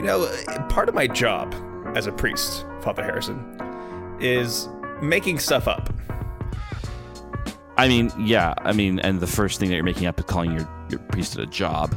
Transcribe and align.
You 0.00 0.06
know, 0.06 0.34
part 0.70 0.88
of 0.88 0.94
my 0.94 1.06
job 1.06 1.54
as 1.94 2.06
a 2.06 2.12
priest, 2.12 2.64
Father 2.80 3.02
Harrison, 3.02 4.16
is 4.18 4.66
making 5.02 5.40
stuff 5.40 5.68
up. 5.68 5.92
I 7.76 7.86
mean, 7.86 8.10
yeah. 8.18 8.54
I 8.62 8.72
mean, 8.72 8.98
and 9.00 9.20
the 9.20 9.26
first 9.26 9.60
thing 9.60 9.68
that 9.68 9.74
you're 9.74 9.84
making 9.84 10.06
up 10.06 10.18
is 10.18 10.24
calling 10.24 10.52
your, 10.52 10.66
your 10.88 11.00
priesthood 11.00 11.46
a 11.46 11.50
job. 11.50 11.94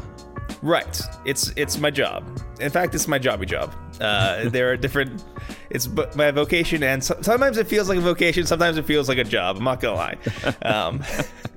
Right. 0.62 1.02
It's 1.24 1.54
it's 1.56 1.80
my 1.80 1.92
job. 1.92 2.26
In 2.60 2.72
fact, 2.72 2.94
it's 2.94 3.08
my 3.08 3.20
jobby 3.20 3.48
job. 3.48 3.74
Uh, 4.02 4.50
there 4.50 4.70
are 4.70 4.76
different. 4.76 5.24
It's 5.70 5.88
my 5.88 6.32
vocation, 6.32 6.84
and 6.84 7.02
so, 7.02 7.18
sometimes 7.22 7.58
it 7.58 7.68
feels 7.68 7.88
like 7.88 8.00
a 8.00 8.02
vocation. 8.02 8.46
Sometimes 8.46 8.78
it 8.78 8.84
feels 8.84 9.08
like 9.08 9.18
a 9.18 9.24
job. 9.24 9.56
I'm 9.56 9.64
not 9.64 9.80
gonna 9.80 9.96
lie. 9.96 10.18
Um, 10.62 11.02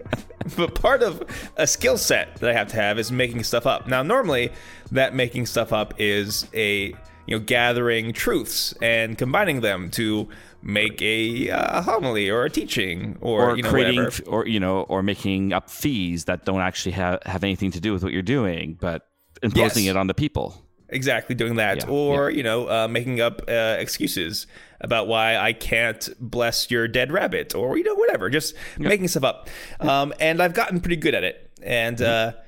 but 0.56 0.74
part 0.74 1.02
of 1.02 1.22
a 1.56 1.66
skill 1.66 1.98
set 1.98 2.36
that 2.36 2.50
I 2.50 2.52
have 2.52 2.68
to 2.68 2.76
have 2.76 2.98
is 2.98 3.10
making 3.12 3.45
stuff 3.45 3.66
up. 3.66 3.86
Now, 3.86 4.02
normally, 4.02 4.52
that 4.92 5.14
making 5.14 5.46
stuff 5.46 5.73
up 5.73 5.95
is 5.98 6.46
a 6.54 6.95
you 7.27 7.38
know 7.38 7.41
gathering 7.41 8.12
truths 8.12 8.74
and 8.80 9.18
combining 9.18 9.60
them 9.60 9.90
to 9.92 10.28
make 10.62 11.01
a 11.02 11.51
uh, 11.51 11.82
homily 11.82 12.28
or 12.30 12.45
a 12.45 12.51
teaching 12.51 13.16
or, 13.20 13.51
or 13.52 13.56
you 13.56 13.62
know, 13.62 13.70
creating 13.70 14.04
whatever. 14.04 14.23
or 14.28 14.46
you 14.46 14.59
know 14.60 14.82
or 14.82 15.02
making 15.02 15.52
up 15.52 15.70
fees 15.70 16.24
that 16.24 16.45
don't 16.45 16.60
actually 16.60 16.92
have, 16.92 17.23
have 17.24 17.45
anything 17.45 17.70
to 17.70 17.80
do 17.80 17.92
with 17.92 18.02
what 18.02 18.12
you're 18.12 18.23
doing 18.23 18.76
but 18.80 19.06
imposing 19.42 19.84
Yes. 19.84 19.95
it 19.95 19.96
on 19.96 20.06
the 20.09 20.15
people 20.15 20.66
exactly 20.88 21.34
doing 21.34 21.56
that. 21.56 21.84
Yeah, 21.84 21.90
or 21.90 22.30
you 22.30 22.42
know 22.42 22.68
uh, 22.68 22.88
making 22.88 23.20
up 23.20 23.42
uh, 23.48 23.76
excuses 23.78 24.46
about 24.80 25.09
why 25.09 25.36
i 25.38 25.54
can't 25.54 26.09
bless 26.20 26.70
your 26.70 26.86
dead 26.86 27.10
rabbit 27.10 27.54
or 27.54 27.78
you 27.78 27.82
know 27.84 27.95
whatever 27.95 28.28
just 28.28 28.54
making 28.78 29.09
stuff 29.09 29.24
up. 29.24 29.48
Um, 29.80 30.12
and 30.20 30.42
i've 30.42 30.52
gotten 30.54 30.80
pretty 30.80 30.96
good 30.96 31.14
at 31.14 31.24
it. 31.24 31.50
And 31.62 31.96
Mm-hmm. 31.98 32.38
uh, 32.38 32.40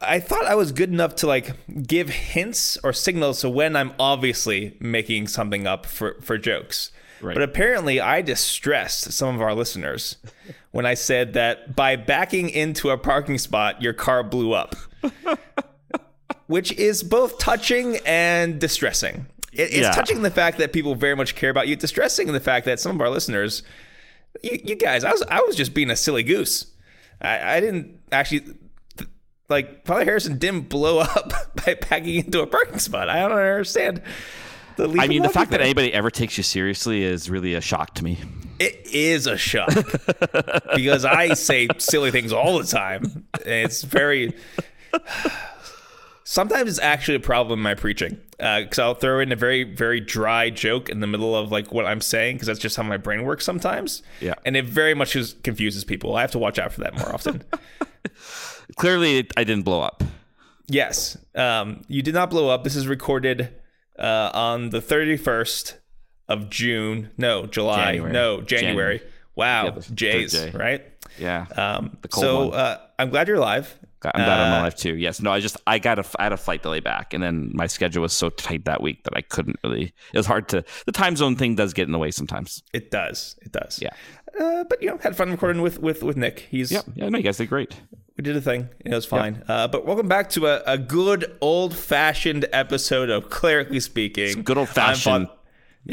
i 0.00 0.18
thought 0.20 0.44
i 0.46 0.54
was 0.54 0.72
good 0.72 0.90
enough 0.90 1.14
to 1.16 1.26
like 1.26 1.52
give 1.86 2.10
hints 2.10 2.76
or 2.84 2.92
signals 2.92 3.40
to 3.40 3.48
when 3.48 3.74
i'm 3.76 3.92
obviously 3.98 4.76
making 4.80 5.28
something 5.28 5.66
up 5.66 5.86
for 5.86 6.16
for 6.20 6.36
jokes. 6.38 6.90
Right. 7.22 7.34
but 7.34 7.42
apparently 7.42 8.00
i 8.00 8.20
distressed 8.20 9.12
some 9.12 9.34
of 9.34 9.40
our 9.40 9.54
listeners 9.54 10.16
when 10.72 10.84
i 10.86 10.94
said 10.94 11.34
that 11.34 11.76
by 11.76 11.94
backing 11.96 12.50
into 12.50 12.90
a 12.90 12.98
parking 12.98 13.38
spot 13.38 13.80
your 13.80 13.92
car 13.92 14.22
blew 14.24 14.52
up 14.52 14.74
which 16.46 16.72
is 16.72 17.02
both 17.02 17.38
touching 17.38 17.98
and 18.06 18.60
distressing. 18.60 19.26
It, 19.52 19.62
it's 19.62 19.76
Yeah. 19.76 19.90
touching 19.92 20.22
the 20.22 20.30
fact 20.30 20.58
that 20.58 20.72
people 20.72 20.94
very 20.94 21.16
much 21.16 21.34
care 21.34 21.50
about 21.50 21.68
you. 21.68 21.76
Distressing 21.76 22.32
the 22.32 22.40
fact 22.40 22.66
that 22.66 22.80
some 22.80 22.96
of 22.96 23.00
our 23.00 23.10
listeners, 23.10 23.62
you, 24.42 24.58
you 24.64 24.74
guys, 24.76 25.04
I 25.04 25.12
was 25.12 25.22
I 25.22 25.40
was 25.40 25.56
just 25.56 25.74
being 25.74 25.90
a 25.90 25.96
silly 25.96 26.22
goose. 26.22 26.66
I, 27.20 27.56
I 27.56 27.60
didn't 27.60 28.00
actually 28.10 28.42
like 29.48 29.84
Father 29.86 30.04
Harrison 30.04 30.38
didn't 30.38 30.68
blow 30.68 30.98
up 31.00 31.32
by 31.64 31.74
packing 31.74 32.16
into 32.16 32.40
a 32.40 32.46
parking 32.46 32.78
spot. 32.78 33.08
I 33.08 33.20
don't 33.20 33.32
understand. 33.32 34.02
The 34.76 34.88
i 34.98 35.06
mean 35.06 35.20
the 35.22 35.28
fact 35.28 35.50
that 35.50 35.60
anybody 35.60 35.92
ever 35.92 36.10
takes 36.10 36.38
you 36.38 36.42
seriously 36.42 37.02
is 37.04 37.28
really 37.28 37.52
a 37.52 37.60
shock 37.60 37.92
to 37.96 38.04
me 38.04 38.16
it 38.58 38.86
is 38.86 39.26
a 39.26 39.36
shock 39.36 39.68
because 40.74 41.04
I 41.04 41.34
say 41.34 41.68
silly 41.78 42.10
things 42.10 42.32
all 42.32 42.58
the 42.58 42.64
time. 42.64 43.26
It's 43.44 43.82
very. 43.82 44.34
Sometimes 46.32 46.70
it's 46.70 46.78
actually 46.78 47.16
a 47.16 47.20
problem 47.20 47.58
in 47.58 47.62
my 47.62 47.74
preaching 47.74 48.18
because 48.38 48.78
I'll 48.78 48.94
throw 48.94 49.20
in 49.20 49.32
a 49.32 49.36
very, 49.36 49.64
very 49.64 50.00
dry 50.00 50.48
joke 50.48 50.88
in 50.88 51.00
the 51.00 51.06
middle 51.06 51.36
of 51.36 51.52
like 51.52 51.72
what 51.72 51.84
I'm 51.84 52.00
saying 52.00 52.36
because 52.36 52.46
that's 52.46 52.58
just 52.58 52.76
how 52.76 52.82
my 52.82 52.96
brain 52.96 53.24
works 53.24 53.44
sometimes. 53.44 54.02
Yeah. 54.20 54.34
and 54.46 54.56
it 54.56 54.64
very 54.64 54.94
much 54.94 55.14
is, 55.14 55.34
confuses 55.42 55.84
people. 55.84 56.16
I 56.16 56.22
have 56.22 56.30
to 56.30 56.38
watch 56.38 56.58
out 56.58 56.72
for 56.72 56.80
that 56.80 56.96
more 56.96 57.12
often. 57.12 57.42
clearly 58.76 59.28
i 59.36 59.44
didn't 59.44 59.64
blow 59.64 59.82
up 59.82 60.02
yes, 60.68 61.18
um, 61.34 61.82
you 61.88 62.02
did 62.02 62.14
not 62.14 62.30
blow 62.30 62.48
up. 62.48 62.64
This 62.64 62.76
is 62.76 62.86
recorded 62.86 63.50
uh, 63.98 64.30
on 64.32 64.70
the 64.70 64.80
31st 64.80 65.74
of 66.28 66.50
June. 66.50 67.10
No, 67.16 67.46
July. 67.46 67.92
January. 67.92 68.12
No, 68.12 68.40
January. 68.40 68.98
January. 68.98 69.02
Wow, 69.34 69.64
Yeah, 69.66 69.82
Jays, 69.94 70.32
J. 70.32 70.50
right? 70.50 70.84
yeah 71.18 71.46
Um, 71.56 71.98
so 72.10 72.50
uh, 72.50 72.78
I'm 72.98 73.10
glad 73.10 73.28
you're 73.28 73.36
alive. 73.36 73.78
I'm 74.04 74.24
glad 74.24 74.40
i'm 74.40 74.52
Uh, 74.52 74.58
alive 74.60 74.74
too 74.74 74.96
yes 74.96 75.20
no 75.20 75.30
i 75.32 75.40
just 75.40 75.56
i 75.66 75.78
got 75.78 75.98
a 75.98 76.04
i 76.18 76.24
had 76.24 76.32
a 76.32 76.36
flight 76.36 76.62
delay 76.62 76.80
back 76.80 77.14
and 77.14 77.22
then 77.22 77.50
my 77.54 77.66
schedule 77.66 78.02
was 78.02 78.12
so 78.12 78.28
tight 78.30 78.64
that 78.64 78.82
week 78.82 79.02
that 79.04 79.12
i 79.16 79.20
couldn't 79.20 79.56
really 79.64 79.92
it 80.12 80.16
was 80.18 80.26
hard 80.26 80.48
to 80.48 80.64
the 80.86 80.92
time 80.92 81.16
zone 81.16 81.36
thing 81.36 81.54
does 81.54 81.72
get 81.72 81.86
in 81.86 81.92
the 81.92 81.98
way 81.98 82.10
sometimes 82.10 82.62
It 82.72 82.90
does. 82.90 83.36
It 83.42 83.52
does. 83.52 83.80
yeah 83.82 83.90
Uh, 84.40 84.64
but 84.64 84.80
you 84.82 84.88
know, 84.88 84.96
had 85.02 85.14
fun 85.14 85.30
recording 85.30 85.60
with 85.62 85.78
with 85.78 86.02
with 86.02 86.16
Nick. 86.16 86.46
He's 86.50 86.72
yeah 86.72 86.82
yeah 86.94 87.08
no 87.10 87.18
you 87.18 87.24
guys 87.24 87.36
did 87.36 87.48
great 87.48 87.74
we 88.16 88.22
did 88.22 88.36
a 88.36 88.40
thing. 88.42 88.68
It 88.84 88.92
was 88.92 89.06
fine. 89.06 89.42
Uh, 89.48 89.68
but 89.68 89.86
welcome 89.86 90.06
back 90.06 90.28
to 90.30 90.46
a, 90.46 90.62
a 90.66 90.76
good 90.76 91.34
old 91.40 91.74
fashioned 91.74 92.44
episode 92.52 93.08
of 93.08 93.30
Clerically 93.30 93.80
Speaking. 93.80 94.42
good 94.42 94.58
old 94.58 94.68
fashioned. 94.68 95.28
Fa- 95.28 95.34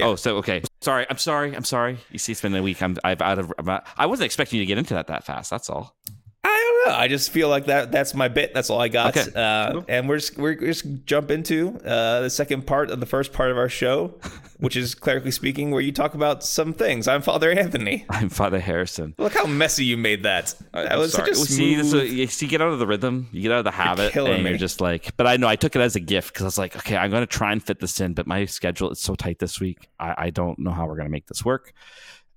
Oh, 0.02 0.16
so 0.16 0.38
okay. 0.38 0.62
Sorry, 0.82 1.08
I'm 1.10 1.18
sorry. 1.18 1.56
I'm 1.56 1.64
sorry. 1.64 1.98
You 2.12 2.20
see, 2.20 2.34
it's 2.34 2.42
been 2.42 2.54
a 2.56 2.62
week. 2.62 2.80
I'm 2.84 2.96
I've 3.04 3.22
out 3.24 3.40
of. 3.40 3.52
I'm 3.58 3.66
not, 3.66 3.88
I 3.98 4.06
wasn't 4.06 4.26
expecting 4.28 4.60
you 4.60 4.64
to 4.66 4.68
get 4.68 4.78
into 4.78 4.94
that 4.94 5.08
that 5.08 5.24
fast. 5.26 5.50
That's 5.50 5.68
all. 5.70 5.96
I 6.42 6.84
don't 6.86 6.94
know. 6.94 6.98
I 6.98 7.08
just 7.10 7.32
feel 7.32 7.50
like 7.50 7.66
that 7.66 7.92
that's 7.92 8.14
my 8.14 8.30
bit. 8.30 8.54
That's 8.54 8.70
all 8.70 8.80
I 8.80 8.88
got. 8.88 9.18
Okay. 9.18 9.30
Uh, 9.36 9.82
and 9.90 10.08
we're 10.08 10.20
just 10.20 10.38
we're 10.38 10.56
just 10.56 10.86
jump 11.06 11.32
into 11.32 11.78
uh, 11.84 12.22
the 12.22 12.30
second 12.30 12.66
part 12.66 12.90
of 12.90 13.02
the 13.02 13.06
first 13.06 13.34
part 13.34 13.52
of 13.52 13.58
our 13.58 13.68
show, 13.68 14.14
which 14.58 14.78
is 14.78 14.96
Clerically 14.96 15.32
Speaking, 15.32 15.72
where 15.72 15.82
you 15.82 15.92
talk 15.92 16.14
about 16.14 16.42
some 16.42 16.72
things. 16.74 17.10
I'm 17.10 17.22
Father 17.22 17.52
Anthony. 17.52 18.06
I'm 18.10 18.30
Father 18.30 18.60
Harrison. 18.60 19.16
Look 19.18 19.34
how 19.34 19.46
messy 19.48 19.84
you 19.84 19.98
made 19.98 20.24
that. 20.24 20.56
That 20.72 20.98
was 20.98 21.12
such 21.12 21.28
a 21.28 21.36
see, 21.36 21.76
this, 21.76 21.92
smooth. 21.92 22.10
you 22.10 22.28
see, 22.28 22.48
get 22.48 22.62
out 22.62 22.72
of 22.72 22.80
the 22.80 22.88
rhythm. 22.88 23.28
You 23.34 23.42
get 23.42 23.52
out 23.52 23.60
of 23.60 23.66
the 23.66 23.72
habit, 23.72 24.14
killing 24.14 24.36
and 24.36 24.44
me. 24.46 24.52
you're 24.52 24.60
just 24.60 24.80
like. 24.80 25.18
But 25.18 25.28
I 25.28 25.36
know 25.36 25.48
I 25.50 25.58
took 25.58 25.76
it 25.76 25.82
as 25.82 25.98
a 25.98 26.02
gift 26.02 26.34
because 26.34 26.44
I 26.44 26.48
was 26.48 26.58
like, 26.58 26.78
okay, 26.78 26.96
I'm 26.96 27.12
going 27.12 27.24
to 27.24 27.28
try 27.28 27.52
and 27.52 27.62
fit 27.62 27.82
this 27.82 28.00
in, 28.00 28.14
but 28.14 28.28
my 28.28 28.46
schedule 28.46 28.92
is 28.92 29.00
so 29.00 29.14
tight 29.16 29.40
this 29.40 29.60
week. 29.60 29.90
I, 30.00 30.16
I 30.18 30.30
don't 30.30 30.58
know 30.58 30.72
how 30.72 30.86
we're 30.88 30.96
going 30.96 31.08
to 31.08 31.12
make 31.12 31.28
this 31.28 31.44
work. 31.44 31.74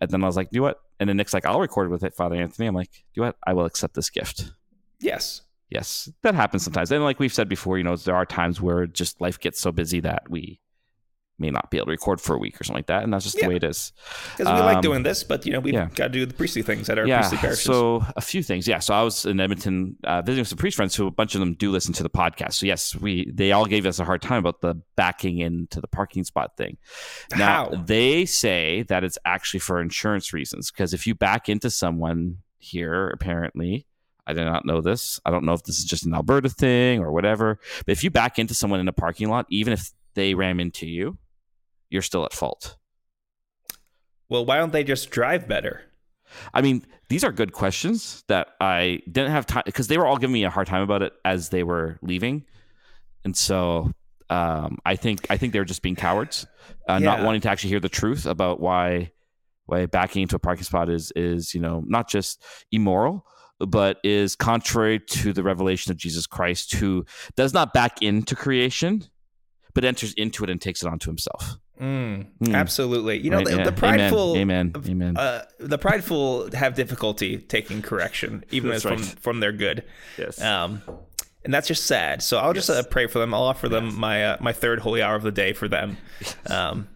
And 0.03 0.11
then 0.11 0.23
I 0.25 0.27
was 0.27 0.37
like, 0.37 0.49
you 0.51 0.61
know 0.61 0.65
what? 0.65 0.81
And 1.01 1.09
then 1.09 1.17
Nick's 1.17 1.33
like, 1.33 1.47
I'll 1.47 1.61
record 1.61 1.91
with 1.91 2.03
it, 2.03 2.15
Father 2.15 2.37
Anthony. 2.37 2.67
I'm 2.67 2.75
like, 2.75 2.91
you 3.15 3.23
know 3.23 3.29
what? 3.29 3.37
I 3.47 3.53
will 3.53 3.65
accept 3.65 3.95
this 3.95 4.11
gift. 4.11 4.53
yes. 5.01 5.43
Yes, 5.71 6.13
that 6.23 6.35
happens 6.35 6.65
sometimes. 6.65 6.93
And 6.93 7.03
like 7.03 7.19
we've 7.19 7.33
said 7.33 7.49
before, 7.49 7.79
you 7.79 7.85
know, 7.85 7.97
there 7.97 8.15
are 8.15 8.27
times 8.27 8.61
where 8.61 8.87
just 8.87 9.23
life 9.23 9.41
gets 9.41 9.59
so 9.59 9.73
busy 9.73 10.01
that 10.01 10.25
we 10.29 10.61
may 11.39 11.51
not 11.51 11.71
be 11.71 11.79
able 11.79 11.87
to 11.87 11.91
record 11.93 12.21
for 12.21 12.35
a 12.37 12.39
week 12.39 12.61
or 12.61 12.65
something 12.65 12.79
like 12.79 12.87
that, 12.87 13.03
and 13.03 13.13
that's 13.13 13.25
just 13.25 13.37
Yeah. 13.37 13.45
the 13.45 13.49
way 13.49 13.57
it 13.57 13.65
is. 13.65 13.93
Because 14.37 14.53
we 14.53 14.61
like 14.61 14.77
Um, 14.77 14.83
doing 14.83 15.03
this, 15.03 15.25
but 15.25 15.45
you 15.45 15.53
know 15.53 15.61
we've 15.61 15.75
yeah. 15.75 15.89
got 15.95 16.05
to 16.09 16.09
do 16.11 16.25
the 16.27 16.35
priestly 16.35 16.63
things 16.63 16.89
at 16.89 16.99
our 16.99 17.07
yeah. 17.07 17.21
priestly 17.21 17.39
parishes. 17.39 17.65
So 17.65 18.05
a 18.17 18.21
few 18.21 18.43
things. 18.43 18.69
Yeah. 18.69 18.79
So 18.79 18.95
I 18.95 19.03
was 19.03 19.27
in 19.27 19.41
Edmonton 19.41 19.97
uh, 20.05 20.23
visiting 20.23 20.45
some 20.45 20.59
priest 20.59 20.77
friends 20.77 20.95
who 20.95 21.07
a 21.07 21.11
bunch 21.11 21.35
of 21.35 21.41
them 21.41 21.55
do 21.55 21.71
listen 21.71 21.93
to 21.95 22.03
the 22.03 22.11
podcast. 22.11 22.55
So 22.55 22.67
yes, 22.67 22.95
we 22.95 23.31
they 23.33 23.53
all 23.53 23.67
gave 23.67 23.87
us 23.87 23.99
a 23.99 24.05
hard 24.05 24.23
time 24.23 24.39
about 24.39 24.61
the 24.61 24.81
backing 24.95 25.39
into 25.39 25.81
the 25.81 25.89
parking 25.89 26.23
spot 26.25 26.57
thing. 26.57 26.77
Now 27.37 27.71
How? 27.71 27.83
they 27.87 28.25
say 28.27 28.83
that 28.89 29.03
it's 29.05 29.19
actually 29.25 29.61
for 29.61 29.81
insurance 29.81 30.33
reasons 30.33 30.71
because 30.71 30.95
if 30.95 31.07
you 31.07 31.15
back 31.15 31.49
into 31.49 31.71
someone 31.71 32.39
here, 32.59 33.09
apparently. 33.09 33.87
I 34.25 34.35
did 34.35 34.45
not 34.45 34.65
know 34.65 34.81
this. 34.81 35.19
I 35.27 35.33
don't 35.33 35.45
know 35.45 35.53
if 35.53 35.65
this 35.65 35.79
is 35.81 35.85
just 35.85 36.07
an 36.07 36.15
Alberta 36.15 36.49
thing 36.49 37.01
or 37.01 37.11
whatever. 37.11 37.59
But 37.85 37.91
if 37.91 38.05
you 38.05 38.11
back 38.13 38.39
into 38.39 38.55
someone 38.55 38.79
in 38.79 38.87
a 38.87 38.93
parking 38.93 39.29
lot, 39.29 39.47
even 39.51 39.73
if 39.73 39.91
they 40.15 40.35
ram 40.35 40.61
into 40.61 40.87
you, 40.87 41.19
you're 41.93 42.03
still 42.03 42.25
at 42.25 42.33
fault. 42.33 42.77
well, 44.29 44.45
why 44.47 44.57
don't 44.57 44.73
they 44.73 44.85
just 44.85 45.11
drive 45.11 45.47
better? 45.47 45.83
I 46.55 46.63
mean, 46.63 46.87
these 47.11 47.25
are 47.25 47.33
good 47.33 47.53
questions 47.53 48.25
that 48.29 48.49
I 48.61 49.03
didn't 49.11 49.33
have 49.33 49.45
time 49.45 49.63
because 49.67 49.89
they 49.89 49.99
were 49.99 50.07
all 50.07 50.17
giving 50.17 50.33
me 50.33 50.45
a 50.45 50.51
hard 50.51 50.67
time 50.67 50.83
about 50.83 51.03
it 51.03 51.13
as 51.25 51.51
they 51.51 51.63
were 51.63 51.99
leaving, 52.01 52.47
and 53.25 53.37
so 53.37 53.93
um, 54.31 54.79
I 54.87 54.97
think 54.97 55.27
I 55.29 55.37
think 55.37 55.53
they 55.53 55.59
were 55.59 55.67
just 55.67 55.83
being 55.83 55.97
cowards, 55.97 56.47
uh, 56.89 56.99
not 56.99 57.23
wanting 57.23 57.43
to 57.43 57.51
actually 57.51 57.71
hear 57.71 57.81
the 57.81 57.91
truth 57.91 58.25
about 58.25 58.61
why 58.61 59.13
why 59.67 59.85
backing 59.85 60.23
into 60.23 60.37
a 60.37 60.39
parking 60.39 60.65
spot 60.65 60.89
is 60.89 61.13
is 61.15 61.53
you 61.53 61.61
know 61.61 61.85
not 61.87 62.09
just 62.09 62.43
immoral 62.73 63.27
but 63.67 63.99
is 64.03 64.35
contrary 64.35 64.99
to 64.99 65.33
the 65.33 65.43
revelation 65.43 65.93
of 65.93 65.97
Jesus 65.97 66.27
Christ, 66.27 66.75
who 66.75 67.05
does 67.37 67.55
not 67.55 67.73
back 67.73 68.03
into 68.03 68.35
creation, 68.35 69.05
but 69.75 69.85
enters 69.85 70.13
into 70.15 70.43
it 70.45 70.51
and 70.51 70.61
takes 70.61 70.83
it 70.83 70.89
onto 70.89 71.11
himself. 71.11 71.59
Mm, 71.83 72.27
Hmm. 72.39 72.55
Absolutely. 72.55 73.19
You 73.19 73.31
know, 73.31 73.39
Right? 73.39 73.47
the, 73.47 73.57
Yeah. 73.57 73.65
the 73.65 73.73
prideful, 73.73 74.37
Amen. 74.37 74.73
Amen. 74.89 75.17
Uh, 75.17 75.45
the 75.59 75.79
prideful 75.79 76.49
have 76.55 76.75
difficulty 76.75 77.39
taking 77.39 77.83
correction, 77.83 78.45
even 78.53 78.71
as 78.71 78.83
from 78.83 78.99
from 78.99 79.41
their 79.41 79.53
good. 79.53 79.83
yes. 80.17 80.41
Um, 80.41 80.83
and 81.45 81.53
that's 81.53 81.67
just 81.67 81.87
sad. 81.87 82.23
So 82.23 82.39
I'll 82.39 82.53
just 82.53 82.71
uh, 82.71 82.85
pray 82.85 83.09
for 83.09 83.19
them. 83.19 83.35
I'll 83.35 83.43
offer 83.43 83.69
them 83.69 83.99
my 83.99 84.25
uh, 84.25 84.37
my 84.41 84.53
third 84.53 84.79
holy 84.79 85.03
hour 85.03 85.17
of 85.17 85.23
the 85.25 85.33
day 85.33 85.53
for 85.53 85.67
them. 85.67 85.97
Um, 86.47 86.87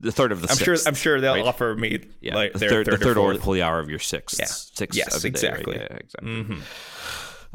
the 0.00 0.10
third 0.10 0.32
of 0.32 0.42
the 0.42 0.50
I'm 0.50 0.56
sure 0.56 0.76
I'm 0.84 0.94
sure 0.96 1.20
they'll 1.20 1.34
right? 1.34 1.46
offer 1.46 1.76
me 1.76 2.00
like 2.24 2.52
the 2.54 2.58
their 2.58 2.68
third, 2.70 2.86
third, 2.86 3.00
the 3.00 3.04
third 3.04 3.16
or 3.16 3.38
holy 3.38 3.62
hour 3.62 3.78
of 3.78 3.88
your 3.88 4.00
sixth. 4.00 4.40
Yeah. 4.40 4.46
Sixth 4.46 4.96
Yes, 4.98 5.14
of 5.14 5.22
the 5.22 5.30
day, 5.30 5.48
right? 5.48 5.58
exactly. 5.60 5.76
Yeah, 5.76 5.96
exactly. 5.96 6.28
Mhm. 6.30 6.60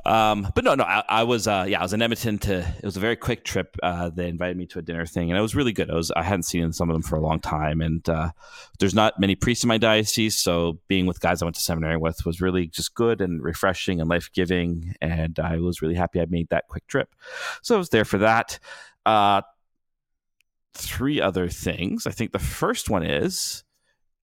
Um, 0.05 0.47
but 0.55 0.63
no, 0.63 0.75
no, 0.75 0.83
I, 0.83 1.03
I 1.07 1.23
was, 1.23 1.47
uh, 1.47 1.65
yeah, 1.67 1.79
I 1.79 1.83
was 1.83 1.93
in 1.93 2.01
Edmonton 2.01 2.37
to, 2.39 2.59
it 2.59 2.83
was 2.83 2.97
a 2.97 2.99
very 2.99 3.15
quick 3.15 3.43
trip. 3.43 3.75
Uh, 3.83 4.09
they 4.09 4.27
invited 4.27 4.57
me 4.57 4.65
to 4.67 4.79
a 4.79 4.81
dinner 4.81 5.05
thing 5.05 5.29
and 5.29 5.37
it 5.37 5.41
was 5.41 5.55
really 5.55 5.73
good. 5.73 5.91
I 5.91 5.95
was, 5.95 6.11
I 6.11 6.23
hadn't 6.23 6.43
seen 6.43 6.71
some 6.73 6.89
of 6.89 6.93
them 6.93 7.01
for 7.01 7.15
a 7.15 7.21
long 7.21 7.39
time 7.39 7.81
and, 7.81 8.07
uh, 8.07 8.31
there's 8.79 8.95
not 8.95 9.19
many 9.19 9.35
priests 9.35 9.63
in 9.63 9.67
my 9.67 9.77
diocese. 9.77 10.37
So 10.39 10.79
being 10.87 11.05
with 11.05 11.19
guys 11.19 11.41
I 11.41 11.45
went 11.45 11.55
to 11.55 11.61
seminary 11.61 11.97
with 11.97 12.25
was 12.25 12.41
really 12.41 12.67
just 12.67 12.95
good 12.95 13.21
and 13.21 13.43
refreshing 13.43 13.99
and 13.99 14.09
life 14.09 14.29
giving. 14.33 14.95
And 15.01 15.37
I 15.39 15.57
was 15.57 15.81
really 15.81 15.95
happy 15.95 16.21
I 16.21 16.25
made 16.29 16.49
that 16.49 16.67
quick 16.67 16.87
trip. 16.87 17.13
So 17.61 17.75
I 17.75 17.77
was 17.77 17.89
there 17.89 18.05
for 18.05 18.19
that. 18.19 18.59
Uh, 19.05 19.41
three 20.73 21.19
other 21.19 21.49
things. 21.49 22.07
I 22.07 22.11
think 22.11 22.31
the 22.31 22.39
first 22.39 22.89
one 22.89 23.03
is 23.03 23.63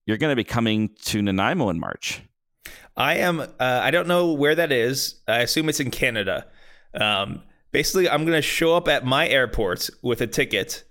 you're 0.05 0.17
going 0.17 0.31
to 0.31 0.35
be 0.35 0.43
coming 0.43 0.89
to 1.03 1.21
Nanaimo 1.21 1.69
in 1.69 1.79
March. 1.79 2.21
I 2.97 3.15
am. 3.17 3.39
Uh, 3.39 3.45
I 3.59 3.91
don't 3.91 4.07
know 4.07 4.33
where 4.33 4.55
that 4.55 4.71
is. 4.71 5.15
I 5.27 5.39
assume 5.39 5.69
it's 5.69 5.79
in 5.79 5.91
Canada. 5.91 6.47
Um, 6.93 7.43
basically, 7.71 8.09
I'm 8.09 8.23
going 8.25 8.35
to 8.37 8.41
show 8.41 8.75
up 8.75 8.87
at 8.87 9.05
my 9.05 9.27
airport 9.27 9.89
with 10.01 10.19
a 10.21 10.27
ticket 10.27 10.83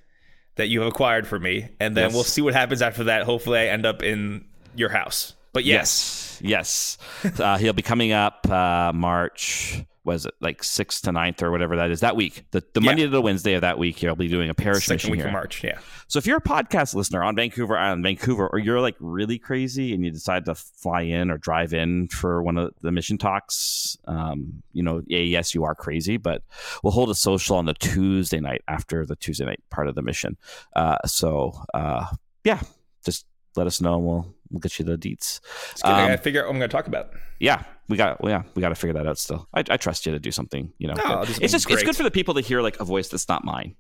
that 0.54 0.68
you 0.68 0.80
have 0.80 0.88
acquired 0.88 1.26
for 1.26 1.38
me, 1.38 1.68
and 1.80 1.96
then 1.96 2.04
Yes. 2.04 2.14
we'll 2.14 2.24
see 2.24 2.40
what 2.40 2.54
happens 2.54 2.80
after 2.80 3.04
that. 3.04 3.24
Hopefully, 3.24 3.58
I 3.58 3.66
end 3.66 3.84
up 3.84 4.02
in 4.02 4.44
your 4.74 4.88
house. 4.88 5.34
But 5.52 5.64
yes, 5.64 6.38
Yes. 6.40 6.98
Yes. 7.24 7.38
uh, 7.40 7.58
he'll 7.58 7.72
be 7.72 7.82
coming 7.82 8.12
up 8.12 8.48
uh, 8.48 8.92
March, 8.94 9.82
was 10.06 10.24
it 10.24 10.34
like 10.40 10.62
6th 10.62 11.02
to 11.02 11.10
9th 11.10 11.42
or 11.42 11.50
whatever 11.50 11.76
that 11.76 11.90
is 11.90 12.00
that 12.00 12.16
week. 12.16 12.44
The, 12.52 12.60
the 12.72 12.80
Yeah. 12.80 12.86
Monday 12.86 13.02
to 13.02 13.08
the 13.10 13.20
Wednesday 13.20 13.54
of 13.54 13.60
that 13.62 13.76
week, 13.78 13.98
he'll 13.98 14.14
be 14.14 14.28
doing 14.28 14.48
a 14.48 14.54
parish 14.54 14.84
second 14.86 14.94
mission 14.94 15.10
week 15.10 15.20
here. 15.20 15.26
of 15.26 15.32
March. 15.32 15.62
Yeah. 15.64 15.78
So 16.06 16.18
if 16.18 16.26
you're 16.26 16.38
a 16.38 16.40
podcast 16.40 16.94
listener 16.94 17.24
on 17.24 17.34
Vancouver 17.34 17.76
Island, 17.76 18.04
Vancouver, 18.04 18.46
or 18.46 18.58
you're 18.60 18.80
like 18.80 18.94
really 19.00 19.38
crazy 19.38 19.92
and 19.92 20.04
you 20.04 20.10
decide 20.12 20.44
to 20.44 20.54
fly 20.54 21.02
in 21.02 21.30
or 21.30 21.38
drive 21.38 21.74
in 21.74 22.06
for 22.08 22.42
one 22.42 22.56
of 22.56 22.72
the 22.82 22.92
mission 22.92 23.18
talks, 23.18 23.98
um, 24.06 24.62
you 24.72 24.82
know, 24.84 25.02
yeah, 25.06 25.18
yes, 25.18 25.54
you 25.54 25.64
are 25.64 25.74
crazy, 25.74 26.16
but 26.16 26.42
we'll 26.84 26.92
hold 26.92 27.10
a 27.10 27.14
social 27.14 27.56
on 27.56 27.64
the 27.66 27.74
Tuesday 27.74 28.38
night 28.38 28.62
after 28.68 29.04
the 29.04 29.16
Tuesday 29.16 29.44
night 29.44 29.60
part 29.70 29.88
of 29.88 29.96
the 29.96 30.02
mission. 30.02 30.36
Uh, 30.76 30.98
so 31.04 31.52
uh, 31.74 32.06
yeah, 32.44 32.60
just 33.04 33.26
let 33.56 33.66
us 33.66 33.80
know 33.80 33.96
and 33.96 34.04
we'll 34.06 34.35
we'll 34.50 34.60
get 34.60 34.78
you 34.78 34.84
the 34.84 34.96
deets. 34.96 35.40
Good. 35.76 35.84
I 35.88 36.02
Um, 36.02 36.08
gotta 36.08 36.18
figure 36.22 36.40
out 36.42 36.46
what 36.46 36.52
I'm 36.54 36.58
going 36.58 36.68
to 36.70 36.76
talk 36.76 36.86
about. 36.86 37.10
Yeah, 37.40 37.62
we 37.88 37.96
got 37.96 38.22
well, 38.22 38.30
yeah, 38.32 38.42
we 38.54 38.60
got 38.60 38.70
to 38.70 38.74
figure 38.74 38.94
that 38.94 39.06
out 39.06 39.18
still. 39.18 39.48
I, 39.54 39.62
I 39.68 39.76
trust 39.76 40.06
you 40.06 40.12
to 40.12 40.18
do 40.18 40.30
something, 40.30 40.72
you 40.78 40.88
know. 40.88 40.94
No, 40.94 41.22
it's 41.22 41.38
just 41.52 41.70
it's 41.70 41.82
good 41.82 41.96
for 41.96 42.02
the 42.02 42.10
people 42.10 42.34
to 42.34 42.40
hear 42.40 42.62
like 42.62 42.80
a 42.80 42.84
voice 42.84 43.08
that's 43.08 43.28
not 43.28 43.44
mine. 43.44 43.76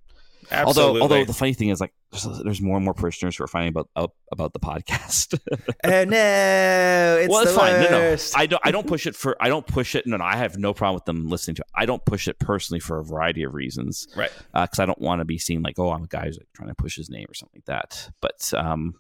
Absolutely. 0.50 1.00
Although, 1.00 1.02
although 1.02 1.24
the 1.24 1.32
funny 1.32 1.54
thing 1.54 1.70
is, 1.70 1.80
like, 1.80 1.92
there's, 2.12 2.26
there's 2.44 2.60
more 2.60 2.76
and 2.76 2.84
more 2.84 2.94
parishioners 2.94 3.36
who 3.36 3.42
are 3.42 3.48
finding 3.48 3.70
about 3.70 3.88
out 3.96 4.12
about 4.30 4.52
the 4.52 4.60
podcast. 4.60 5.36
oh 5.84 6.04
no, 6.04 7.18
it's 7.20 7.28
well, 7.30 7.42
the 7.42 7.48
it's 7.50 7.58
fine. 7.58 7.72
No, 7.82 7.90
no. 7.90 8.16
I 8.36 8.46
don't. 8.46 8.62
I 8.64 8.70
don't 8.70 8.86
push 8.86 9.06
it 9.06 9.16
for. 9.16 9.36
I 9.40 9.48
don't 9.48 9.66
push 9.66 9.94
it. 9.94 10.06
No, 10.06 10.16
no, 10.16 10.24
I 10.24 10.36
have 10.36 10.56
no 10.56 10.72
problem 10.72 10.94
with 10.94 11.04
them 11.04 11.28
listening 11.28 11.56
to. 11.56 11.62
it. 11.62 11.68
I 11.74 11.84
don't 11.86 12.04
push 12.04 12.28
it 12.28 12.38
personally 12.38 12.80
for 12.80 12.98
a 12.98 13.04
variety 13.04 13.42
of 13.42 13.54
reasons. 13.54 14.06
Right. 14.14 14.30
Because 14.52 14.78
I 14.78 14.86
don't 14.86 15.00
want 15.00 15.20
to 15.20 15.24
be 15.24 15.38
seen 15.38 15.62
like, 15.62 15.78
oh, 15.78 15.90
I'm 15.90 16.04
a 16.04 16.08
guy 16.08 16.26
who's 16.26 16.38
like 16.38 16.48
trying 16.54 16.68
to 16.68 16.74
push 16.76 16.96
his 16.96 17.10
name 17.10 17.26
or 17.28 17.34
something 17.34 17.62
like 17.66 17.66
that. 17.66 18.10
But 18.20 18.52
um, 18.54 18.94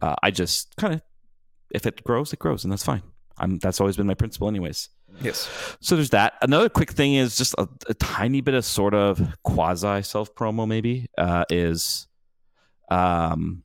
uh, 0.00 0.16
I 0.22 0.30
just 0.30 0.76
kind 0.76 0.94
of, 0.94 1.02
if 1.70 1.86
it 1.86 2.02
grows, 2.04 2.32
it 2.32 2.38
grows, 2.38 2.64
and 2.64 2.72
that's 2.72 2.84
fine. 2.84 3.02
I'm. 3.38 3.58
That's 3.58 3.80
always 3.80 3.96
been 3.96 4.06
my 4.06 4.14
principle, 4.14 4.48
anyways. 4.48 4.88
Yes. 5.22 5.48
So 5.80 5.96
there's 5.96 6.10
that. 6.10 6.34
Another 6.42 6.68
quick 6.68 6.90
thing 6.92 7.14
is 7.14 7.36
just 7.36 7.54
a, 7.58 7.68
a 7.88 7.94
tiny 7.94 8.40
bit 8.40 8.54
of 8.54 8.64
sort 8.64 8.94
of 8.94 9.20
quasi 9.42 10.02
self 10.02 10.34
promo, 10.34 10.66
maybe 10.66 11.08
uh, 11.16 11.44
is, 11.50 12.06
um, 12.90 13.62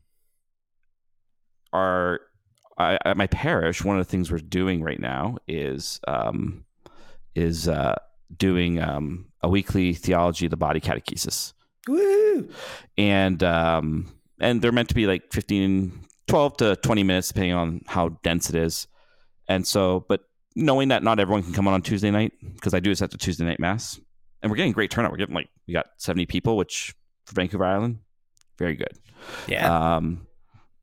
our 1.74 2.22
I, 2.78 2.98
at 3.06 3.18
my 3.18 3.28
parish. 3.28 3.84
One 3.84 4.00
of 4.00 4.06
the 4.06 4.10
things 4.10 4.32
we're 4.32 4.40
doing 4.40 4.82
right 4.82 5.00
now 5.00 5.38
is 5.48 6.00
um, 6.08 6.66
is 7.36 7.68
uh, 7.68 7.96
doing 8.38 8.82
um, 8.82 9.28
a 9.46 9.50
weekly 9.50 9.94
theology 9.94 10.48
of 10.48 10.50
the 10.50 10.58
body 10.58 10.82
catechesis 10.82 11.54
Woo! 11.88 12.50
and 12.98 13.44
um 13.44 14.12
and 14.40 14.62
they're 14.62 14.72
meant 14.72 14.90
to 14.90 14.96
be 14.96 15.08
like 15.08 15.32
15 15.32 16.06
12 16.28 16.58
to 16.58 16.76
20 16.78 17.04
minutes 17.04 17.28
depending 17.30 17.54
on 17.54 17.82
how 17.88 18.10
dense 18.24 18.50
it 18.50 18.56
is 18.56 18.88
and 19.48 19.66
so 19.68 20.06
but 20.10 20.22
knowing 20.56 20.88
that 20.90 21.04
not 21.04 21.20
everyone 21.20 21.44
can 21.44 21.54
come 21.54 21.68
on 21.68 21.74
on 21.74 21.82
tuesday 21.82 22.12
night 22.12 22.32
because 22.56 22.74
i 22.74 22.80
do 22.80 22.90
this 22.90 23.02
at 23.02 23.12
the 23.12 23.18
tuesday 23.18 23.46
night 23.46 23.60
mass 23.60 24.00
and 24.42 24.52
we're 24.52 24.56
getting 24.58 24.72
great 24.72 24.90
turnout 24.92 25.12
we're 25.12 25.18
getting 25.18 25.36
like 25.36 25.50
we 25.68 25.74
got 25.74 25.88
70 25.98 26.26
people 26.26 26.58
which 26.58 26.94
for 27.26 27.34
vancouver 27.36 27.66
island 27.66 28.00
very 28.58 28.76
good 28.76 28.98
Yeah. 29.48 29.96
um, 29.96 30.28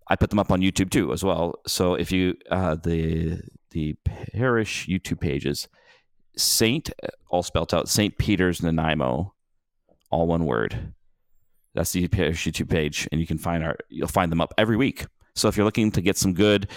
I 0.08 0.16
put 0.16 0.28
them 0.30 0.40
up 0.40 0.50
on 0.50 0.60
YouTube 0.60 0.90
too 0.90 1.12
as 1.12 1.24
well. 1.24 1.54
So 1.66 1.94
if 1.94 2.12
you 2.12 2.34
uh, 2.50 2.74
the 2.74 3.40
the 3.70 3.94
parish 4.04 4.86
YouTube 4.86 5.20
pages, 5.20 5.68
Saint 6.36 6.90
all 7.30 7.42
spelled 7.42 7.72
out 7.72 7.88
Saint 7.88 8.18
Peter's 8.18 8.62
Nanaimo, 8.62 9.32
all 10.10 10.26
one 10.26 10.44
word. 10.44 10.92
That's 11.74 11.92
the 11.92 12.06
YouTube 12.06 12.68
page, 12.68 13.08
and 13.10 13.20
you 13.20 13.26
can 13.26 13.38
find 13.38 13.64
our 13.64 13.76
you'll 13.88 14.08
find 14.08 14.30
them 14.30 14.40
up 14.40 14.52
every 14.58 14.76
week. 14.76 15.06
So 15.34 15.48
if 15.48 15.56
you're 15.56 15.64
looking 15.64 15.90
to 15.92 16.02
get 16.02 16.18
some 16.18 16.34
good 16.34 16.68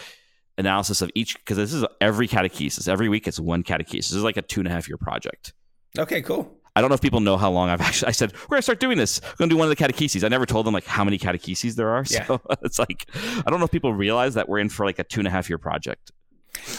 analysis 0.57 1.01
of 1.01 1.12
each, 1.15 1.36
because 1.36 1.57
this 1.57 1.74
is 1.74 1.83
every 2.00 2.27
catechesis, 2.27 2.88
every 2.88 3.09
week 3.09 3.27
it's 3.27 3.39
one 3.39 3.63
catechesis. 3.63 3.92
This 3.92 4.13
is 4.13 4.24
like 4.24 4.38
a 4.38 4.42
two 4.42 4.62
and 4.62 4.68
a 4.68 4.71
half 4.71 4.88
year 4.88 4.97
project. 4.97 5.53
okay. 6.00 6.21
Cool. 6.21 6.51
I 6.77 6.81
don't 6.81 6.89
know 6.89 6.95
if 6.95 7.01
people 7.01 7.21
know 7.21 7.38
how 7.38 7.50
long 7.51 7.69
I've 7.69 7.81
actually. 7.89 8.09
I 8.09 8.12
said 8.12 8.33
we're 8.33 8.56
gonna 8.56 8.62
start 8.62 8.80
doing 8.80 8.97
this. 8.97 9.21
We're 9.21 9.36
gonna 9.39 9.50
do 9.50 9.57
one 9.57 9.69
of 9.69 9.75
the 9.77 9.81
catecheses. 9.83 10.24
I 10.24 10.27
never 10.30 10.45
told 10.45 10.65
them 10.65 10.74
like 10.74 10.86
how 10.86 11.03
many 11.03 11.18
catecheses 11.18 11.75
there 11.75 11.89
are. 11.89 12.03
Yeah. 12.09 12.25
So 12.25 12.41
it's 12.62 12.80
like 12.80 13.06
I 13.15 13.50
don't 13.50 13.59
know 13.59 13.65
if 13.65 13.71
people 13.71 13.94
realize 13.94 14.33
that 14.36 14.48
we're 14.50 14.59
in 14.59 14.69
for 14.69 14.86
like 14.86 15.00
a 15.00 15.03
two 15.03 15.19
and 15.19 15.27
a 15.27 15.31
half 15.31 15.50
year 15.50 15.57
project. 15.57 16.12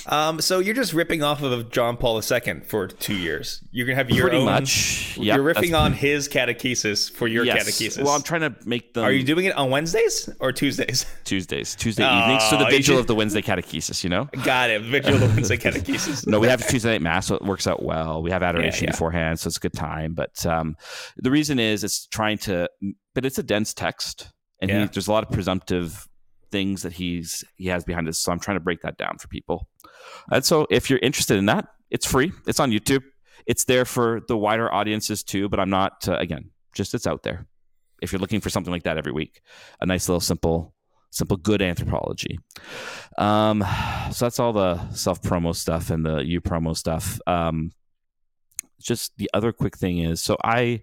Um, 0.06 0.40
so 0.40 0.58
you're 0.58 0.74
just 0.74 0.92
ripping 0.92 1.22
off 1.22 1.42
of 1.42 1.70
John 1.70 1.96
Paul 1.96 2.20
II 2.20 2.60
for 2.66 2.86
two 2.86 3.14
years. 3.14 3.62
You're 3.70 3.86
gonna 3.86 3.96
have 3.96 4.10
your 4.10 4.28
Pretty 4.28 4.38
own. 4.38 4.44
much. 4.44 5.16
Yep, 5.16 5.36
you're 5.36 5.54
riffing 5.54 5.78
on 5.78 5.92
his 5.92 6.28
catechesis 6.28 7.10
for 7.10 7.26
your 7.26 7.44
yes. 7.44 7.64
catechesis. 7.64 8.02
Well, 8.02 8.14
I'm 8.14 8.22
trying 8.22 8.42
to 8.42 8.54
make 8.64 8.94
them 8.94 9.04
Are 9.04 9.12
you 9.12 9.24
doing 9.24 9.46
it 9.46 9.56
on 9.56 9.70
Wednesdays 9.70 10.28
or 10.40 10.52
Tuesdays? 10.52 11.06
Tuesdays, 11.24 11.74
Tuesday 11.74 12.04
Oh, 12.04 12.18
evenings. 12.18 12.44
So 12.44 12.58
the 12.58 12.66
vigil 12.66 12.96
should- 12.96 13.00
of 13.00 13.06
the 13.06 13.14
Wednesday 13.14 13.42
catechesis. 13.42 14.04
You 14.04 14.10
know. 14.10 14.28
Got 14.44 14.70
it. 14.70 14.82
Vigil 14.82 15.14
of 15.14 15.20
the 15.20 15.26
Wednesday 15.26 15.56
catechesis. 15.56 16.26
No, 16.26 16.40
we 16.40 16.48
have 16.48 16.66
Tuesday 16.66 16.92
night 16.92 17.02
mass, 17.02 17.26
so 17.26 17.36
it 17.36 17.42
works 17.42 17.66
out 17.66 17.82
well. 17.82 18.22
We 18.22 18.30
have 18.30 18.42
adoration 18.42 18.84
yeah. 18.84 18.90
beforehand, 18.92 19.38
so 19.38 19.48
it's 19.48 19.56
a 19.56 19.60
good 19.60 19.72
time. 19.72 20.14
But 20.14 20.44
um, 20.44 20.76
the 21.16 21.30
reason 21.30 21.58
is 21.58 21.84
it's 21.84 22.06
trying 22.06 22.38
to, 22.38 22.68
but 23.14 23.24
it's 23.24 23.38
a 23.38 23.42
dense 23.42 23.72
text, 23.74 24.32
and 24.60 24.70
he, 24.70 24.84
there's 24.86 25.08
a 25.08 25.12
lot 25.12 25.24
of 25.24 25.30
presumptive 25.30 26.08
things 26.50 26.82
that 26.82 26.94
he's 26.94 27.44
he 27.56 27.66
has 27.68 27.84
behind 27.84 28.08
it. 28.08 28.14
So 28.14 28.32
I'm 28.32 28.40
trying 28.40 28.56
to 28.56 28.62
break 28.62 28.82
that 28.82 28.96
down 28.96 29.18
for 29.18 29.28
people. 29.28 29.68
And 30.30 30.44
so 30.44 30.66
if 30.70 30.90
you're 30.90 30.98
interested 31.00 31.38
in 31.38 31.46
that, 31.46 31.68
it's 31.90 32.06
free. 32.06 32.32
It's 32.46 32.60
on 32.60 32.70
YouTube. 32.70 33.02
It's 33.46 33.64
there 33.64 33.84
for 33.84 34.20
the 34.28 34.36
wider 34.36 34.72
audiences 34.72 35.22
too. 35.22 35.48
But 35.48 35.60
I'm 35.60 35.70
not 35.70 36.08
uh, 36.08 36.16
again, 36.16 36.50
just 36.74 36.94
it's 36.94 37.06
out 37.06 37.22
there. 37.22 37.46
If 38.02 38.12
you're 38.12 38.20
looking 38.20 38.40
for 38.40 38.50
something 38.50 38.72
like 38.72 38.82
that 38.82 38.98
every 38.98 39.12
week, 39.12 39.40
a 39.80 39.86
nice 39.86 40.08
little 40.08 40.20
simple 40.20 40.74
simple 41.10 41.36
good 41.36 41.62
anthropology. 41.62 42.38
Um, 43.16 43.64
so 44.12 44.26
that's 44.26 44.38
all 44.38 44.52
the 44.52 44.90
self 44.92 45.22
promo 45.22 45.54
stuff 45.54 45.90
and 45.90 46.04
the 46.04 46.18
you 46.18 46.40
promo 46.40 46.76
stuff. 46.76 47.18
Um, 47.26 47.72
just 48.80 49.16
the 49.16 49.30
other 49.32 49.52
quick 49.52 49.76
thing 49.76 49.98
is, 49.98 50.22
so 50.22 50.36
I, 50.44 50.82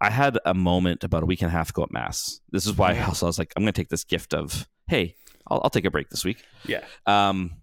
I 0.00 0.10
had 0.10 0.38
a 0.44 0.54
moment 0.54 1.04
about 1.04 1.22
a 1.22 1.26
week 1.26 1.42
and 1.42 1.48
a 1.48 1.52
half 1.52 1.70
ago 1.70 1.84
at 1.84 1.92
mass. 1.92 2.40
This 2.50 2.66
is 2.66 2.76
why 2.76 2.94
I 2.94 3.04
also 3.04 3.26
was 3.26 3.38
like, 3.38 3.52
I'm 3.56 3.62
going 3.62 3.72
to 3.72 3.80
take 3.80 3.88
this 3.88 4.04
gift 4.04 4.34
of, 4.34 4.68
hey, 4.88 5.16
I'll, 5.46 5.60
I'll 5.64 5.70
take 5.70 5.84
a 5.84 5.90
break 5.90 6.10
this 6.10 6.24
week. 6.24 6.42
Yeah. 6.66 6.84
Um, 7.06 7.56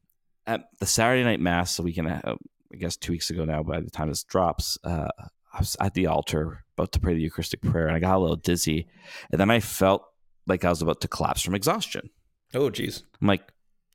at 0.48 0.70
the 0.79 0.86
Saturday 0.86 1.24
night 1.24 1.39
mass 1.39 1.79
a 1.79 1.84
week 1.84 1.98
and 1.98 2.08
a 2.08 2.38
I 2.75 2.77
guess 2.77 2.98
two 2.98 3.13
weeks 3.13 3.29
ago 3.29 3.46
now, 3.46 3.63
by 3.63 3.79
the 3.79 3.89
time 3.89 4.10
this 4.10 4.24
drops, 4.24 4.77
uh, 4.84 5.08
I 5.53 5.60
was 5.60 5.77
at 5.79 5.94
the 5.94 6.08
altar 6.08 6.65
about 6.77 6.91
to 6.91 7.00
pray 7.00 7.13
the 7.13 7.22
Eucharistic 7.22 7.62
prayer, 7.62 7.88
and 7.88 7.96
I 7.96 8.00
got 8.00 8.17
a 8.17 8.20
little 8.20 8.36
dizzy, 8.36 8.88
and 9.32 9.39
then 9.39 9.50
I 9.50 9.62
felt 9.62 10.03
like 10.46 10.65
I 10.65 10.70
was 10.70 10.82
about 10.82 11.00
to 11.01 11.08
collapse 11.08 11.41
from 11.41 11.55
exhaustion. 11.55 12.10
Oh, 12.53 12.70
geez. 12.70 13.03
I'm 13.22 13.27
like, 13.27 13.44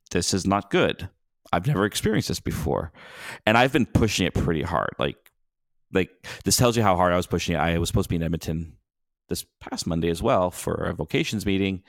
this 0.09 0.33
is 0.33 0.47
not 0.47 0.71
good. 0.71 1.09
I've 1.53 1.67
never 1.67 1.85
experienced 1.85 2.29
this 2.29 2.39
before, 2.39 2.91
and 3.45 3.57
I've 3.57 3.73
been 3.73 3.85
pushing 3.85 4.25
it 4.25 4.33
pretty 4.33 4.63
hard. 4.63 4.95
Like, 4.97 5.17
like 5.93 6.09
this 6.43 6.57
tells 6.57 6.75
you 6.75 6.81
how 6.81 6.95
hard 6.95 7.13
I 7.13 7.17
was 7.17 7.27
pushing 7.27 7.55
it. 7.55 7.59
I 7.59 7.77
was 7.77 7.89
supposed 7.89 8.05
to 8.05 8.09
be 8.09 8.15
in 8.15 8.23
Edmonton 8.23 8.77
this 9.29 9.45
past 9.59 9.85
Monday 9.85 10.09
as 10.09 10.23
well 10.23 10.49
for 10.49 10.73
a 10.73 10.93
vocations 10.93 11.45
meeting. 11.45 11.83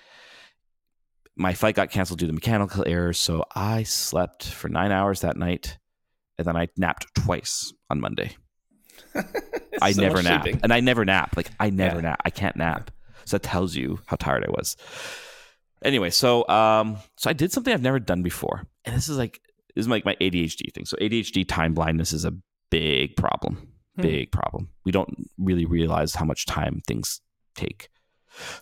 My 1.37 1.55
flight 1.55 1.75
got 1.75 1.91
canceled 1.91 2.19
due 2.19 2.27
to 2.27 2.33
mechanical 2.33 2.85
errors, 2.87 3.19
so 3.19 3.45
I 3.55 3.85
slept 3.85 4.47
for 4.47 4.69
nine 4.69 4.93
hours 4.93 5.21
that 5.23 5.37
night, 5.37 5.79
and 6.39 6.47
then 6.47 6.57
I 6.57 6.69
napped 6.77 7.07
twice 7.15 7.73
on 7.89 8.01
Monday. 8.01 8.37
I 9.81 9.93
So 9.93 10.03
never 10.03 10.23
nap, 10.23 10.43
sleeping. 10.43 10.61
and 10.63 10.73
I 10.73 10.81
never 10.81 11.05
nap. 11.05 11.37
Like 11.37 11.51
I 11.59 11.71
never 11.71 11.97
Yeah. 11.97 12.03
nap. 12.03 12.23
I 12.25 12.31
can't 12.31 12.57
nap. 12.57 12.91
So 13.25 13.37
that 13.37 13.43
tells 13.43 13.75
you 13.75 14.01
how 14.07 14.17
tired 14.17 14.45
I 14.47 14.51
was. 14.51 14.77
Anyway, 15.85 16.11
so 16.11 16.47
um, 16.49 16.99
so 17.17 17.31
I 17.31 17.33
did 17.33 17.51
something 17.53 17.73
I've 17.73 17.83
never 17.83 17.99
done 17.99 18.23
before, 18.23 18.63
and 18.85 18.95
this 18.95 19.09
is 19.09 19.17
like 19.17 19.41
this 19.75 19.85
is 19.85 19.89
like 19.89 20.05
my 20.05 20.17
ADHD 20.21 20.73
thing. 20.75 20.85
So 20.85 20.97
ADHD 21.01 21.47
time 21.49 21.73
blindness 21.75 22.13
is 22.13 22.25
a 22.25 22.35
big 22.71 23.17
problem. 23.17 23.69
Hmm. 23.97 24.03
Big 24.03 24.33
problem. 24.33 24.69
We 24.85 24.93
don't 24.93 25.29
really 25.39 25.65
realize 25.65 26.15
how 26.15 26.25
much 26.25 26.47
time 26.47 26.83
things 26.87 27.21
take. 27.55 27.89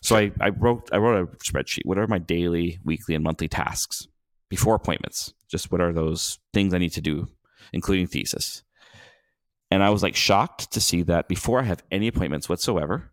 So 0.00 0.16
I, 0.16 0.32
I 0.40 0.50
wrote 0.50 0.88
I 0.92 0.98
wrote 0.98 1.22
a 1.22 1.36
spreadsheet. 1.36 1.84
What 1.84 1.98
are 1.98 2.06
my 2.06 2.18
daily, 2.18 2.78
weekly, 2.84 3.14
and 3.14 3.24
monthly 3.24 3.48
tasks 3.48 4.06
before 4.48 4.74
appointments? 4.74 5.32
Just 5.48 5.70
what 5.70 5.80
are 5.80 5.92
those 5.92 6.38
things 6.52 6.74
I 6.74 6.78
need 6.78 6.92
to 6.92 7.00
do, 7.00 7.28
including 7.72 8.06
thesis. 8.06 8.62
And 9.70 9.82
I 9.82 9.90
was 9.90 10.02
like 10.02 10.16
shocked 10.16 10.72
to 10.72 10.80
see 10.80 11.02
that 11.02 11.28
before 11.28 11.60
I 11.60 11.64
have 11.64 11.82
any 11.92 12.08
appointments 12.08 12.48
whatsoever, 12.48 13.12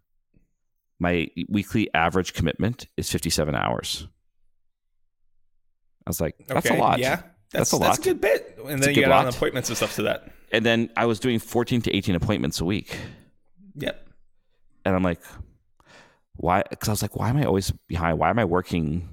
my 0.99 1.27
weekly 1.47 1.93
average 1.93 2.33
commitment 2.33 2.87
is 2.97 3.11
57 3.11 3.53
hours. 3.53 4.07
I 6.05 6.09
was 6.09 6.19
like, 6.19 6.35
that's 6.47 6.65
okay, 6.65 6.77
a 6.77 6.81
lot. 6.81 6.99
Yeah. 6.99 7.21
That's 7.51 7.71
That's, 7.71 7.73
a 7.73 7.77
that's 7.79 7.99
lot. 7.99 7.99
a 7.99 8.01
good 8.01 8.21
bit. 8.21 8.59
And 8.59 8.69
That's 8.69 8.85
then 8.87 8.95
you 8.95 9.01
got 9.01 9.25
on 9.25 9.33
appointments 9.33 9.69
and 9.69 9.77
stuff 9.77 9.95
to 9.95 10.03
that. 10.03 10.31
And 10.51 10.65
then 10.65 10.89
I 10.97 11.05
was 11.05 11.19
doing 11.19 11.39
14 11.39 11.81
to 11.83 11.95
18 11.95 12.15
appointments 12.15 12.59
a 12.59 12.65
week. 12.65 12.97
Yep. 13.75 14.07
And 14.85 14.95
I'm 14.95 15.03
like, 15.03 15.21
why? 16.37 16.63
Because 16.69 16.89
I 16.89 16.91
was 16.91 17.01
like, 17.01 17.15
why 17.15 17.29
am 17.29 17.37
I 17.37 17.45
always 17.45 17.71
behind? 17.87 18.19
Why 18.19 18.29
am 18.29 18.39
I 18.39 18.45
working 18.45 19.09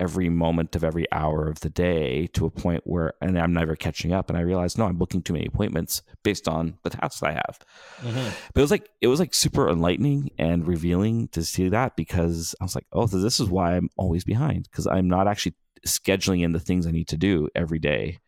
every 0.00 0.28
moment 0.28 0.76
of 0.76 0.84
every 0.84 1.10
hour 1.10 1.48
of 1.48 1.58
the 1.60 1.68
day 1.68 2.28
to 2.28 2.46
a 2.46 2.50
point 2.50 2.82
where, 2.84 3.14
and 3.20 3.38
I'm 3.38 3.52
never 3.52 3.76
catching 3.76 4.12
up? 4.12 4.28
And 4.28 4.38
I 4.38 4.42
realized, 4.42 4.78
no, 4.78 4.86
I'm 4.86 4.96
booking 4.96 5.22
too 5.22 5.32
many 5.32 5.46
appointments 5.46 6.02
based 6.22 6.48
on 6.48 6.78
the 6.84 6.90
tasks 6.90 7.22
I 7.22 7.32
have. 7.32 7.58
Mm-hmm. 8.00 8.28
But 8.54 8.60
it 8.60 8.62
was 8.62 8.70
like, 8.70 8.88
it 9.00 9.08
was 9.08 9.20
like 9.20 9.34
super 9.34 9.68
enlightening 9.68 10.30
and 10.38 10.66
revealing 10.66 11.28
to 11.28 11.44
see 11.44 11.68
that 11.68 11.96
because 11.96 12.54
I 12.60 12.64
was 12.64 12.74
like, 12.74 12.86
oh, 12.92 13.06
so 13.06 13.18
this 13.18 13.40
is 13.40 13.48
why 13.48 13.76
I'm 13.76 13.88
always 13.96 14.24
behind 14.24 14.68
because 14.70 14.86
I'm 14.86 15.08
not 15.08 15.28
actually 15.28 15.54
scheduling 15.86 16.42
in 16.42 16.52
the 16.52 16.60
things 16.60 16.86
I 16.86 16.90
need 16.90 17.08
to 17.08 17.16
do 17.16 17.48
every 17.54 17.78
day 17.78 18.18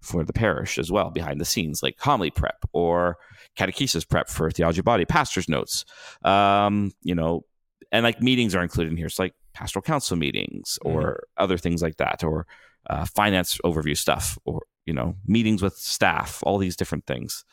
for 0.00 0.24
the 0.24 0.32
parish 0.32 0.78
as 0.78 0.90
well 0.90 1.10
behind 1.10 1.40
the 1.40 1.44
scenes, 1.44 1.82
like 1.82 1.96
homily 1.98 2.30
prep 2.30 2.64
or 2.72 3.16
catechesis 3.58 4.08
prep 4.08 4.28
for 4.28 4.50
theology 4.50 4.80
body, 4.82 5.04
pastor's 5.04 5.48
notes, 5.48 5.84
um, 6.24 6.92
you 7.02 7.14
know, 7.14 7.44
and 7.90 8.04
like 8.04 8.20
meetings 8.22 8.54
are 8.54 8.62
included 8.62 8.90
in 8.90 8.96
here. 8.96 9.06
It's 9.06 9.18
like 9.18 9.34
pastoral 9.54 9.82
council 9.82 10.16
meetings 10.16 10.78
or 10.82 11.24
other 11.36 11.58
things 11.58 11.82
like 11.82 11.96
that, 11.96 12.22
or 12.22 12.46
uh, 12.88 13.04
finance 13.06 13.58
overview 13.64 13.96
stuff, 13.96 14.38
or 14.44 14.62
you 14.86 14.94
know, 14.94 15.16
meetings 15.26 15.62
with 15.62 15.74
staff, 15.76 16.42
all 16.44 16.58
these 16.58 16.76
different 16.76 17.06
things, 17.06 17.44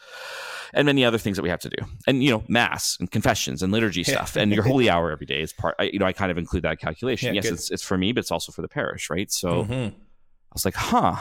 and 0.73 0.85
many 0.85 1.03
other 1.03 1.17
things 1.17 1.35
that 1.37 1.43
we 1.43 1.49
have 1.49 1.59
to 1.61 1.69
do, 1.69 1.83
and 2.07 2.23
you 2.23 2.29
know, 2.31 2.43
mass 2.47 2.95
and 2.99 3.09
confessions 3.11 3.63
and 3.63 3.73
liturgy 3.73 4.03
stuff, 4.03 4.35
and 4.35 4.53
your 4.53 4.63
holy 4.67 4.89
hour 4.89 5.11
every 5.11 5.25
day 5.25 5.41
is 5.41 5.51
part. 5.51 5.75
I, 5.79 5.83
you 5.85 5.99
know, 5.99 6.05
I 6.05 6.13
kind 6.13 6.31
of 6.31 6.37
include 6.37 6.63
that 6.63 6.79
calculation. 6.79 7.29
Yeah, 7.29 7.41
yes, 7.41 7.45
good. 7.45 7.53
it's 7.53 7.71
it's 7.71 7.83
for 7.83 7.97
me, 7.97 8.11
but 8.11 8.19
it's 8.19 8.31
also 8.31 8.51
for 8.51 8.61
the 8.61 8.69
parish, 8.69 9.09
right? 9.09 9.31
So. 9.31 9.65
Mhm. 9.65 9.91
I 9.91 10.53
was 10.55 10.63
like, 10.63 10.75
huh. 10.75 11.17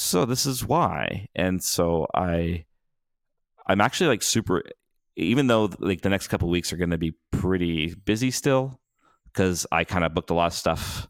So 0.00 0.24
this 0.24 0.46
is 0.46 0.64
why. 0.64 1.26
And 1.34 1.60
so 1.62 2.06
I 2.14 2.66
I'm 3.66 3.80
actually 3.80 4.06
like 4.06 4.22
super 4.22 4.62
even 5.16 5.48
though 5.48 5.70
like 5.80 6.02
the 6.02 6.08
next 6.08 6.28
couple 6.28 6.48
weeks 6.48 6.72
are 6.72 6.76
going 6.76 6.90
to 6.90 6.98
be 6.98 7.14
pretty 7.32 7.96
busy 8.04 8.30
still 8.30 8.78
because 9.24 9.66
I 9.72 9.82
kind 9.82 10.04
of 10.04 10.14
booked 10.14 10.30
a 10.30 10.34
lot 10.34 10.46
of 10.46 10.52
stuff 10.52 11.08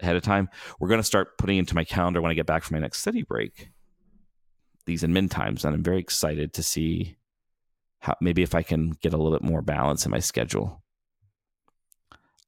ahead 0.00 0.16
of 0.16 0.22
time. 0.22 0.48
We're 0.80 0.88
going 0.88 1.00
to 1.00 1.06
start 1.06 1.36
putting 1.36 1.58
into 1.58 1.74
my 1.74 1.84
calendar 1.84 2.22
when 2.22 2.30
I 2.30 2.34
get 2.34 2.46
back 2.46 2.62
from 2.62 2.76
my 2.76 2.80
next 2.80 3.00
study 3.00 3.24
break 3.24 3.68
these 4.86 5.02
admin 5.02 5.30
times 5.30 5.62
and 5.62 5.74
I'm 5.74 5.82
very 5.82 5.98
excited 5.98 6.54
to 6.54 6.62
see 6.62 7.18
how 7.98 8.16
maybe 8.22 8.42
if 8.42 8.54
I 8.54 8.62
can 8.62 8.92
get 9.02 9.12
a 9.12 9.18
little 9.18 9.38
bit 9.38 9.46
more 9.46 9.60
balance 9.60 10.06
in 10.06 10.10
my 10.10 10.20
schedule. 10.20 10.82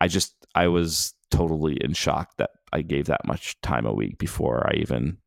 I 0.01 0.09
just 0.09 0.35
I 0.55 0.69
was 0.69 1.13
totally 1.31 1.77
in 1.83 1.93
shock 1.93 2.31
that 2.39 2.51
I 2.73 2.81
gave 2.81 3.05
that 3.07 3.27
much 3.27 3.61
time 3.61 3.85
a 3.85 3.93
week 3.93 4.17
before 4.17 4.67
I 4.67 4.77
even 4.77 5.19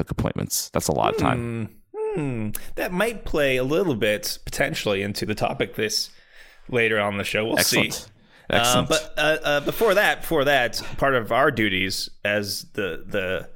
took 0.00 0.10
appointments. 0.10 0.70
That's 0.70 0.88
a 0.88 0.92
lot 0.92 1.12
of 1.12 1.20
time. 1.20 1.68
Hmm. 1.94 2.20
Hmm. 2.20 2.50
That 2.76 2.90
might 2.90 3.26
play 3.26 3.58
a 3.58 3.64
little 3.64 3.94
bit 3.94 4.38
potentially 4.46 5.02
into 5.02 5.26
the 5.26 5.34
topic 5.34 5.74
this 5.74 6.10
later 6.70 6.98
on 6.98 7.18
the 7.18 7.24
show. 7.24 7.44
We'll 7.44 7.58
Excellent. 7.58 7.92
see. 7.92 8.04
Uh, 8.48 8.56
Excellent. 8.56 8.88
but 8.88 9.14
uh, 9.18 9.36
uh, 9.44 9.60
before 9.60 9.92
that, 9.94 10.22
before 10.22 10.44
that, 10.44 10.82
part 10.96 11.14
of 11.14 11.30
our 11.30 11.50
duties 11.50 12.08
as 12.24 12.64
the 12.72 13.04
the 13.06 13.48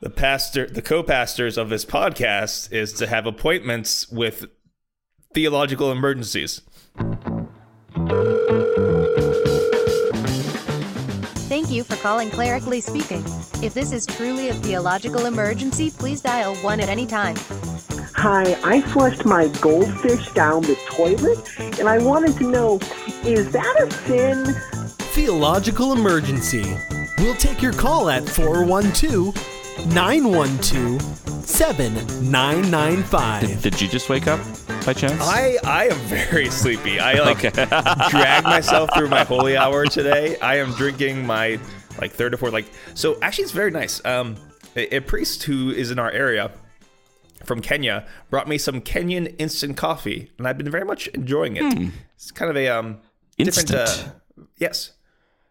the 0.00 0.10
pastor, 0.10 0.66
the 0.68 0.82
co-pastors 0.82 1.56
of 1.56 1.70
this 1.70 1.84
podcast, 1.84 2.70
is 2.72 2.92
to 2.94 3.06
have 3.06 3.24
appointments 3.26 4.08
with 4.10 4.44
theological 5.32 5.90
emergencies. 5.90 6.60
You 11.72 11.82
for 11.82 11.96
calling 11.96 12.30
Clerically 12.30 12.80
Speaking. 12.80 13.24
If 13.62 13.74
this 13.74 13.92
is 13.92 14.04
truly 14.04 14.50
a 14.50 14.54
theological 14.54 15.26
emergency, 15.26 15.90
please 15.90 16.20
dial 16.20 16.54
1 16.56 16.80
at 16.80 16.88
any 16.88 17.06
time. 17.06 17.36
Hi, 18.14 18.56
I 18.62 18.82
flushed 18.82 19.24
my 19.24 19.48
goldfish 19.60 20.30
down 20.32 20.62
the 20.62 20.76
toilet, 20.86 21.38
and 21.78 21.88
I 21.88 21.98
wanted 21.98 22.36
to 22.38 22.44
know 22.44 22.78
is 23.24 23.50
that 23.52 23.80
a 23.80 23.90
sin? 24.06 24.54
Theological 25.14 25.92
Emergency. 25.92 26.76
We'll 27.18 27.34
take 27.34 27.60
your 27.62 27.72
call 27.72 28.10
at 28.10 28.28
412 28.28 29.34
912 29.94 31.02
7995. 31.46 33.62
Did 33.62 33.80
you 33.80 33.88
just 33.88 34.08
wake 34.08 34.26
up 34.26 34.40
by 34.84 34.92
chance? 34.92 35.20
I 35.20 35.58
I 35.64 35.88
am 35.88 35.98
very 36.06 36.48
sleepy. 36.48 36.98
I 36.98 37.14
like 37.20 37.40
drag 38.10 38.44
myself 38.44 38.90
through 38.96 39.08
my 39.08 39.24
holy 39.24 39.56
hour 39.56 39.86
today. 39.86 40.38
I 40.40 40.56
am 40.56 40.72
drinking 40.72 41.26
my 41.26 41.58
like 42.00 42.12
third 42.12 42.34
or 42.34 42.36
fourth 42.36 42.52
like 42.52 42.66
so 42.94 43.18
actually 43.22 43.44
it's 43.44 43.52
very 43.52 43.70
nice. 43.70 44.04
Um 44.04 44.36
a, 44.76 44.96
a 44.96 45.00
priest 45.00 45.42
who 45.44 45.70
is 45.70 45.90
in 45.90 45.98
our 45.98 46.10
area 46.10 46.50
from 47.44 47.60
Kenya 47.60 48.06
brought 48.30 48.48
me 48.48 48.56
some 48.58 48.80
Kenyan 48.80 49.34
instant 49.38 49.76
coffee 49.76 50.30
and 50.38 50.46
I've 50.48 50.58
been 50.58 50.70
very 50.70 50.84
much 50.84 51.08
enjoying 51.08 51.56
it. 51.56 51.90
It's 52.14 52.30
kind 52.30 52.50
of 52.50 52.56
a 52.56 52.68
um 52.68 52.98
different 53.38 53.68
Hmm. 53.70 53.76
Instant. 53.76 54.08
uh, 54.38 54.42
yes. 54.58 54.92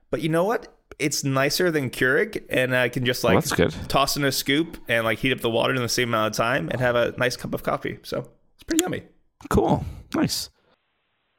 But 0.09 0.21
you 0.21 0.29
know 0.29 0.43
what? 0.43 0.67
It's 0.99 1.23
nicer 1.23 1.71
than 1.71 1.89
Keurig 1.89 2.43
and 2.49 2.75
I 2.75 2.89
can 2.89 3.05
just 3.05 3.23
like 3.23 3.47
good. 3.49 3.73
toss 3.87 4.17
in 4.17 4.23
a 4.25 4.31
scoop 4.31 4.77
and 4.87 5.05
like 5.05 5.19
heat 5.19 5.31
up 5.31 5.39
the 5.41 5.49
water 5.49 5.73
in 5.73 5.81
the 5.81 5.89
same 5.89 6.09
amount 6.09 6.33
of 6.33 6.37
time 6.37 6.69
and 6.69 6.81
have 6.81 6.95
a 6.95 7.13
nice 7.17 7.35
cup 7.37 7.53
of 7.53 7.63
coffee. 7.63 7.97
So, 8.03 8.27
it's 8.55 8.63
pretty 8.63 8.83
yummy. 8.83 9.01
Cool. 9.49 9.83
Nice. 10.15 10.49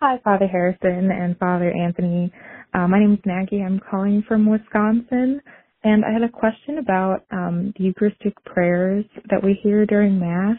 Hi, 0.01 0.19
Father 0.25 0.47
Harrison 0.47 1.11
and 1.11 1.39
Father 1.39 1.71
Anthony. 1.71 2.33
Uh, 2.75 2.89
my 2.89 2.99
name 2.99 3.15
is 3.15 3.21
Maggie. 3.25 3.63
I'm 3.63 3.81
calling 3.91 4.25
from 4.27 4.47
Wisconsin, 4.47 5.41
and 5.85 6.05
I 6.05 6.13
had 6.13 6.23
a 6.23 6.29
question 6.29 6.79
about 6.79 7.25
um, 7.31 7.73
the 7.79 7.85
Eucharistic 7.85 8.35
prayers 8.45 9.05
that 9.31 9.43
we 9.43 9.59
hear 9.63 9.87
during 9.87 10.19
Mass. 10.19 10.57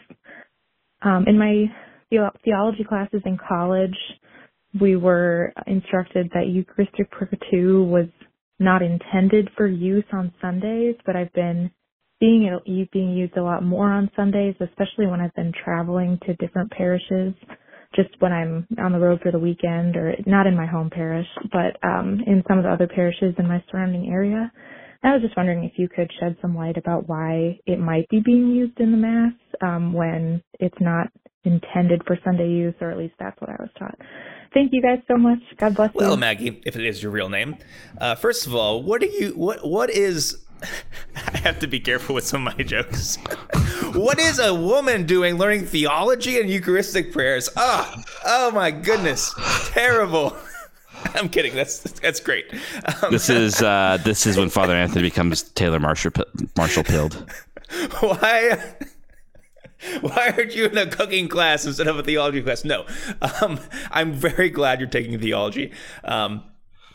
Um, 1.02 1.24
in 1.26 1.38
my 1.38 1.66
theo- 2.10 2.30
theology 2.44 2.84
classes 2.88 3.20
in 3.26 3.36
college, 3.36 3.96
we 4.80 4.96
were 4.96 5.52
instructed 5.66 6.30
that 6.34 6.48
Eucharistic 6.48 7.10
prayer 7.10 7.30
2 7.50 7.84
was 7.84 8.06
not 8.58 8.82
intended 8.82 9.50
for 9.56 9.66
use 9.66 10.04
on 10.12 10.32
Sundays, 10.40 10.94
but 11.04 11.16
I've 11.16 11.32
been 11.32 11.70
seeing 12.20 12.44
it 12.44 12.90
being 12.92 13.12
used 13.12 13.36
a 13.36 13.42
lot 13.42 13.62
more 13.62 13.90
on 13.90 14.10
Sundays, 14.16 14.54
especially 14.60 15.06
when 15.06 15.20
I've 15.20 15.34
been 15.34 15.52
traveling 15.64 16.18
to 16.26 16.34
different 16.34 16.70
parishes 16.70 17.34
just 17.94 18.10
when 18.18 18.32
I'm 18.32 18.66
on 18.82 18.92
the 18.92 18.98
road 18.98 19.20
for 19.22 19.30
the 19.30 19.38
weekend 19.38 19.96
or 19.96 20.14
not 20.26 20.46
in 20.46 20.56
my 20.56 20.66
home 20.66 20.90
parish, 20.90 21.26
but 21.52 21.76
um, 21.86 22.20
in 22.26 22.42
some 22.48 22.58
of 22.58 22.64
the 22.64 22.70
other 22.70 22.88
parishes 22.88 23.34
in 23.38 23.46
my 23.46 23.62
surrounding 23.70 24.10
area. 24.10 24.50
I 25.04 25.12
was 25.12 25.22
just 25.22 25.36
wondering 25.36 25.64
if 25.64 25.72
you 25.76 25.86
could 25.94 26.10
shed 26.18 26.36
some 26.40 26.56
light 26.56 26.78
about 26.78 27.08
why 27.08 27.60
it 27.66 27.78
might 27.78 28.08
be 28.08 28.20
being 28.24 28.48
used 28.48 28.80
in 28.80 28.90
the 28.90 28.96
Mass 28.96 29.32
um, 29.62 29.92
when 29.92 30.42
it's 30.60 30.80
not 30.80 31.08
intended 31.44 32.00
for 32.06 32.18
Sunday 32.24 32.48
use, 32.48 32.74
or 32.80 32.90
at 32.90 32.96
least 32.96 33.12
that's 33.18 33.38
what 33.38 33.50
I 33.50 33.56
was 33.60 33.68
taught. 33.78 33.98
Thank 34.54 34.70
you 34.72 34.80
guys 34.80 35.00
so 35.06 35.18
much. 35.18 35.40
God 35.58 35.76
bless 35.76 35.94
Well, 35.94 36.04
you. 36.04 36.08
Well, 36.10 36.16
Maggie, 36.16 36.62
if 36.64 36.74
it 36.74 36.86
is 36.86 37.02
your 37.02 37.12
real 37.12 37.28
name, 37.28 37.56
uh, 37.98 38.14
first 38.14 38.46
of 38.46 38.54
all, 38.54 38.82
what 38.82 39.02
do 39.02 39.08
you 39.08 39.32
what 39.32 39.66
what 39.66 39.90
is? 39.90 40.38
I 41.16 41.38
have 41.38 41.58
to 41.60 41.66
be 41.66 41.80
careful 41.80 42.14
with 42.14 42.26
some 42.26 42.46
of 42.46 42.56
my 42.56 42.62
jokes. 42.64 43.16
what 43.92 44.18
is 44.18 44.38
a 44.38 44.54
woman 44.54 45.04
doing 45.06 45.36
learning 45.36 45.66
theology 45.66 46.40
and 46.40 46.48
Eucharistic 46.50 47.12
prayers? 47.12 47.48
Oh, 47.56 47.94
oh 48.26 48.50
my 48.50 48.70
goodness, 48.70 49.34
terrible. 49.72 50.36
I'm 51.14 51.28
kidding. 51.28 51.54
That's 51.54 51.78
that's 52.00 52.20
great. 52.20 52.46
Um, 53.02 53.10
This 53.12 53.28
is 53.44 53.60
uh, 53.62 53.98
this 54.04 54.26
is 54.26 54.36
when 54.36 54.48
Father 54.48 54.74
Anthony 54.74 55.02
becomes 55.02 55.42
Taylor 55.42 55.78
Marshall 55.80 56.12
Marshall 56.56 56.84
Pilled. 56.84 57.30
why 58.00 58.74
why 60.00 60.32
aren't 60.36 60.54
you 60.54 60.66
in 60.66 60.78
a 60.78 60.86
cooking 60.86 61.28
class 61.28 61.66
instead 61.66 61.86
of 61.88 61.98
a 61.98 62.02
theology 62.02 62.40
class 62.42 62.64
no 62.64 62.86
um, 63.40 63.58
i'm 63.90 64.12
very 64.12 64.48
glad 64.48 64.80
you're 64.80 64.88
taking 64.88 65.18
theology 65.18 65.72
um, 66.04 66.42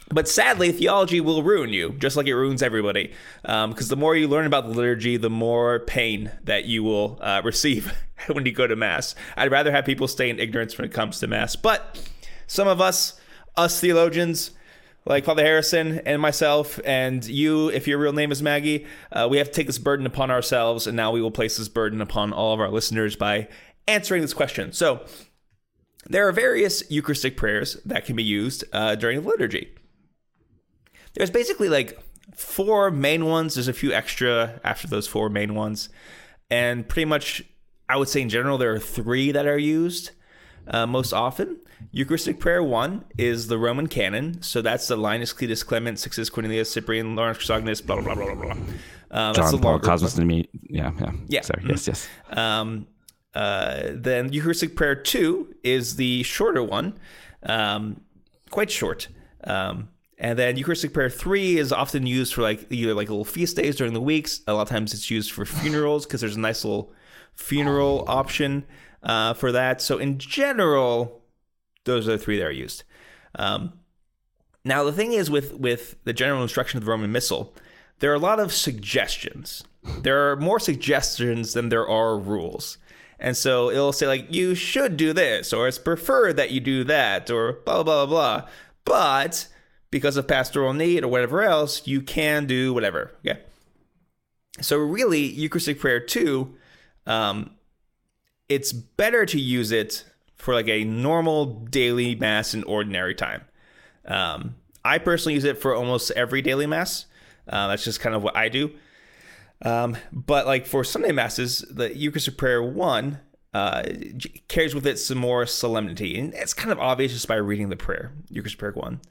but 0.09 0.27
sadly 0.27 0.71
theology 0.71 1.21
will 1.21 1.43
ruin 1.43 1.69
you 1.69 1.91
just 1.99 2.15
like 2.15 2.27
it 2.27 2.35
ruins 2.35 2.61
everybody 2.61 3.13
because 3.43 3.89
the 3.89 3.95
more 3.95 4.15
you 4.15 4.27
learn 4.27 4.45
about 4.45 4.65
the 4.65 4.71
liturgy 4.71 5.17
the 5.17 5.29
more 5.29 5.79
pain 5.79 6.31
that 6.43 6.65
you 6.65 6.83
will 6.83 7.17
uh, 7.21 7.41
receive 7.43 7.93
when 8.27 8.45
you 8.45 8.51
go 8.51 8.67
to 8.67 8.75
mass 8.75 9.15
i'd 9.37 9.51
rather 9.51 9.71
have 9.71 9.85
people 9.85 10.07
stay 10.07 10.29
in 10.29 10.39
ignorance 10.39 10.77
when 10.77 10.85
it 10.85 10.93
comes 10.93 11.19
to 11.19 11.27
mass 11.27 11.55
but 11.55 11.99
some 12.47 12.67
of 12.67 12.81
us 12.81 13.19
us 13.55 13.79
theologians 13.79 14.51
like 15.05 15.25
Father 15.25 15.43
Harrison 15.43 15.99
and 16.05 16.21
myself, 16.21 16.79
and 16.85 17.25
you, 17.25 17.69
if 17.69 17.87
your 17.87 17.97
real 17.97 18.13
name 18.13 18.31
is 18.31 18.43
Maggie, 18.43 18.85
uh, 19.11 19.27
we 19.29 19.37
have 19.37 19.47
to 19.47 19.53
take 19.53 19.65
this 19.65 19.79
burden 19.79 20.05
upon 20.05 20.29
ourselves, 20.29 20.85
and 20.85 20.95
now 20.95 21.11
we 21.11 21.21
will 21.21 21.31
place 21.31 21.57
this 21.57 21.67
burden 21.67 22.01
upon 22.01 22.31
all 22.31 22.53
of 22.53 22.59
our 22.59 22.69
listeners 22.69 23.15
by 23.15 23.47
answering 23.87 24.21
this 24.21 24.33
question. 24.33 24.71
So, 24.71 25.03
there 26.05 26.27
are 26.27 26.31
various 26.31 26.83
Eucharistic 26.89 27.37
prayers 27.37 27.77
that 27.85 28.05
can 28.05 28.15
be 28.15 28.23
used 28.23 28.63
uh, 28.71 28.95
during 28.95 29.21
the 29.21 29.27
liturgy. 29.27 29.73
There's 31.19 31.29
basically 31.29 31.67
like 31.67 31.99
four 32.33 32.89
main 32.91 33.25
ones. 33.25 33.55
There's 33.55 33.67
a 33.67 33.73
few 33.73 33.91
extra 33.91 34.61
after 34.63 34.87
those 34.87 35.05
four 35.05 35.29
main 35.29 35.53
ones. 35.53 35.89
and 36.49 36.87
pretty 36.87 37.03
much, 37.03 37.43
I 37.89 37.97
would 37.97 38.07
say 38.07 38.21
in 38.21 38.29
general, 38.29 38.57
there 38.57 38.73
are 38.73 38.79
three 38.79 39.33
that 39.33 39.45
are 39.45 39.57
used 39.57 40.11
uh, 40.69 40.87
most 40.87 41.11
often. 41.11 41.59
Eucharistic 41.91 42.39
prayer 42.39 42.63
one 42.63 43.03
is 43.17 43.49
the 43.49 43.57
Roman 43.57 43.87
canon, 43.87 44.41
so 44.41 44.61
that's 44.61 44.87
the 44.87 44.95
Linus, 44.95 45.33
Cletus, 45.33 45.65
Clement, 45.65 45.99
Sixtus, 45.99 46.29
Cornelius, 46.29 46.71
Cyprian, 46.71 47.17
Lawrence, 47.17 47.39
Chrysogonus, 47.39 47.85
blah 47.85 47.99
blah 47.99 48.15
blah 48.15 48.33
blah 48.33 48.53
blah. 48.53 48.63
Um, 49.11 49.33
the 49.33 49.41
John 49.41 49.59
Paul 49.59 49.79
Cosmas 49.79 50.17
and 50.17 50.25
me. 50.25 50.47
Yeah, 50.69 50.93
yeah. 51.01 51.11
Yeah. 51.27 51.41
Sorry. 51.41 51.63
Yes, 51.67 51.85
yes. 51.85 52.07
um, 52.29 52.87
uh, 53.33 53.89
then 53.91 54.31
Eucharistic 54.31 54.77
Prayer 54.77 54.95
2 54.95 55.55
is 55.65 55.97
the 55.97 56.23
shorter 56.23 56.63
one, 56.63 56.97
um, 57.43 57.99
quite 58.49 58.71
short. 58.71 59.09
Um, 59.43 59.89
and 60.19 60.37
then 60.37 60.57
Eucharistic 60.57 60.93
Prayer 60.93 61.09
3 61.09 61.57
is 61.57 61.71
often 61.71 62.05
used 62.05 62.33
for 62.33 62.41
like 62.41 62.69
either 62.69 62.93
like 62.93 63.07
little 63.07 63.23
feast 63.23 63.55
days 63.55 63.77
during 63.77 63.93
the 63.93 64.01
weeks. 64.01 64.41
A 64.47 64.53
lot 64.53 64.63
of 64.63 64.69
times 64.69 64.93
it's 64.93 65.09
used 65.09 65.31
for 65.31 65.45
funerals 65.45 66.05
because 66.05 66.19
there's 66.19 66.35
a 66.35 66.39
nice 66.39 66.65
little 66.65 66.91
funeral 67.35 68.03
option 68.05 68.65
uh, 69.01 69.33
for 69.33 69.53
that. 69.53 69.81
So 69.81 69.97
in 69.97 70.17
general, 70.17 71.23
those 71.85 72.05
are 72.05 72.11
the 72.11 72.17
three 72.17 72.37
that 72.37 72.45
are 72.45 72.51
used. 72.51 72.83
Um, 73.35 73.73
now 74.65 74.83
the 74.83 74.91
thing 74.91 75.13
is 75.13 75.31
with 75.31 75.53
with 75.53 75.95
the 76.03 76.11
general 76.11 76.43
instruction 76.43 76.77
of 76.77 76.83
the 76.83 76.91
Roman 76.91 77.13
Missal, 77.13 77.55
there 77.99 78.11
are 78.11 78.15
a 78.15 78.19
lot 78.19 78.41
of 78.41 78.51
suggestions. 78.51 79.63
There 80.01 80.29
are 80.29 80.35
more 80.35 80.59
suggestions 80.59 81.53
than 81.53 81.69
there 81.69 81.87
are 81.87 82.19
rules. 82.19 82.77
And 83.21 83.37
so 83.37 83.69
it'll 83.69 83.93
say 83.93 84.07
like 84.07 84.33
you 84.33 84.53
should 84.53 84.97
do 84.97 85.13
this 85.13 85.53
or 85.53 85.69
it's 85.69 85.79
preferred 85.79 86.35
that 86.35 86.51
you 86.51 86.59
do 86.59 86.83
that 86.83 87.31
or 87.31 87.53
blah 87.65 87.83
blah 87.83 88.05
blah 88.05 88.41
blah. 88.41 88.49
But 88.83 89.47
because 89.91 90.17
of 90.17 90.27
pastoral 90.27 90.73
need 90.73 91.03
or 91.03 91.07
whatever 91.07 91.41
else, 91.41 91.87
you 91.87 92.01
can 92.01 92.45
do 92.45 92.73
whatever. 92.73 93.11
Okay. 93.25 93.39
So 94.61 94.77
really, 94.77 95.21
Eucharistic 95.21 95.79
prayer 95.79 95.99
two, 95.99 96.55
um, 97.05 97.51
it's 98.47 98.71
better 98.71 99.25
to 99.25 99.39
use 99.39 99.71
it 99.71 100.03
for 100.35 100.53
like 100.53 100.67
a 100.67 100.83
normal 100.83 101.45
daily 101.45 102.15
mass 102.15 102.53
in 102.53 102.63
ordinary 102.63 103.15
time. 103.15 103.43
Um, 104.05 104.55
I 104.83 104.97
personally 104.97 105.35
use 105.35 105.43
it 105.43 105.61
for 105.61 105.75
almost 105.75 106.11
every 106.11 106.41
daily 106.41 106.65
mass. 106.65 107.05
Uh, 107.47 107.67
that's 107.67 107.83
just 107.83 107.99
kind 107.99 108.15
of 108.15 108.23
what 108.23 108.35
I 108.35 108.49
do. 108.49 108.71
Um, 109.63 109.97
but 110.11 110.45
like 110.45 110.65
for 110.65 110.83
Sunday 110.83 111.11
masses, 111.11 111.65
the 111.69 111.95
Eucharistic 111.95 112.37
prayer 112.37 112.63
one 112.63 113.19
uh, 113.53 113.83
carries 114.47 114.73
with 114.73 114.87
it 114.87 114.97
some 114.97 115.17
more 115.17 115.45
solemnity, 115.45 116.17
and 116.17 116.33
it's 116.33 116.53
kind 116.53 116.71
of 116.71 116.79
obvious 116.79 117.11
just 117.11 117.27
by 117.27 117.35
reading 117.35 117.69
the 117.69 117.75
prayer, 117.75 118.11
Eucharistic 118.29 118.59
prayer 118.59 118.71
one. 118.71 119.01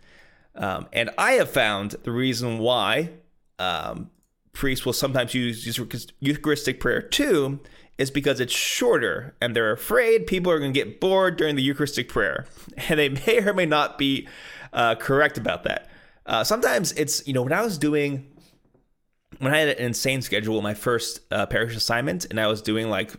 Um, 0.58 0.88
and 0.92 1.10
I 1.16 1.32
have 1.32 1.50
found 1.50 1.92
the 2.02 2.10
reason 2.10 2.58
why 2.58 3.10
um, 3.58 4.10
priests 4.52 4.84
will 4.84 4.92
sometimes 4.92 5.32
use 5.32 5.78
Eucharistic 6.20 6.80
prayer 6.80 7.00
two 7.00 7.60
is 7.96 8.10
because 8.10 8.38
it's 8.38 8.52
shorter, 8.52 9.34
and 9.40 9.56
they're 9.56 9.72
afraid 9.72 10.26
people 10.26 10.52
are 10.52 10.58
going 10.58 10.72
to 10.72 10.84
get 10.84 11.00
bored 11.00 11.36
during 11.36 11.56
the 11.56 11.62
Eucharistic 11.62 12.08
prayer, 12.08 12.46
and 12.88 12.98
they 12.98 13.08
may 13.08 13.40
or 13.40 13.54
may 13.54 13.66
not 13.66 13.98
be 13.98 14.28
uh, 14.72 14.94
correct 14.96 15.38
about 15.38 15.64
that. 15.64 15.88
Uh, 16.26 16.44
sometimes 16.44 16.92
it's 16.92 17.26
you 17.26 17.32
know 17.32 17.42
when 17.42 17.52
I 17.52 17.62
was 17.62 17.78
doing 17.78 18.26
when 19.38 19.54
I 19.54 19.58
had 19.58 19.68
an 19.68 19.78
insane 19.78 20.22
schedule, 20.22 20.60
my 20.62 20.74
first 20.74 21.20
uh, 21.30 21.46
parish 21.46 21.76
assignment, 21.76 22.26
and 22.26 22.40
I 22.40 22.48
was 22.48 22.62
doing 22.62 22.88
like 22.88 23.12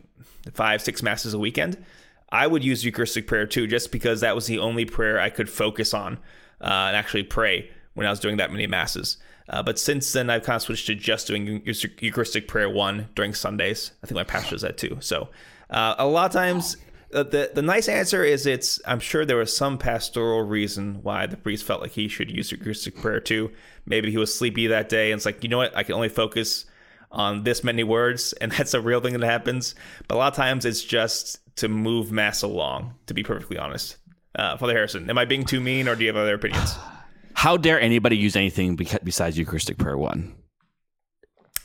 five, 0.54 0.82
six 0.82 1.02
masses 1.02 1.34
a 1.34 1.40
weekend, 1.40 1.84
I 2.32 2.48
would 2.48 2.64
use 2.64 2.84
Eucharistic 2.84 3.28
prayer 3.28 3.46
two, 3.46 3.68
just 3.68 3.92
because 3.92 4.22
that 4.22 4.36
was 4.36 4.48
the 4.48 4.60
only 4.60 4.86
prayer 4.86 5.20
I 5.20 5.30
could 5.30 5.50
focus 5.50 5.94
on 5.94 6.20
uh, 6.62 6.88
and 6.88 6.96
actually 6.96 7.24
pray 7.24 7.70
when 7.94 8.08
I 8.08 8.10
was 8.10 8.20
doing 8.20 8.38
that 8.38 8.52
many 8.52 8.68
masses. 8.68 9.18
Uh, 9.50 9.64
but 9.64 9.80
since 9.80 10.14
then, 10.14 10.30
I've 10.30 10.44
kind 10.44 10.56
of 10.58 10.62
switched 10.62 10.88
to 10.88 10.96
just 10.96 11.28
doing 11.28 11.64
Eucharistic 11.66 12.48
prayer 12.48 12.70
one 12.70 13.10
during 13.16 13.34
Sundays. 13.34 13.92
I 14.04 14.08
think 14.08 14.16
my 14.16 14.24
pastor 14.24 14.52
does 14.52 14.62
that 14.62 14.78
too. 14.78 14.98
So 15.00 15.30
uh, 15.70 15.96
a 15.98 16.06
lot 16.06 16.28
of 16.28 16.32
times, 16.32 16.78
uh, 17.14 17.24
the 17.24 17.52
the 17.54 17.62
nice 17.62 17.88
answer 17.88 18.24
is 18.24 18.46
it's. 18.46 18.80
I'm 18.86 19.00
sure 19.00 19.26
there 19.26 19.38
was 19.38 19.56
some 19.56 19.78
pastoral 19.80 20.44
reason 20.44 21.00
why 21.02 21.26
the 21.26 21.38
priest 21.38 21.66
felt 21.66 21.82
like 21.82 21.92
he 21.92 22.08
should 22.08 22.30
use 22.30 22.52
Eucharistic 22.52 22.96
prayer 22.98 23.20
two. 23.20 23.52
Maybe 23.86 24.12
he 24.12 24.18
was 24.18 24.34
sleepy 24.34 24.68
that 24.68 24.90
day, 24.90 25.12
and 25.12 25.18
it's 25.18 25.26
like 25.26 25.44
you 25.44 25.50
know 25.50 25.58
what, 25.58 25.76
I 25.76 25.82
can 25.82 25.96
only 25.96 26.10
focus 26.10 26.66
on 27.12 27.44
this 27.44 27.64
many 27.64 27.84
words, 27.84 28.34
and 28.42 28.52
that's 28.52 28.76
a 28.76 28.82
real 28.82 29.02
thing 29.02 29.14
that 29.14 29.26
happens. 29.26 29.74
But 30.08 30.16
a 30.16 30.18
lot 30.18 30.34
of 30.34 30.38
times, 30.38 30.66
it's 30.66 30.84
just 30.84 31.40
to 31.58 31.68
move 31.68 32.12
mass 32.12 32.44
along. 32.44 32.94
To 33.08 33.16
be 33.16 33.24
perfectly 33.24 33.58
honest, 33.58 33.98
uh, 34.36 34.58
Father 34.58 34.74
Harrison, 34.74 35.10
am 35.10 35.18
I 35.18 35.26
being 35.26 35.46
too 35.46 35.60
mean, 35.60 35.88
or 35.88 35.96
do 35.96 36.04
you 36.04 36.08
have 36.10 36.18
other 36.18 36.36
opinions? 36.36 36.76
How 37.34 37.56
dare 37.58 37.80
anybody 37.80 38.18
use 38.18 38.36
anything 38.36 38.76
besides 38.76 39.38
Eucharistic 39.38 39.78
prayer 39.78 39.98
one? 39.98 40.36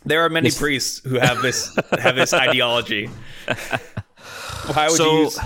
There 0.05 0.25
are 0.25 0.29
many 0.29 0.49
This- 0.49 0.59
priests 0.59 1.01
who 1.05 1.19
have 1.19 1.41
this 1.43 1.77
have 1.99 2.15
this 2.15 2.33
ideology. 2.35 3.07
Why 4.67 4.87
would 4.89 4.97
So, 4.97 5.13
you 5.13 5.19
use 5.25 5.39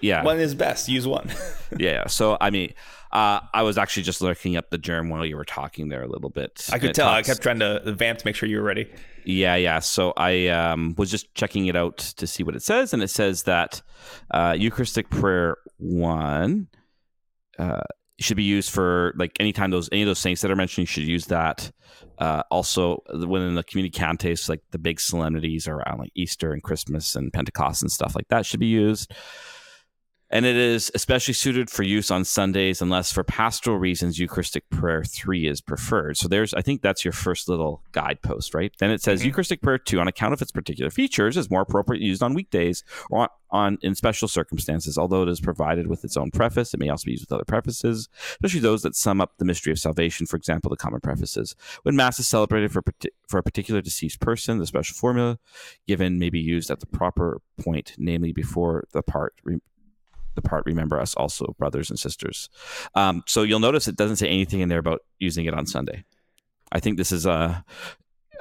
Yeah, 0.00 0.24
one 0.24 0.38
is 0.40 0.54
best? 0.54 0.88
Use 0.88 1.06
one. 1.06 1.30
yeah. 1.78 2.06
So 2.06 2.36
I 2.40 2.50
mean, 2.50 2.72
uh, 3.12 3.40
I 3.52 3.62
was 3.62 3.78
actually 3.78 4.02
just 4.04 4.20
looking 4.20 4.56
up 4.56 4.70
the 4.70 4.78
GIRM 4.78 5.10
while 5.10 5.24
you 5.26 5.36
were 5.36 5.44
talking 5.44 5.88
there 5.88 6.02
a 6.02 6.08
little 6.08 6.30
bit. 6.30 6.68
I 6.72 6.78
could 6.78 6.94
tell. 6.94 7.08
I 7.08 7.22
kept 7.22 7.42
trying 7.42 7.58
to 7.60 7.82
vamp 7.86 8.18
to 8.20 8.26
make 8.26 8.34
sure 8.36 8.48
you 8.48 8.56
were 8.58 8.62
ready. 8.62 8.90
Yeah, 9.28 9.56
yeah. 9.56 9.80
So 9.80 10.14
I 10.16 10.48
um, 10.48 10.94
was 10.96 11.10
just 11.10 11.34
checking 11.34 11.66
it 11.66 11.76
out 11.76 11.98
to 11.98 12.26
see 12.26 12.42
what 12.42 12.56
it 12.56 12.62
says, 12.62 12.94
and 12.94 13.02
it 13.02 13.10
says 13.10 13.42
that 13.42 13.82
uh, 14.30 14.56
Eucharistic 14.58 15.10
prayer 15.10 15.58
one 15.76 16.68
uh, 17.58 17.82
should 18.18 18.38
be 18.38 18.44
used 18.44 18.70
for 18.70 19.12
like 19.18 19.32
anytime 19.38 19.70
those 19.70 19.90
any 19.92 20.00
of 20.00 20.06
those 20.06 20.18
saints 20.18 20.40
that 20.40 20.50
are 20.50 20.56
mentioned. 20.56 20.84
You 20.84 20.86
should 20.86 21.02
use 21.02 21.26
that. 21.26 21.70
Uh, 22.16 22.42
also, 22.50 23.02
within 23.12 23.54
the 23.54 23.62
Communicantes, 23.62 24.48
like 24.48 24.62
the 24.70 24.78
big 24.78 24.98
solemnities 24.98 25.68
around 25.68 25.98
like 25.98 26.12
Easter 26.14 26.54
and 26.54 26.62
Christmas 26.62 27.14
and 27.14 27.30
Pentecost 27.30 27.82
and 27.82 27.92
stuff 27.92 28.14
like 28.14 28.28
that, 28.28 28.46
should 28.46 28.60
be 28.60 28.66
used. 28.66 29.12
And 30.30 30.44
it 30.44 30.56
is 30.56 30.90
especially 30.94 31.32
suited 31.32 31.70
for 31.70 31.82
use 31.82 32.10
on 32.10 32.22
Sundays, 32.22 32.82
unless 32.82 33.10
for 33.10 33.24
pastoral 33.24 33.78
reasons, 33.78 34.18
Eucharistic 34.18 34.68
prayer 34.68 35.02
three 35.02 35.46
is 35.46 35.62
preferred. 35.62 36.18
So 36.18 36.28
there's, 36.28 36.52
I 36.52 36.60
think 36.60 36.82
that's 36.82 37.02
your 37.02 37.12
first 37.12 37.48
little 37.48 37.82
guidepost, 37.92 38.52
right? 38.52 38.70
Then 38.78 38.90
it 38.90 39.00
says 39.00 39.22
Mhm. 39.22 39.26
Eucharistic 39.26 39.62
prayer 39.62 39.78
two, 39.78 40.00
on 40.00 40.06
account 40.06 40.34
of 40.34 40.42
its 40.42 40.52
particular 40.52 40.90
features, 40.90 41.38
is 41.38 41.50
more 41.50 41.62
appropriate 41.62 42.02
used 42.02 42.22
on 42.22 42.34
weekdays 42.34 42.84
or 43.10 43.22
on, 43.22 43.28
on 43.50 43.78
in 43.80 43.94
special 43.94 44.28
circumstances. 44.28 44.98
Although 44.98 45.22
it 45.22 45.30
is 45.30 45.40
provided 45.40 45.86
with 45.86 46.04
its 46.04 46.14
own 46.14 46.30
preface, 46.30 46.74
it 46.74 46.80
may 46.80 46.90
also 46.90 47.06
be 47.06 47.12
used 47.12 47.22
with 47.22 47.32
other 47.32 47.46
prefaces, 47.46 48.10
especially 48.32 48.60
those 48.60 48.82
that 48.82 48.94
sum 48.94 49.22
up 49.22 49.38
the 49.38 49.46
mystery 49.46 49.72
of 49.72 49.78
salvation. 49.78 50.26
For 50.26 50.36
example, 50.36 50.68
the 50.68 50.76
common 50.76 51.00
prefaces. 51.00 51.56
When 51.84 51.96
Mass 51.96 52.20
is 52.20 52.28
celebrated 52.28 52.70
for 52.70 52.82
for 53.28 53.38
a 53.38 53.42
particular 53.42 53.80
deceased 53.80 54.20
person, 54.20 54.58
the 54.58 54.66
special 54.66 54.94
formula 54.94 55.38
given 55.86 56.18
may 56.18 56.28
be 56.28 56.40
used 56.40 56.70
at 56.70 56.80
the 56.80 56.86
proper 56.86 57.40
point, 57.58 57.94
namely 57.96 58.32
before 58.32 58.84
the 58.92 59.02
part. 59.02 59.34
Re- 59.42 59.60
the 60.40 60.48
part 60.48 60.64
remember 60.66 60.98
us 61.00 61.14
also 61.14 61.54
brothers 61.58 61.90
and 61.90 61.98
sisters 61.98 62.48
um, 62.94 63.22
so 63.26 63.42
you'll 63.42 63.58
notice 63.60 63.88
it 63.88 63.96
doesn't 63.96 64.16
say 64.16 64.28
anything 64.28 64.60
in 64.60 64.68
there 64.68 64.78
about 64.78 65.00
using 65.18 65.44
it 65.46 65.54
on 65.54 65.66
sunday 65.66 66.04
i 66.72 66.80
think 66.80 66.96
this 66.96 67.12
is 67.12 67.26
a 67.26 67.64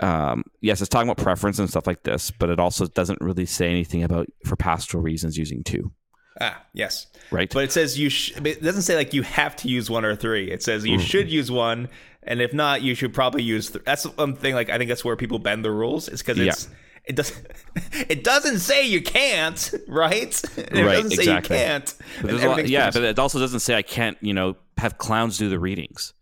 um, 0.01 0.43
yes 0.61 0.79
it's 0.79 0.89
talking 0.89 1.09
about 1.09 1.21
preference 1.23 1.57
and 1.59 1.69
stuff 1.69 1.87
like 1.87 2.03
this 2.03 2.29
but 2.31 2.49
it 2.49 2.59
also 2.59 2.85
doesn't 2.87 3.19
really 3.19 3.45
say 3.45 3.69
anything 3.69 4.03
about 4.03 4.27
for 4.45 4.55
pastoral 4.55 5.03
reasons 5.03 5.37
using 5.37 5.63
two 5.63 5.91
Ah, 6.39 6.61
yes. 6.73 7.07
right 7.31 7.51
But 7.51 7.63
it 7.63 7.71
says 7.71 7.97
you. 7.97 8.09
Sh- 8.09 8.37
it 8.37 8.61
doesn't 8.61 8.83
say 8.83 8.95
like 8.95 9.11
you 9.11 9.23
have 9.23 9.55
to 9.55 9.67
use 9.67 9.89
one 9.89 10.05
or 10.05 10.15
three. 10.15 10.51
It 10.51 10.61
says 10.61 10.85
you 10.85 10.99
should 10.99 11.31
use 11.31 11.49
one, 11.49 11.89
and 12.21 12.41
if 12.41 12.53
not, 12.53 12.83
you 12.83 12.93
should 12.93 13.11
probably 13.11 13.41
use. 13.41 13.71
Th- 13.71 13.83
that's 13.83 14.03
one 14.03 14.35
thing. 14.35 14.53
Like 14.53 14.69
I 14.69 14.77
think 14.77 14.89
that's 14.89 15.03
where 15.03 15.15
people 15.15 15.39
bend 15.39 15.65
the 15.65 15.71
rules. 15.71 16.07
Is 16.07 16.21
because 16.21 16.37
it's. 16.39 16.69
It 17.07 17.15
doesn't. 17.15 17.47
It 18.09 18.23
doesn't 18.23 18.59
say 18.59 18.87
you 18.87 19.01
can't, 19.01 19.73
right? 19.87 20.33
It 20.57 20.71
Right, 20.73 20.95
doesn't 20.95 21.11
say 21.11 21.23
exactly. 21.23 21.57
you 21.57 21.63
can't. 21.63 21.93
But 22.21 22.29
and 22.31 22.39
there's 22.39 22.43
a 22.43 22.49
lot- 22.49 22.67
yeah 22.67 22.89
but 22.91 23.03
it 23.03 23.19
also 23.19 23.39
doesn't 23.39 23.59
say 23.61 23.75
i 23.75 23.81
can't 23.81 24.17
you 24.21 24.33
know 24.33 24.55
have 24.77 24.97
clowns 24.97 25.37
do 25.37 25.47
the 25.49 25.59
readings 25.59 26.13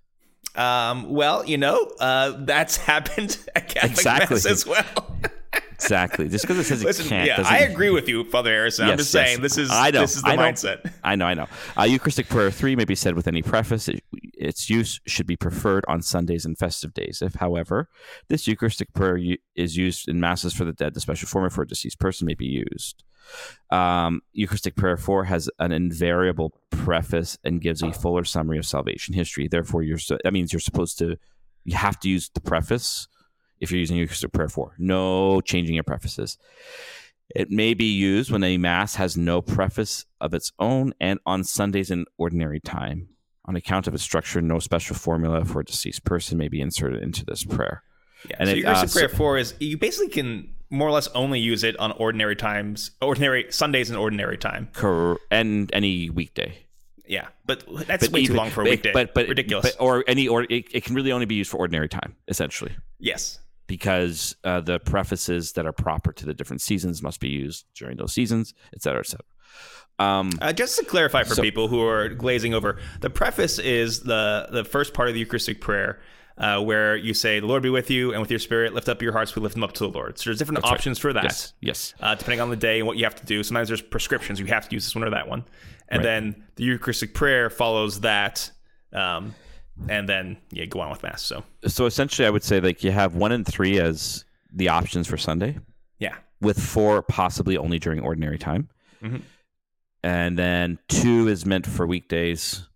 Um, 0.56 1.10
well, 1.10 1.44
you 1.46 1.58
know, 1.58 1.78
uh, 2.00 2.32
that's 2.46 2.78
happened 2.92 3.38
at 3.56 3.68
Catholic 3.68 3.92
Exactly. 3.92 4.36
Mass 4.36 4.46
as 4.46 4.66
well. 4.66 5.18
Exactly 5.84 6.28
just 6.28 6.44
because 6.46 6.60
it 6.60 6.64
says 6.66 7.00
it 7.00 7.08
can't 7.08 7.28
yeah, 7.28 7.44
I 7.46 7.60
agree 7.60 7.90
with 7.90 8.08
you, 8.08 8.24
Father 8.26 8.52
Harrison. 8.52 8.90
I'm 8.90 8.98
just 8.98 9.14
yes. 9.14 9.28
saying 9.28 9.42
this 9.42 9.58
is 9.58 9.70
I 9.72 9.92
know, 9.92 10.02
this 10.02 10.16
is 10.16 10.22
the 10.22 10.30
I 10.30 10.36
know. 10.36 10.42
mindset. 10.44 10.94
I 11.04 11.16
know, 11.16 11.26
I 11.26 11.34
know. 11.34 11.48
Uh, 11.78 11.84
Eucharistic 11.84 12.28
prayer 12.28 12.52
three 12.52 12.76
may 12.76 12.86
be 12.86 12.96
said 12.96 13.16
with 13.16 13.28
any 13.28 13.42
preface. 13.42 13.88
It, 13.88 14.04
its 14.38 14.70
use 14.70 15.00
should 15.06 15.28
be 15.28 15.36
preferred 15.36 15.86
on 15.88 16.02
Sundays 16.02 16.46
and 16.46 16.58
festive 16.58 16.94
days. 16.94 17.22
If, 17.22 17.36
however, 17.36 17.90
this 18.28 18.48
Eucharistic 18.48 18.94
prayer 18.94 19.20
is 19.56 19.78
used 19.78 20.08
in 20.08 20.20
masses 20.20 20.54
for 20.54 20.66
the 20.66 20.74
dead, 20.74 20.94
the 20.94 21.00
special 21.00 21.28
form 21.28 21.50
for 21.50 21.64
a 21.64 21.68
deceased 21.68 22.00
person 22.00 22.26
may 22.26 22.36
be 22.36 22.46
used. 22.46 23.04
Um, 23.72 24.22
Eucharistic 24.34 24.76
prayer 24.76 24.98
four 24.98 25.24
has 25.26 25.50
an 25.60 25.72
invariable 25.72 26.62
preface 26.70 27.38
and 27.44 27.62
gives 27.62 27.82
a 27.82 27.92
fuller 27.92 28.24
summary 28.24 28.58
of 28.58 28.66
salvation 28.66 29.14
history. 29.14 29.48
Therefore, 29.48 29.82
you're 29.84 29.98
that 30.24 30.34
means 30.34 30.54
you're 30.54 30.60
supposed 30.60 31.00
to 31.00 31.18
you 31.64 31.76
have 31.76 32.00
to 32.02 32.10
use 32.10 32.30
the 32.30 32.42
preface 32.42 33.08
if 33.60 33.72
you're 33.72 33.80
using 33.80 33.98
Eucharistic 33.98 34.32
prayer 34.32 34.50
four. 34.50 34.74
No 34.78 35.42
changing 35.42 35.76
your 35.76 35.84
prefaces. 35.84 36.38
It 37.34 37.50
may 37.50 37.74
be 37.74 37.92
used 37.92 38.32
when 38.32 38.44
a 38.44 38.58
mass 38.58 38.96
has 38.96 39.18
no 39.18 39.42
preface 39.42 40.06
of 40.22 40.34
its 40.34 40.52
own 40.60 40.94
and 41.02 41.20
on 41.26 41.44
Sundays 41.44 41.90
in 41.90 42.06
ordinary 42.18 42.60
time. 42.60 43.10
On 43.46 43.56
account 43.56 43.88
of 43.88 43.94
its 43.94 44.04
structure, 44.04 44.42
no 44.42 44.60
special 44.60 44.96
formula 44.96 45.46
for 45.46 45.60
a 45.60 45.66
deceased 45.66 46.04
person 46.04 46.38
may 46.38 46.48
be 46.48 46.62
inserted 46.62 47.02
into 47.02 47.26
this 47.26 47.44
prayer. 47.44 47.84
Yeah. 48.30 48.38
And 48.40 48.50
so 48.50 48.56
Eucharistic 48.56 48.86
uh, 48.86 48.92
so- 48.92 49.00
prayer 49.00 49.10
four 49.10 49.38
is 49.38 49.54
you 49.60 49.78
basically 49.78 50.10
can 50.10 50.56
more 50.70 50.88
or 50.88 50.92
less 50.92 51.08
only 51.10 51.40
use 51.40 51.64
it 51.64 51.78
on 51.78 51.92
ordinary 51.94 52.36
times, 52.36 52.92
ordinary 53.02 53.46
Sundays 53.50 53.90
and 53.90 53.98
ordinary 53.98 54.38
time. 54.38 54.70
Cor- 54.74 55.20
and 55.30 55.70
any 55.74 56.10
weekday. 56.10 56.66
Yeah, 57.08 57.28
but 57.46 57.64
that's 57.86 58.08
But 58.08 58.14
way 58.14 58.26
too 58.26 58.34
long 58.34 58.50
for 58.50 58.62
a 58.62 58.64
weekday. 58.64 58.92
But, 58.92 59.14
but 59.14 59.28
ridiculous. 59.28 59.76
But, 59.76 59.84
or 59.84 60.04
any 60.08 60.28
or 60.28 60.44
it, 60.44 60.66
it 60.72 60.84
can 60.84 60.96
really 60.96 61.12
only 61.12 61.28
be 61.28 61.36
used 61.36 61.52
for 61.52 61.58
ordinary 61.58 61.88
time, 61.88 62.16
essentially, 62.28 62.72
yes. 63.00 63.38
Because 63.68 64.36
uh, 64.44 64.62
the 64.62 64.80
prefaces 64.80 65.54
that 65.54 65.66
are 65.66 65.72
proper 65.74 66.12
to 66.14 66.26
the 66.26 66.34
different 66.34 66.62
seasons 66.62 67.02
must 67.02 67.20
be 67.20 67.30
used 67.30 67.66
during 67.76 67.98
those 67.98 68.14
seasons, 68.14 68.54
et 68.74 68.82
cetera, 68.82 69.00
et 69.00 69.08
cetera. 69.08 69.26
Um, 69.98 70.32
Uh, 70.42 70.52
just 70.54 70.78
to 70.80 70.86
clarify 70.86 71.24
for 71.24 71.36
So- 71.36 71.42
people 71.42 71.68
who 71.68 71.82
are 71.86 72.10
glazing 72.10 72.54
over, 72.54 72.78
the 73.02 73.10
preface 73.10 73.60
is 73.60 74.02
the 74.02 74.48
the 74.52 74.64
first 74.66 74.94
part 74.94 75.08
of 75.08 75.14
the 75.14 75.20
Eucharistic 75.22 75.62
prayer, 75.62 76.02
uh, 76.38 76.62
where 76.62 76.98
you 76.98 77.14
say, 77.14 77.40
"The 77.40 77.48
Lord 77.48 77.64
be 77.64 77.70
with 77.70 77.90
you, 77.90 78.12
and 78.12 78.20
with 78.20 78.30
your 78.30 78.40
spirit, 78.40 78.74
lift 78.74 78.90
up 78.90 79.02
your 79.02 79.14
hearts. 79.14 79.36
We 79.38 79.42
lift 79.42 79.56
them 79.56 79.64
up 79.64 79.72
to 79.74 79.80
the 79.88 79.90
Lord." 79.90 80.18
So 80.20 80.30
there's 80.30 80.38
different 80.38 80.58
That's 80.62 80.70
right. 80.72 80.78
options 80.78 81.00
for 81.00 81.14
that, 81.14 81.24
yes, 81.24 81.54
yes. 81.62 81.94
uh, 82.02 82.14
depending 82.16 82.42
on 82.42 82.50
the 82.50 82.58
day 82.58 82.80
and 82.80 82.88
what 82.88 82.98
you 82.98 83.06
have 83.06 83.16
to 83.16 83.26
do. 83.26 83.42
Sometimes 83.42 83.70
there's 83.70 83.82
prescriptions; 83.82 84.38
you 84.40 84.46
have 84.48 84.68
to 84.68 84.76
use 84.76 84.84
this 84.86 84.96
one 84.96 85.06
or 85.06 85.12
that 85.12 85.30
one, 85.30 85.46
and 85.88 86.00
Right. 86.00 86.04
then 86.04 86.44
the 86.58 86.66
Eucharistic 86.66 87.14
prayer 87.14 87.50
follows 87.50 88.02
that, 88.02 88.52
um, 88.92 89.34
and 89.90 90.08
then 90.10 90.38
yeah, 90.52 90.66
go 90.66 90.80
on 90.80 90.90
with 90.90 91.04
mass. 91.04 91.22
So 91.22 91.44
So 91.68 91.86
essentially, 91.86 92.26
I 92.26 92.30
would 92.30 92.44
say 92.44 92.60
like 92.60 92.84
you 92.84 92.92
have 92.92 93.16
one 93.16 93.32
and 93.32 93.46
three 93.46 93.80
as 93.80 94.26
the 94.54 94.70
options 94.70 95.08
for 95.08 95.18
Sunday, 95.18 95.58
yeah, 96.00 96.16
with 96.42 96.60
four 96.60 97.02
possibly 97.02 97.58
only 97.58 97.80
during 97.80 98.00
ordinary 98.00 98.38
time, 98.38 98.70
Mhm. 99.04 99.22
and 100.04 100.38
then 100.40 100.80
two 100.88 101.28
is 101.28 101.46
meant 101.46 101.66
for 101.68 101.86
weekdays, 101.88 102.68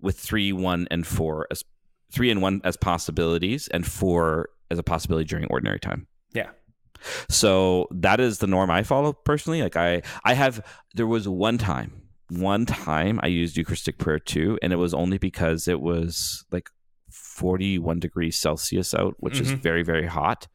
with 0.00 0.18
three, 0.18 0.52
one, 0.52 0.86
and 0.90 1.06
four 1.06 1.46
as 1.50 1.64
three 2.12 2.30
and 2.30 2.40
one 2.40 2.60
as 2.64 2.76
possibilities, 2.76 3.68
and 3.68 3.86
four 3.86 4.48
as 4.70 4.78
a 4.78 4.82
possibility 4.82 5.26
during 5.26 5.46
ordinary 5.46 5.80
time. 5.80 6.06
yeah, 6.32 6.50
So 7.28 7.86
that 7.90 8.20
is 8.20 8.38
the 8.38 8.46
norm 8.46 8.70
I 8.70 8.82
follow 8.82 9.12
personally. 9.12 9.62
Like 9.62 9.76
I, 9.76 10.02
I 10.24 10.34
have. 10.34 10.64
There 10.94 11.06
was 11.06 11.28
one 11.28 11.58
time, 11.58 11.92
one 12.30 12.66
time 12.66 13.18
I 13.22 13.26
used 13.28 13.56
Eucharistic 13.56 13.98
prayer 13.98 14.18
two, 14.18 14.58
and 14.62 14.72
it 14.72 14.76
was 14.76 14.92
only 14.94 15.18
because 15.18 15.68
it 15.68 15.80
was 15.80 16.44
like 16.52 16.68
forty-one 17.10 17.98
degrees 18.00 18.36
Celsius 18.36 18.94
out, 18.94 19.14
which 19.18 19.40
is 19.40 19.52
Mhm. 19.52 19.62
very, 19.62 19.82
very 19.82 20.06
hot. 20.06 20.46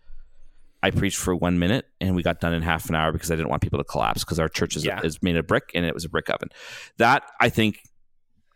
I 0.83 0.91
preached 0.91 1.17
for 1.17 1.35
one 1.35 1.57
minute, 1.59 1.85
and 2.01 2.15
we 2.15 2.23
got 2.23 2.41
done 2.41 2.53
in 2.53 2.61
half 2.61 2.89
an 2.89 2.95
hour 2.95 3.11
because 3.11 3.31
I 3.31 3.35
didn't 3.35 3.49
want 3.49 3.61
people 3.61 3.79
to 3.79 3.85
collapse 3.85 4.23
because 4.23 4.39
our 4.39 4.49
church 4.49 4.75
is, 4.75 4.83
Yeah. 4.85 4.99
is 5.01 5.23
made 5.23 5.37
of 5.37 5.47
brick, 5.47 5.71
and 5.73 5.85
it 5.85 5.93
was 5.93 6.03
a 6.05 6.09
brick 6.09 6.29
oven. 6.29 6.49
That 6.97 7.23
I 7.39 7.49
think 7.49 7.79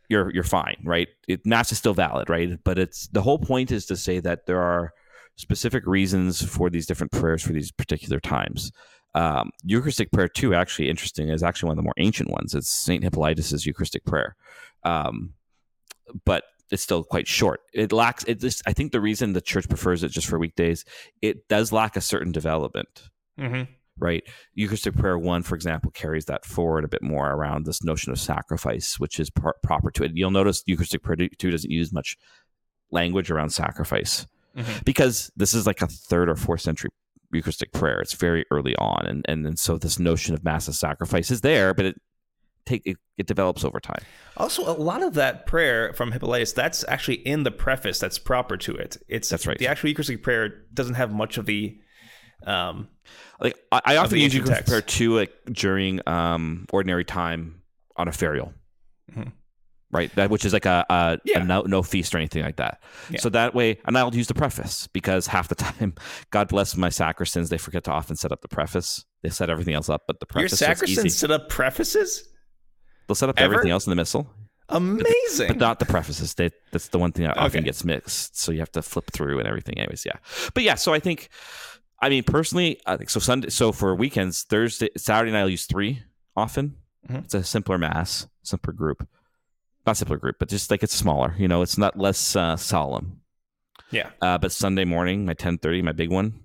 you're 0.10 0.32
you're 0.34 0.44
fine, 0.44 0.78
right? 0.84 1.08
It, 1.28 1.46
mass 1.46 1.72
is 1.72 1.78
still 1.78 1.94
valid, 1.94 2.30
right? 2.30 2.60
But 2.64 2.78
it's 2.78 3.08
the 3.08 3.22
whole 3.22 3.40
point 3.40 3.72
is 3.72 3.86
to 3.88 3.96
say 3.98 4.20
that 4.20 4.46
there 4.46 4.62
are 4.62 4.92
specific 5.38 5.86
reasons 5.86 6.42
for 6.44 6.70
these 6.70 6.86
different 6.86 7.12
prayers 7.12 7.44
for 7.44 7.54
these 7.54 7.72
particular 7.72 8.20
times. 8.20 8.72
Um, 9.18 9.50
Eucharistic 9.64 10.12
prayer, 10.12 10.28
two, 10.28 10.54
actually 10.54 10.90
interesting, 10.90 11.30
is 11.30 11.42
actually 11.42 11.68
one 11.68 11.78
of 11.78 11.84
the 11.84 11.88
more 11.90 11.94
ancient 11.98 12.30
ones. 12.30 12.54
It's 12.54 12.70
Saint 12.70 13.04
Hippolytus's 13.04 13.66
Eucharistic 13.66 14.06
prayer, 14.06 14.36
um, 14.84 15.34
but 16.26 16.44
it's 16.70 16.84
still 16.84 17.04
quite 17.04 17.28
short. 17.28 17.62
It 17.74 17.92
lacks. 17.92 18.24
It 18.26 18.40
just. 18.40 18.62
I 18.68 18.74
think 18.74 18.92
the 18.92 19.02
reason 19.02 19.34
the 19.34 19.42
church 19.42 19.68
prefers 19.70 20.04
it 20.04 20.12
just 20.12 20.28
for 20.28 20.38
weekdays, 20.38 20.86
it 21.22 21.48
does 21.48 21.72
lack 21.72 21.96
a 21.96 22.02
certain 22.02 22.32
development 22.32 23.10
hmm 23.40 23.64
right? 24.00 24.24
Eucharistic 24.54 24.96
prayer 24.96 25.18
one, 25.18 25.42
for 25.42 25.56
example, 25.56 25.90
carries 25.90 26.26
that 26.26 26.46
forward 26.46 26.84
a 26.84 26.88
bit 26.88 27.02
more 27.02 27.32
around 27.32 27.66
this 27.66 27.84
notion 27.84 28.12
of 28.12 28.20
sacrifice, 28.20 29.00
which 29.00 29.20
is 29.20 29.32
par- 29.32 29.56
proper 29.64 29.90
to 29.90 30.04
it. 30.04 30.12
You'll 30.14 30.30
notice 30.30 30.62
Eucharistic 30.68 31.02
prayer 31.02 31.18
two 31.40 31.50
doesn't 31.50 31.72
use 31.72 31.92
much 31.92 32.16
language 32.92 33.32
around 33.32 33.50
sacrifice 33.50 34.28
Mhm. 34.56 34.86
because 34.86 35.32
this 35.36 35.56
is 35.56 35.66
like 35.66 35.82
a 35.82 35.88
third 35.88 36.30
or 36.30 36.36
fourth 36.36 36.62
century 36.62 36.92
Eucharistic 37.32 37.74
prayer. 37.74 38.00
It's 38.00 38.14
very 38.14 38.46
early 38.52 38.76
on, 38.78 39.06
and 39.06 39.26
and, 39.28 39.46
and 39.46 39.60
so 39.60 39.78
this 39.78 40.00
notion 40.00 40.34
of 40.34 40.44
massive 40.44 40.76
sacrifice 40.76 41.32
is 41.32 41.42
there, 41.42 41.74
but 41.74 41.86
it 41.86 42.02
take 42.66 42.86
it, 42.86 42.98
it 43.18 43.26
develops 43.26 43.64
over 43.64 43.80
time. 43.80 44.02
Also, 44.36 44.64
a 44.70 44.76
lot 44.78 45.02
of 45.02 45.16
that 45.16 45.46
prayer 45.46 45.94
from 45.94 46.12
Hippolytus, 46.12 46.54
that's 46.54 46.86
actually 46.88 47.16
in 47.16 47.44
the 47.44 47.52
preface 47.52 48.00
that's 48.00 48.20
proper 48.20 48.58
to 48.58 48.76
it. 48.76 48.98
It's 49.08 49.30
That's 49.30 49.48
right. 49.48 49.58
The 49.58 49.68
actual 49.68 49.90
Eucharistic 49.90 50.22
prayer 50.22 50.66
doesn't 50.74 50.96
have 50.96 51.12
much 51.12 51.38
of 51.38 51.46
the 51.46 51.80
um, 52.46 52.90
Like 53.40 53.58
I, 53.72 53.82
I 53.86 53.98
often 53.98 54.20
use 54.20 54.36
Eucharistic 54.36 54.68
prayer 54.68 54.82
two 54.82 55.16
like 55.16 55.34
during 55.52 56.02
um, 56.08 56.68
ordinary 56.72 57.06
time 57.06 57.64
on 57.96 58.08
a 58.08 58.12
ferial. 58.12 58.54
Mhm. 59.12 59.32
Right, 59.98 60.14
that 60.16 60.30
which 60.30 60.46
is 60.46 60.54
like 60.54 60.66
a, 60.66 60.86
a, 60.90 61.18
Yeah. 61.26 61.42
a 61.42 61.44
no, 61.44 61.62
no 61.64 61.82
feast 61.84 62.14
or 62.14 62.20
anything 62.20 62.44
like 62.44 62.58
that. 62.58 62.82
Yeah. 63.10 63.20
So 63.20 63.30
that 63.30 63.54
way, 63.56 63.80
and 63.86 63.98
I'll 63.98 64.14
use 64.16 64.28
the 64.28 64.34
preface 64.34 64.88
because 64.88 65.28
half 65.36 65.48
the 65.50 65.56
time, 65.56 65.96
God 66.32 66.48
bless 66.48 66.78
my 66.78 66.90
sacristans, 66.90 67.50
they 67.50 67.58
forget 67.58 67.84
to 67.86 67.92
often 67.92 68.16
set 68.16 68.32
up 68.32 68.42
the 68.42 68.48
preface. 68.48 69.04
They 69.24 69.30
set 69.30 69.50
everything 69.50 69.74
else 69.74 69.90
up, 69.90 70.04
but 70.08 70.20
the 70.20 70.28
your 70.36 70.48
preface 70.48 70.62
it's 70.62 70.82
sacristans 70.82 71.12
set 71.12 71.32
up 71.32 71.50
prefaces. 71.50 72.24
They'll 73.08 73.16
set 73.16 73.30
up 73.30 73.40
ever? 73.40 73.56
everything 73.56 73.72
else 73.72 73.86
in 73.88 73.90
the 73.92 73.96
missal, 73.96 74.30
Amazing. 74.70 75.48
but 75.48 75.58
not 75.58 75.80
the 75.80 75.86
prefaces. 75.86 76.34
They, 76.34 76.52
that's 76.72 76.90
the 76.90 77.00
one 77.00 77.12
thing 77.14 77.26
that 77.26 77.38
often 77.38 77.64
gets 77.64 77.84
mixed. 77.86 78.38
So 78.38 78.52
you 78.52 78.60
have 78.60 78.72
to 78.74 78.82
flip 78.82 79.06
through 79.12 79.40
and 79.40 79.48
everything. 79.48 79.78
Anyways, 79.80 80.06
yeah. 80.06 80.18
But 80.54 80.64
yeah, 80.64 80.76
so 80.76 80.94
I 80.94 81.00
think, 81.00 81.30
I 82.02 82.10
mean, 82.10 82.24
personally, 82.24 82.80
I 82.86 82.98
think 82.98 83.10
so. 83.10 83.20
Sunday, 83.20 83.50
so 83.50 83.72
for 83.72 83.96
weekends, 83.96 84.44
Thursday, 84.44 84.90
Saturday 84.98 85.32
night, 85.32 85.40
I'll 85.40 85.50
use 85.50 85.66
three 85.66 86.04
often. 86.36 86.76
Mhm. 87.10 87.24
It's 87.24 87.34
a 87.34 87.44
simpler 87.44 87.78
mass, 87.78 88.28
simpler 88.44 88.74
group, 88.74 89.08
not 89.88 89.98
simpler 89.98 90.18
group, 90.18 90.36
but 90.40 90.50
just 90.50 90.70
like 90.70 90.84
it's 90.84 90.94
smaller. 90.96 91.34
You 91.38 91.48
know, 91.48 91.62
it's 91.62 91.78
not 91.78 91.98
less 91.98 92.36
uh, 92.36 92.56
solemn. 92.58 93.22
yeah. 93.92 94.10
Uh, 94.22 94.38
but 94.38 94.52
Sunday 94.52 94.86
morning, 94.86 95.26
my 95.26 95.34
ten 95.34 95.58
thirty, 95.58 95.82
my 95.82 95.94
big 95.94 96.12
one, 96.12 96.42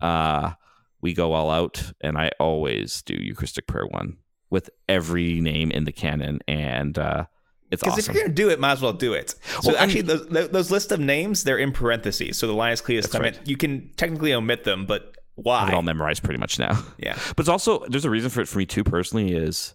uh, 0.00 0.52
we 1.00 1.12
go 1.12 1.32
all 1.32 1.50
out, 1.50 1.92
and 2.00 2.16
I 2.16 2.30
always 2.40 3.02
do 3.02 3.14
Eucharistic 3.14 3.66
prayer 3.66 3.86
one 3.86 4.16
with 4.50 4.70
every 4.88 5.40
name 5.40 5.70
in 5.70 5.84
the 5.84 5.92
canon, 5.92 6.38
and 6.48 6.96
uh, 6.98 7.24
it's 7.70 7.82
Because 7.82 7.98
awesome. 7.98 8.12
if 8.12 8.14
you're 8.14 8.24
gonna 8.24 8.34
do 8.34 8.48
it, 8.50 8.60
might 8.60 8.72
as 8.72 8.80
well 8.80 8.92
do 8.92 9.12
it. 9.12 9.30
So 9.62 9.72
Well, 9.72 9.76
actually, 9.76 10.02
those, 10.02 10.48
those 10.50 10.70
list 10.70 10.92
of 10.92 11.00
names 11.00 11.42
they're 11.44 11.58
in 11.58 11.72
parentheses. 11.72 12.38
So 12.38 12.46
the 12.46 12.52
Linus 12.54 12.80
That's 12.80 13.08
Clement, 13.08 13.40
you 13.44 13.56
can 13.56 13.90
technically 13.96 14.32
omit 14.32 14.64
them, 14.64 14.86
but 14.86 15.16
why? 15.34 15.56
I 15.56 15.60
have 15.60 15.68
it 15.70 15.74
all 15.74 15.82
memorized 15.82 16.22
pretty 16.22 16.38
much 16.38 16.58
now. 16.60 16.80
yeah. 16.98 17.18
But 17.36 17.40
it's 17.40 17.48
also 17.48 17.84
there's 17.88 18.04
a 18.04 18.10
reason 18.10 18.30
for 18.30 18.40
it 18.40 18.46
for 18.48 18.58
me 18.58 18.66
too 18.66 18.84
personally 18.84 19.34
is 19.34 19.74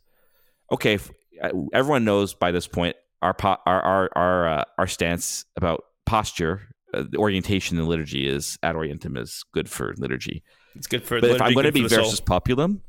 okay. 0.71 0.93
If, 0.93 1.11
uh, 1.43 1.49
everyone 1.73 2.05
knows 2.05 2.33
by 2.33 2.51
this 2.51 2.65
point 2.67 2.95
our 3.21 3.33
po- 3.33 3.57
our 3.65 3.81
our 3.81 4.09
our, 4.15 4.47
uh, 4.49 4.63
our 4.77 4.87
stance 4.87 5.45
about 5.55 5.83
posture, 6.05 6.67
uh, 6.93 7.03
the 7.09 7.17
orientation 7.17 7.77
in 7.77 7.85
liturgy 7.87 8.27
is 8.27 8.57
ad 8.63 8.75
orientem 8.75 9.17
is 9.17 9.43
good 9.53 9.69
for 9.69 9.93
liturgy. 9.97 10.43
It's 10.75 10.87
good 10.87 11.03
for. 11.03 11.19
But 11.19 11.31
if 11.31 11.41
I'm 11.41 11.53
going 11.53 11.65
to 11.65 11.71
be 11.71 11.87
versus 11.87 12.21
populum, 12.21 12.81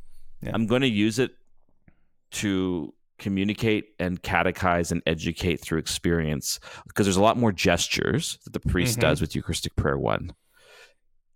Yeah. 0.42 0.50
I'm 0.54 0.66
going 0.66 0.82
to 0.82 0.88
use 0.88 1.18
it 1.18 1.32
to 2.32 2.94
communicate 3.18 3.86
and 3.98 4.22
catechize 4.22 4.90
and 4.92 5.02
educate 5.06 5.58
through 5.60 5.78
experience 5.78 6.58
because 6.86 7.04
there's 7.06 7.16
a 7.18 7.22
lot 7.22 7.36
more 7.36 7.52
gestures 7.52 8.38
that 8.44 8.52
the 8.52 8.60
priest 8.60 8.96
Mhm. 8.96 9.02
does 9.02 9.20
with 9.20 9.34
Eucharistic 9.34 9.76
prayer 9.76 9.98
one. 9.98 10.32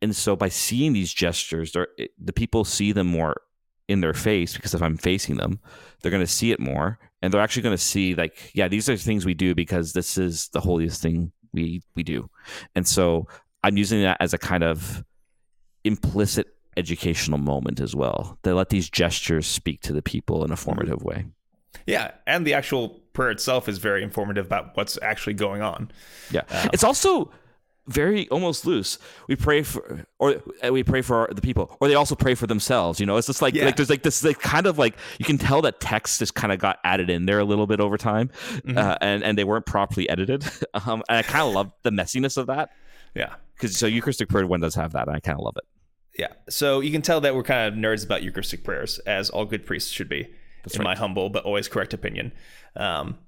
And 0.00 0.14
so 0.16 0.34
by 0.36 0.48
seeing 0.48 0.92
these 0.92 1.12
gestures, 1.12 1.72
the 1.72 2.32
people 2.32 2.64
see 2.64 2.92
them 2.92 3.06
more 3.08 3.40
in 3.88 4.00
their 4.00 4.14
face 4.14 4.54
because 4.54 4.72
if 4.74 4.80
I'm 4.82 4.96
facing 4.96 5.36
them, 5.36 5.60
they're 6.00 6.10
going 6.10 6.22
to 6.24 6.26
see 6.30 6.52
it 6.52 6.60
more 6.60 6.98
and 7.24 7.32
they're 7.32 7.40
actually 7.40 7.62
going 7.62 7.76
to 7.76 7.82
see 7.82 8.14
like, 8.14 8.50
yeah, 8.54 8.68
these 8.68 8.88
are 8.90 8.96
things 8.96 9.24
we 9.24 9.32
do 9.32 9.54
because 9.54 9.94
this 9.94 10.18
is 10.18 10.48
the 10.48 10.60
holiest 10.60 11.00
thing 11.00 11.32
we 11.54 11.82
we 11.94 12.02
do. 12.02 12.28
And 12.74 12.86
so 12.86 13.26
I'm 13.62 13.78
using 13.78 14.02
that 14.02 14.18
as 14.20 14.34
a 14.34 14.38
kind 14.38 14.62
of 14.62 15.02
implicit 15.84 16.48
educational 16.76 17.38
moment 17.38 17.80
as 17.80 17.94
well. 17.96 18.38
They 18.42 18.52
let 18.52 18.68
these 18.68 18.90
gestures 18.90 19.46
speak 19.46 19.80
to 19.82 19.92
the 19.94 20.02
people 20.02 20.44
in 20.44 20.52
a 20.52 20.56
formative 20.56 21.02
way. 21.02 21.24
Yeah, 21.86 22.10
and 22.26 22.46
the 22.46 22.52
actual 22.52 23.00
prayer 23.14 23.30
itself 23.30 23.68
is 23.68 23.78
very 23.78 24.02
informative 24.02 24.46
about 24.46 24.76
what's 24.76 24.98
actually 25.00 25.34
going 25.34 25.62
on. 25.62 25.90
Yeah. 26.30 26.42
Uh, 26.50 26.68
it's 26.74 26.84
also 26.84 27.30
very 27.86 28.28
almost 28.28 28.64
loose. 28.66 28.98
We 29.28 29.36
pray 29.36 29.62
for, 29.62 30.06
or 30.18 30.42
uh, 30.64 30.72
we 30.72 30.82
pray 30.82 31.02
for 31.02 31.16
our, 31.28 31.34
the 31.34 31.42
people, 31.42 31.76
or 31.80 31.88
they 31.88 31.94
also 31.94 32.14
pray 32.14 32.34
for 32.34 32.46
themselves. 32.46 32.98
You 33.00 33.06
know, 33.06 33.16
it's 33.16 33.26
just 33.26 33.42
like 33.42 33.54
Yeah. 33.54 33.66
like 33.66 33.76
there's 33.76 33.90
like 33.90 34.02
this 34.02 34.24
like 34.24 34.38
kind 34.40 34.66
of 34.66 34.78
like 34.78 34.96
you 35.18 35.24
can 35.24 35.38
tell 35.38 35.60
that 35.62 35.80
text 35.80 36.18
just 36.18 36.34
kind 36.34 36.52
of 36.52 36.58
got 36.58 36.78
added 36.84 37.10
in 37.10 37.26
there 37.26 37.38
a 37.38 37.44
little 37.44 37.66
bit 37.66 37.80
over 37.80 37.98
time, 37.98 38.30
uh, 38.76 38.96
and 39.00 39.22
and 39.22 39.36
they 39.36 39.44
weren't 39.44 39.66
properly 39.66 40.08
edited. 40.08 40.44
Um, 40.86 41.02
and 41.08 41.18
I 41.18 41.22
kind 41.22 41.46
of 41.46 41.54
love 41.54 41.72
the 41.82 41.90
messiness 41.90 42.36
of 42.36 42.46
that 42.48 42.70
Yeah. 43.14 43.34
because 43.54 43.76
so 43.76 43.86
Eucharistic 43.86 44.28
prayer 44.28 44.46
one 44.46 44.60
does 44.60 44.74
have 44.74 44.92
that, 44.92 45.06
and 45.06 45.16
I 45.16 45.20
kind 45.20 45.38
of 45.38 45.44
love 45.44 45.54
it. 45.56 45.64
Yeah. 46.18 46.32
So 46.48 46.80
you 46.80 46.90
can 46.90 47.00
tell 47.02 47.20
that 47.20 47.34
we're 47.34 47.42
kind 47.44 47.68
of 47.72 47.74
nerds 47.78 48.04
about 48.04 48.22
Eucharistic 48.22 48.64
prayers, 48.64 48.98
as 49.00 49.30
all 49.30 49.44
good 49.44 49.64
priests 49.66 49.90
should 49.90 50.08
be, 50.08 50.20
in 50.20 50.30
right. 50.78 50.82
my 50.84 50.94
humble 50.96 51.28
but 51.30 51.44
always 51.44 51.68
correct 51.68 51.92
opinion. 51.94 52.32
Um, 52.76 53.18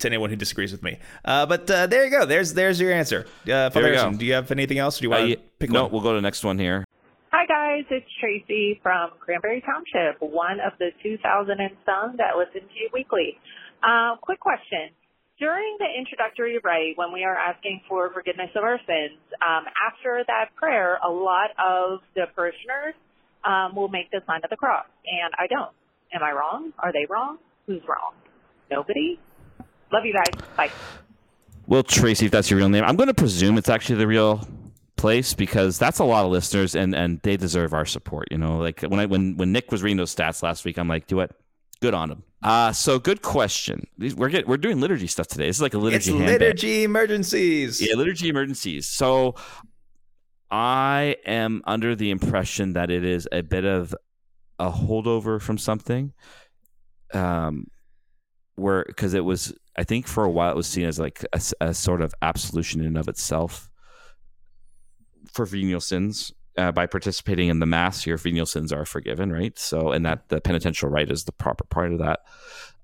to 0.00 0.08
anyone 0.08 0.30
who 0.30 0.36
disagrees 0.36 0.72
with 0.72 0.82
me. 0.82 0.98
Uh, 1.24 1.46
but 1.46 1.70
uh, 1.70 1.86
there 1.86 2.04
you 2.04 2.10
go. 2.10 2.26
There's 2.26 2.52
there's 2.54 2.80
your 2.80 2.92
answer. 2.92 3.26
Uh, 3.44 3.70
Father 3.70 3.86
Harrison, 3.94 4.16
do 4.16 4.26
you 4.26 4.34
have 4.34 4.50
anything 4.50 4.78
else? 4.78 4.98
Or 4.98 5.02
do 5.02 5.08
you 5.08 5.14
Uh, 5.14 5.18
want 5.18 5.28
ye- 5.28 5.36
to 5.36 5.42
pick 5.58 5.70
no, 5.70 5.84
one? 5.84 5.92
we'll 5.92 6.00
go 6.02 6.10
to 6.12 6.16
the 6.16 6.22
next 6.22 6.44
one 6.44 6.58
here. 6.58 6.84
Hi 7.32 7.46
guys, 7.46 7.84
it's 7.90 8.06
Tracy 8.18 8.80
from 8.82 9.10
Cranberry 9.20 9.62
Township, 9.62 10.20
one 10.20 10.58
of 10.58 10.72
the 10.80 10.90
2,000 11.02 11.60
and 11.60 11.76
some 11.86 12.16
that 12.18 12.36
listen 12.36 12.66
to 12.68 12.74
you 12.74 12.90
weekly. 12.92 13.38
Uh, 13.82 14.16
quick 14.20 14.40
question. 14.40 14.90
During 15.38 15.76
the 15.78 15.86
introductory 15.96 16.58
rite, 16.58 16.98
when 16.98 17.12
we 17.12 17.22
are 17.24 17.36
asking 17.36 17.80
for 17.88 18.10
forgiveness 18.12 18.50
of 18.56 18.64
our 18.64 18.78
sins, 18.84 19.16
um, 19.46 19.64
after 19.88 20.22
that 20.26 20.54
prayer, 20.56 20.98
a 21.06 21.08
lot 21.08 21.50
of 21.56 22.00
the 22.16 22.26
parishioners 22.34 22.94
um, 23.46 23.74
will 23.76 23.88
make 23.88 24.10
the 24.10 24.20
sign 24.26 24.40
of 24.44 24.50
the 24.50 24.56
cross, 24.56 24.84
and 25.06 25.32
I 25.38 25.46
don't. 25.46 25.72
Am 26.12 26.22
I 26.22 26.32
wrong? 26.32 26.72
Are 26.80 26.92
they 26.92 27.06
wrong? 27.08 27.38
Who's 27.66 27.80
wrong? 27.88 28.12
Nobody. 28.70 29.18
Love 29.92 30.04
you 30.06 30.12
guys. 30.12 30.32
Bye. 30.56 30.70
Well, 31.66 31.82
Tracy, 31.82 32.26
if 32.26 32.32
that's 32.32 32.50
your 32.50 32.58
real 32.58 32.68
name, 32.68 32.84
I'm 32.84 32.96
going 32.96 33.08
to 33.08 33.14
presume 33.14 33.58
it's 33.58 33.68
actually 33.68 33.96
the 33.96 34.06
real 34.06 34.46
place 34.96 35.34
because 35.34 35.78
that's 35.78 35.98
a 35.98 36.04
lot 36.04 36.24
of 36.26 36.30
listeners 36.30 36.74
and 36.74 36.94
and 36.94 37.20
they 37.22 37.36
deserve 37.36 37.72
our 37.72 37.86
support. 37.86 38.28
You 38.30 38.38
know, 38.38 38.58
like 38.58 38.82
when 38.82 39.00
I 39.00 39.06
when 39.06 39.36
when 39.36 39.52
Nick 39.52 39.70
was 39.72 39.82
reading 39.82 39.96
those 39.96 40.14
stats 40.14 40.42
last 40.42 40.64
week, 40.64 40.78
I'm 40.78 40.88
like, 40.88 41.06
do 41.06 41.16
what? 41.16 41.32
Good 41.80 41.94
on 41.94 42.10
him. 42.10 42.22
Uh 42.42 42.72
so 42.72 42.98
good 42.98 43.22
question. 43.22 43.86
We're 43.98 44.28
get, 44.28 44.46
we're 44.46 44.56
doing 44.58 44.80
liturgy 44.80 45.06
stuff 45.06 45.26
today. 45.28 45.46
This 45.46 45.56
is 45.56 45.62
like 45.62 45.74
a 45.74 45.78
It's 45.78 46.06
liturgy 46.06 46.10
handbook. 46.12 46.40
liturgy 46.40 46.82
emergencies. 46.84 47.80
Yeah, 47.80 47.94
liturgy 47.96 48.28
emergencies. 48.28 48.88
So 48.88 49.34
I 50.50 51.16
am 51.24 51.62
under 51.66 51.94
the 51.94 52.10
impression 52.10 52.74
that 52.74 52.90
it 52.90 53.04
is 53.04 53.28
a 53.32 53.42
bit 53.42 53.64
of 53.64 53.94
a 54.58 54.70
holdover 54.70 55.40
from 55.40 55.56
something. 55.56 56.12
Um, 57.14 57.68
where 58.56 58.84
because 58.86 59.14
it 59.14 59.24
was, 59.24 59.52
I 59.76 59.84
think 59.84 60.06
for 60.06 60.24
a 60.24 60.30
while 60.30 60.50
it 60.50 60.56
was 60.56 60.66
seen 60.66 60.84
as 60.84 60.98
like 60.98 61.24
a 61.60 61.74
sort 61.74 62.02
of 62.02 62.14
absolution 62.22 62.84
in 62.84 62.96
of 62.96 63.08
itself 63.08 63.70
for 65.32 65.46
venial 65.46 65.80
sins. 65.80 66.32
Uh, 66.58 66.72
by 66.72 66.84
participating 66.84 67.48
in 67.48 67.60
the 67.60 67.64
mass, 67.64 68.04
your 68.04 68.18
venial 68.18 68.44
sins 68.44 68.72
are 68.72 68.84
forgiven, 68.84 69.32
right? 69.32 69.56
So, 69.58 69.92
and 69.92 70.04
that 70.04 70.28
the 70.28 70.40
penitential 70.40 70.90
rite 70.90 71.10
is 71.10 71.24
the 71.24 71.32
proper 71.32 71.64
part 71.64 71.92
of 71.92 72.00
that. 72.00 72.20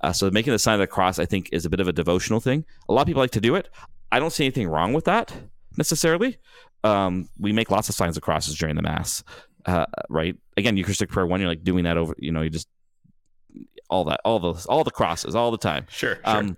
Uh, 0.00 0.12
so, 0.12 0.30
making 0.30 0.52
the 0.52 0.58
sign 0.58 0.74
of 0.74 0.80
the 0.80 0.86
cross, 0.86 1.18
I 1.18 1.26
think, 1.26 1.50
is 1.52 1.66
a 1.66 1.68
bit 1.68 1.80
of 1.80 1.88
a 1.88 1.92
devotional 1.92 2.40
thing. 2.40 2.64
A 2.88 2.92
lot 2.92 3.02
of 3.02 3.06
people 3.08 3.20
like 3.20 3.32
to 3.32 3.40
do 3.40 3.56
it. 3.56 3.68
I 4.12 4.20
don't 4.20 4.32
see 4.32 4.44
anything 4.44 4.68
wrong 4.68 4.92
with 4.92 5.04
that 5.06 5.34
necessarily. 5.76 6.38
Um, 6.84 7.28
we 7.38 7.52
make 7.52 7.70
lots 7.70 7.88
of 7.88 7.94
signs 7.94 8.16
of 8.16 8.22
crosses 8.22 8.56
during 8.56 8.76
the 8.76 8.82
mass, 8.82 9.24
uh, 9.66 9.86
right? 10.08 10.36
Again, 10.56 10.76
Eucharistic 10.76 11.10
prayer 11.10 11.26
one, 11.26 11.40
you're 11.40 11.48
like 11.48 11.64
doing 11.64 11.84
that 11.84 11.96
over, 11.96 12.14
you 12.18 12.30
know, 12.30 12.42
you 12.42 12.50
just 12.50 12.68
all 13.88 14.04
that, 14.04 14.20
all 14.24 14.38
those, 14.38 14.66
all 14.66 14.84
the 14.84 14.90
crosses, 14.90 15.34
all 15.34 15.50
the 15.50 15.58
time. 15.58 15.86
Sure. 15.88 16.16
sure. 16.16 16.22
Um, 16.24 16.56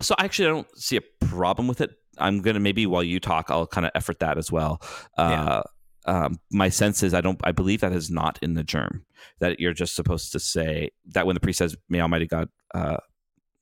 so 0.00 0.14
actually, 0.18 0.48
I 0.48 0.50
don't 0.50 0.78
see 0.78 0.96
a 0.96 1.26
problem 1.26 1.68
with 1.68 1.80
it. 1.80 1.90
I'm 2.18 2.42
gonna 2.42 2.60
maybe 2.60 2.86
while 2.86 3.02
you 3.02 3.20
talk, 3.20 3.50
I'll 3.50 3.66
kind 3.66 3.86
of 3.86 3.92
effort 3.94 4.20
that 4.20 4.38
as 4.38 4.50
well. 4.50 4.80
Uh, 5.16 5.62
um, 6.06 6.38
my 6.50 6.68
sense 6.68 7.02
is 7.02 7.14
I 7.14 7.20
don't. 7.20 7.40
I 7.44 7.52
believe 7.52 7.80
that 7.80 7.92
is 7.92 8.10
not 8.10 8.38
in 8.42 8.54
the 8.54 8.62
GIRM. 8.62 9.04
That 9.40 9.58
you're 9.58 9.72
just 9.72 9.94
supposed 9.94 10.32
to 10.32 10.40
say 10.40 10.90
that 11.06 11.26
when 11.26 11.34
the 11.34 11.40
priest 11.40 11.58
says, 11.58 11.76
"May 11.88 12.00
Almighty 12.00 12.26
God," 12.26 12.48
uh, 12.74 12.98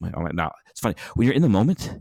now 0.01 0.53
it's 0.71 0.81
funny 0.81 0.97
when 1.15 1.27
you're 1.27 1.37
in 1.37 1.43
the 1.43 1.49
moment. 1.49 2.01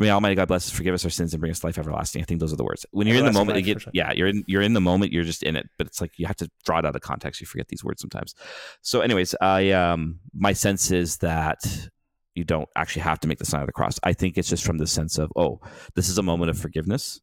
May 0.00 0.10
Almighty 0.10 0.34
God 0.34 0.48
bless 0.48 0.66
us, 0.66 0.70
forgive 0.70 0.94
us 0.94 1.04
our 1.04 1.10
sins, 1.10 1.34
and 1.34 1.40
bring 1.40 1.52
us 1.52 1.62
life 1.62 1.78
everlasting. 1.78 2.22
I 2.22 2.24
think 2.24 2.40
those 2.40 2.52
are 2.52 2.56
the 2.56 2.64
words. 2.64 2.86
When 2.90 3.06
you're 3.06 3.18
in 3.18 3.26
the 3.26 3.32
moment, 3.32 3.58
you 3.58 3.62
get, 3.62 3.82
sure. 3.82 3.92
yeah, 3.94 4.12
you're 4.12 4.28
in 4.28 4.44
you're 4.46 4.62
in 4.62 4.72
the 4.72 4.80
moment. 4.80 5.12
You're 5.12 5.24
just 5.24 5.42
in 5.42 5.56
it, 5.56 5.68
but 5.78 5.86
it's 5.86 6.00
like 6.00 6.18
you 6.18 6.26
have 6.26 6.36
to 6.36 6.50
draw 6.64 6.78
it 6.78 6.86
out 6.86 6.96
of 6.96 7.02
context. 7.02 7.40
You 7.40 7.46
forget 7.46 7.68
these 7.68 7.84
words 7.84 8.00
sometimes. 8.00 8.34
So, 8.80 9.00
anyways, 9.02 9.34
I 9.40 9.70
um, 9.72 10.18
my 10.34 10.54
sense 10.54 10.90
is 10.90 11.18
that 11.18 11.60
you 12.34 12.44
don't 12.44 12.68
actually 12.76 13.02
have 13.02 13.20
to 13.20 13.28
make 13.28 13.38
the 13.38 13.44
sign 13.44 13.60
of 13.60 13.66
the 13.66 13.72
cross. 13.72 13.98
I 14.02 14.12
think 14.12 14.38
it's 14.38 14.48
just 14.48 14.64
from 14.64 14.78
the 14.78 14.86
sense 14.86 15.18
of, 15.18 15.30
oh, 15.36 15.60
this 15.94 16.08
is 16.08 16.16
a 16.16 16.22
moment 16.22 16.50
of 16.50 16.58
forgiveness. 16.58 17.20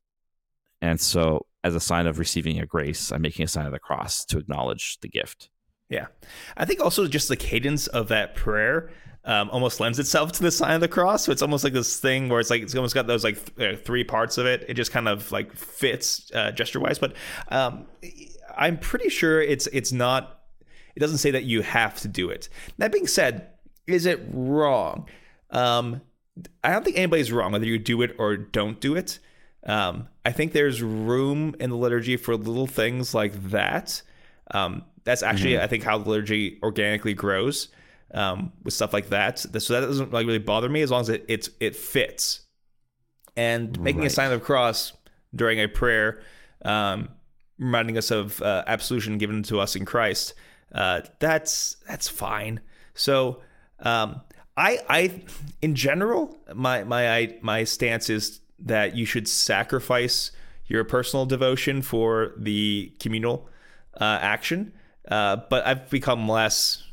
And 0.81 0.99
so, 1.01 1.47
as 1.63 1.73
a 1.75 1.79
sign 1.79 2.05
of 2.05 2.19
receiving 2.19 2.59
a 2.59 2.65
grace, 2.65 3.11
I'm 3.11 3.21
making 3.21 3.43
a 3.43 3.47
sign 3.47 3.65
of 3.65 3.71
the 3.71 3.79
cross 3.79 4.23
to 4.25 4.37
acknowledge 4.37 4.99
the 5.01 5.09
gift. 5.09 5.49
Yeah. 5.89 6.07
I 6.55 6.65
think 6.65 6.81
also 6.81 7.07
just 7.07 7.29
the 7.29 7.37
cadence 7.37 7.87
of 7.87 8.09
that 8.09 8.35
prayer 8.35 8.89
um, 9.27 9.49
almost 9.51 9.79
lends 9.79 9.99
itself 9.99 10.31
to 10.33 10.41
the 10.41 10.51
sign 10.51 10.75
of 10.75 10.81
the 10.81 10.87
cross. 10.87 11.25
So 11.25 11.31
it's 11.31 11.41
almost 11.41 11.63
like 11.63 11.73
this 11.73 11.99
thing 11.99 12.29
where 12.29 12.39
it's 12.39 12.49
like 12.49 12.61
it's 12.61 12.75
almost 12.75 12.95
got 12.95 13.07
those 13.07 13.23
like 13.23 13.55
th- 13.55 13.75
uh, 13.75 13.81
three 13.81 14.03
parts 14.05 14.37
of 14.37 14.45
it. 14.45 14.65
It 14.69 14.75
just 14.75 14.91
kind 14.91 15.07
of 15.07 15.31
like 15.31 15.53
fits 15.53 16.31
uh, 16.33 16.51
gesture 16.51 16.79
wise. 16.79 16.97
But 16.97 17.13
um, 17.49 17.87
I'm 18.57 18.77
pretty 18.79 19.09
sure 19.09 19.41
it's 19.41 19.67
it's 19.67 19.91
not. 19.91 20.39
It 20.95 21.01
doesn't 21.01 21.19
say 21.19 21.31
that 21.31 21.43
you 21.43 21.61
have 21.61 21.99
to 21.99 22.07
do 22.07 22.29
it. 22.29 22.49
That 22.77 22.91
being 22.91 23.05
said, 23.05 23.49
is 23.85 24.05
it 24.05 24.25
wrong? 24.31 25.07
Um, 25.51 26.01
I 26.63 26.71
don't 26.71 26.83
think 26.83 26.97
anybody's 26.97 27.31
wrong 27.31 27.51
whether 27.51 27.65
you 27.65 27.77
do 27.77 28.01
it 28.01 28.15
or 28.17 28.37
don't 28.37 28.79
do 28.79 28.95
it. 28.95 29.19
Um, 29.65 30.07
I 30.25 30.31
think 30.31 30.53
there's 30.53 30.81
room 30.81 31.53
in 31.59 31.69
the 31.69 31.75
liturgy 31.75 32.15
for 32.15 32.35
little 32.37 32.67
things 32.67 33.13
like 33.13 33.49
that. 33.49 34.01
Um, 34.51 34.85
that's 35.07 35.23
actually, 35.23 35.57
I 35.57 35.67
think, 35.67 35.83
how 35.83 35.97
the 35.97 36.09
liturgy 36.09 36.59
organically 36.61 37.13
grows 37.13 37.69
um, 38.13 38.51
with 38.63 38.73
stuff 38.73 38.91
like 38.91 39.07
that. 39.07 39.39
So 39.39 39.73
that 39.73 39.87
doesn't 39.87 40.11
like 40.11 40.27
really 40.27 40.37
bother 40.37 40.67
me 40.67 40.81
as 40.81 40.91
long 40.91 40.99
as 40.99 41.07
it 41.07 41.23
it's, 41.29 41.49
it 41.61 41.77
fits. 41.77 42.41
And 43.37 43.79
making 43.79 44.05
a 44.05 44.09
sign 44.09 44.33
of 44.33 44.39
the 44.41 44.45
cross 44.45 44.91
during 45.33 45.61
a 45.61 45.67
prayer, 45.69 46.21
um, 46.65 47.07
reminding 47.57 47.97
us 47.97 48.11
of 48.11 48.41
uh, 48.41 48.65
absolution 48.67 49.17
given 49.17 49.43
to 49.43 49.61
us 49.61 49.77
in 49.77 49.85
Christ, 49.85 50.33
uh, 50.75 51.01
that's 51.19 51.77
that's 51.87 52.09
fine. 52.09 52.59
So 52.95 53.41
um, 53.79 54.19
I 54.57 54.79
I 54.89 55.21
in 55.61 55.73
general 55.73 56.35
my 56.53 56.83
my 56.83 57.15
I, 57.15 57.37
my 57.41 57.63
stance 57.63 58.09
is 58.09 58.41
that 58.59 58.97
you 58.97 59.05
should 59.05 59.29
sacrifice 59.29 60.31
your 60.65 60.83
personal 60.83 61.25
devotion 61.25 61.81
for 61.81 62.33
the 62.35 62.91
communal 62.99 63.47
uh, 64.01 64.19
action. 64.21 64.73
Uh, 65.07 65.37
but 65.49 65.65
I've 65.65 65.89
become 65.89 66.27
less. 66.27 66.83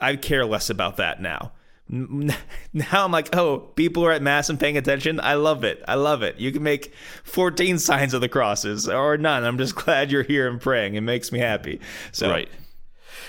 I 0.00 0.16
care 0.16 0.44
less 0.44 0.70
about 0.70 0.96
that 0.96 1.20
now. 1.20 1.52
Now 2.74 3.04
I'm 3.04 3.12
like, 3.12 3.36
oh, 3.36 3.58
people 3.58 4.06
are 4.06 4.12
at 4.12 4.22
mass 4.22 4.48
and 4.48 4.58
paying 4.58 4.78
attention. 4.78 5.20
I 5.20 5.34
love 5.34 5.62
it. 5.62 5.84
I 5.86 5.96
love 5.96 6.22
it. 6.22 6.38
You 6.38 6.50
can 6.50 6.62
make 6.62 6.94
14 7.24 7.78
signs 7.78 8.14
of 8.14 8.22
the 8.22 8.30
crosses 8.30 8.88
or 8.88 9.18
none. 9.18 9.44
I'm 9.44 9.58
just 9.58 9.74
glad 9.84 10.10
you're 10.10 10.22
here 10.22 10.48
and 10.48 10.58
praying. 10.58 10.94
It 10.94 11.02
makes 11.02 11.30
me 11.32 11.38
happy. 11.38 11.80
So 12.12 12.30
Right. 12.30 12.48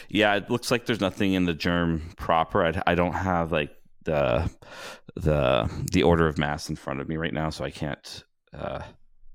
Yeah, 0.07 0.35
it 0.35 0.49
looks 0.49 0.71
like 0.71 0.85
there's 0.85 1.01
nothing 1.01 1.33
in 1.33 1.45
the 1.45 1.53
GIRM 1.53 2.15
proper. 2.15 2.63
I, 2.65 2.81
I 2.87 2.95
don't 2.95 3.13
have 3.13 3.51
like 3.51 3.75
the 4.05 4.49
the 5.15 5.69
the 5.91 6.03
order 6.03 6.27
of 6.27 6.37
mass 6.37 6.69
in 6.69 6.75
front 6.75 7.01
of 7.01 7.09
me 7.09 7.17
right 7.17 7.33
now, 7.33 7.49
so 7.49 7.65
I 7.65 7.71
can't 7.71 8.23
uh, 8.53 8.83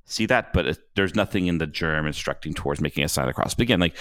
see 0.05 0.27
that. 0.27 0.53
But 0.53 0.67
it, 0.67 0.79
there's 0.95 1.15
nothing 1.15 1.47
in 1.49 1.59
the 1.59 1.67
GIRM 1.67 2.07
instructing 2.07 2.55
towards 2.55 2.81
making 2.81 3.05
a 3.05 3.09
sign 3.09 3.25
of 3.25 3.31
the 3.31 3.35
cross. 3.35 3.55
But 3.55 3.63
again, 3.65 3.81
like 3.81 3.97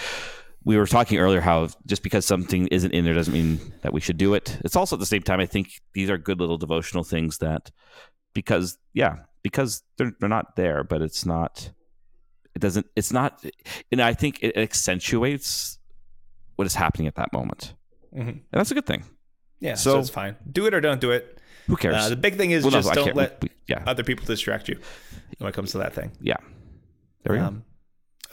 we 0.68 0.76
were 0.76 0.86
talking 0.86 1.18
earlier, 1.18 1.40
how 1.40 1.66
just 1.86 2.02
because 2.02 2.26
something 2.26 2.66
isn't 2.68 2.92
in 2.92 3.04
there 3.06 3.14
doesn't 3.14 3.32
mean 3.32 3.58
that 3.82 3.92
we 3.94 4.00
should 4.00 4.18
do 4.18 4.34
it. 4.34 4.58
It's 4.64 4.76
also 4.76 4.96
at 4.96 5.00
the 5.00 5.06
same 5.06 5.22
time, 5.22 5.40
I 5.40 5.46
think 5.46 5.66
these 5.94 6.10
are 6.10 6.18
good 6.18 6.38
little 6.40 6.58
devotional 6.58 7.04
things 7.04 7.38
that 7.38 7.70
because 8.34 8.76
yeah, 8.92 9.16
because 9.42 9.82
they're 9.96 10.12
they're 10.20 10.28
not 10.28 10.56
there, 10.56 10.84
but 10.84 11.00
it's 11.00 11.24
not. 11.24 11.70
It 12.54 12.60
doesn't. 12.60 12.86
It's 12.96 13.12
not. 13.12 13.42
And 13.90 14.02
I 14.02 14.12
think 14.12 14.40
it 14.42 14.56
accentuates 14.58 15.78
what 16.56 16.66
is 16.66 16.74
happening 16.74 17.06
at 17.08 17.14
that 17.14 17.32
moment. 17.32 17.74
Mhm. 18.14 18.28
And 18.28 18.42
that's 18.52 18.70
a 18.70 18.74
good 18.74 18.86
thing. 18.86 19.04
yeah, 19.60 19.74
so, 19.74 19.92
So- 19.94 19.98
it's 20.00 20.10
fine. 20.10 20.36
Do 20.52 20.66
it 20.66 20.74
or 20.74 20.80
don't 20.82 21.00
do 21.00 21.10
it. 21.12 21.40
Who 21.66 21.76
cares? 21.76 21.94
Uh, 21.96 22.08
the 22.10 22.16
big 22.16 22.36
thing 22.36 22.50
is 22.50 22.62
Well, 22.64 22.70
just 22.72 22.90
I 22.90 22.94
don't 22.94 23.16
let 23.16 23.40
we- 23.42 23.50
yeah. 23.68 23.82
other 23.86 24.02
people 24.04 24.24
distract 24.26 24.68
you 24.68 24.78
when 25.38 25.48
it 25.48 25.54
comes 25.54 25.72
to 25.72 25.78
that 25.78 25.94
thing. 25.94 26.12
yeah. 26.20 26.36
There 27.22 27.32
we 27.34 27.38
go. 27.38 27.46
Um, 27.46 27.64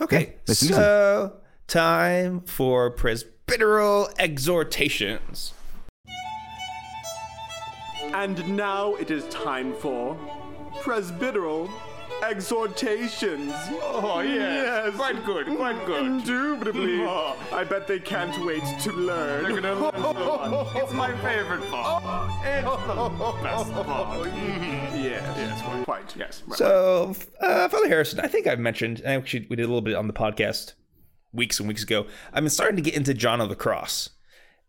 okay, 0.02 0.36
nice 0.48 0.62
and 0.62 0.72
easy. 0.72 0.74
so 0.74 1.38
time 1.68 2.42
for 2.42 2.92
presbyteral 2.92 4.14
exhortations. 4.20 5.54
And 8.14 8.56
now 8.56 8.96
it 8.96 9.12
is 9.12 9.26
time 9.26 9.74
for 9.76 10.16
presbyteral 10.82 11.70
exhortations. 12.24 13.54
Oh, 13.82 14.22
yeah. 14.22 14.86
yes, 14.86 14.96
Quite 14.96 15.26
good, 15.26 15.48
quite 15.48 15.86
good. 15.86 16.06
Indubitably. 16.06 17.02
Oh. 17.06 17.36
I 17.52 17.64
bet 17.64 17.88
they 17.88 18.00
can't 18.00 18.46
wait 18.46 18.64
to 18.82 18.92
learn. 18.92 19.44
They're 19.44 19.62
gonna 19.62 19.76
learn 19.80 19.92
so 20.02 20.14
much. 20.74 20.76
It's 20.84 20.94
my 20.94 21.12
favorite 21.22 21.70
part. 21.70 22.04
It's 22.46 22.64
the 22.88 23.44
best 23.44 23.72
part. 23.86 24.28
Yes, 24.28 25.38
yes, 25.38 25.84
quite. 25.86 26.16
Yes. 26.16 26.44
right. 26.48 26.58
So, 26.58 27.16
uh, 27.42 27.68
Father 27.70 27.88
Harrison, 27.88 28.20
I 28.22 28.28
think 28.28 28.48
I've 28.48 28.60
mentioned, 28.60 29.00
and 29.00 29.08
actually 29.22 29.46
we 29.50 29.56
did 29.56 29.64
a 29.64 29.68
little 29.68 29.82
bit 29.82 29.96
on 29.96 30.08
the 30.08 30.14
podcast 30.14 30.74
weeks 31.36 31.60
and 31.60 31.68
weeks 31.68 31.84
ago. 31.84 32.06
I've 32.34 32.44
been 32.44 32.50
starting 32.50 32.76
to 32.78 32.82
get 32.82 32.96
into 32.96 33.14
John 33.14 33.42
of 33.42 33.50
the 33.50 33.56
Cross, 33.56 34.10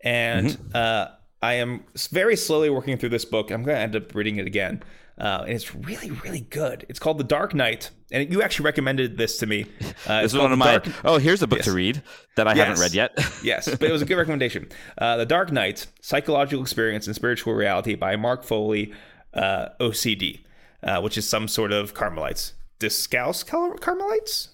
and 0.03 0.57
uh, 0.75 1.09
I 1.43 1.55
am 1.55 1.85
very 2.11 2.37
slowly 2.37 2.71
working 2.71 2.97
through 2.99 3.11
this 3.11 3.25
book. 3.25 3.51
I'm 3.51 3.63
going 3.63 3.77
to 3.77 3.81
end 3.83 3.97
up 3.97 4.15
reading 4.15 4.37
it 4.37 4.47
again, 4.47 4.83
uh, 5.19 5.43
and 5.47 5.51
it's 5.53 5.75
really, 5.75 6.11
really 6.11 6.41
good. 6.41 6.85
It's 6.89 6.99
called 6.99 7.19
The 7.19 7.25
Dark 7.25 7.55
Night, 7.55 7.91
and 8.13 8.31
you 8.33 8.43
actually 8.43 8.65
recommended 8.67 9.17
this 9.19 9.39
to 9.39 9.47
me. 9.47 9.67
Uh, 10.07 10.23
this 10.23 10.27
it's 10.27 10.35
is 10.35 10.41
one 10.41 10.53
of 10.53 10.59
my. 10.59 10.79
Dark- 10.79 11.05
Oh, 11.05 11.19
here's 11.19 11.43
a 11.43 11.49
book 11.49 11.59
Yes. 11.59 11.65
to 11.65 11.73
read 11.73 12.01
that 12.37 12.47
I 12.47 12.55
haven't 12.55 12.79
read 12.79 12.95
yet. 12.95 13.19
yes, 13.43 13.69
but 13.69 13.83
it 13.83 13.91
was 13.91 14.03
a 14.03 14.05
good 14.05 14.17
recommendation. 14.19 14.69
Uh, 14.97 15.17
the 15.17 15.27
Dark 15.27 15.51
Night: 15.51 15.89
Psychological 16.01 16.63
Experience 16.63 17.09
and 17.09 17.17
Spiritual 17.17 17.55
Reality 17.55 17.97
by 17.97 18.15
Marc 18.15 18.45
Foley, 18.45 18.93
uh, 19.35 19.71
OCD, 19.81 20.45
uh, 20.85 21.01
which 21.01 21.19
is 21.19 21.29
some 21.29 21.49
sort 21.49 21.73
of 21.73 21.93
Carmelites. 21.93 22.53
Discalce 22.79 23.43
Car- 23.43 23.75
Carmelites? 23.79 24.51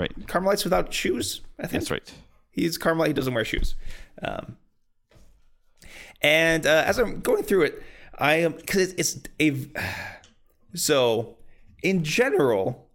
Right. 0.00 0.12
Carmelites 0.26 0.64
without 0.64 0.92
shoes. 0.92 1.42
I 1.58 1.62
think 1.62 1.82
That's 1.82 1.90
right. 1.90 2.12
he's 2.50 2.78
Carmelite. 2.78 3.08
He 3.08 3.12
doesn't 3.12 3.34
wear 3.34 3.44
shoes. 3.44 3.74
Um, 4.22 4.56
and 6.22 6.66
uh, 6.66 6.84
as 6.86 6.98
I'm 6.98 7.20
going 7.20 7.42
through 7.42 7.62
it, 7.62 7.82
I 8.18 8.34
am 8.36 8.52
because 8.52 8.92
it's, 8.94 9.18
it's 9.38 9.66
a 9.76 9.80
so 10.74 11.36
in 11.82 12.04
general. 12.04 12.86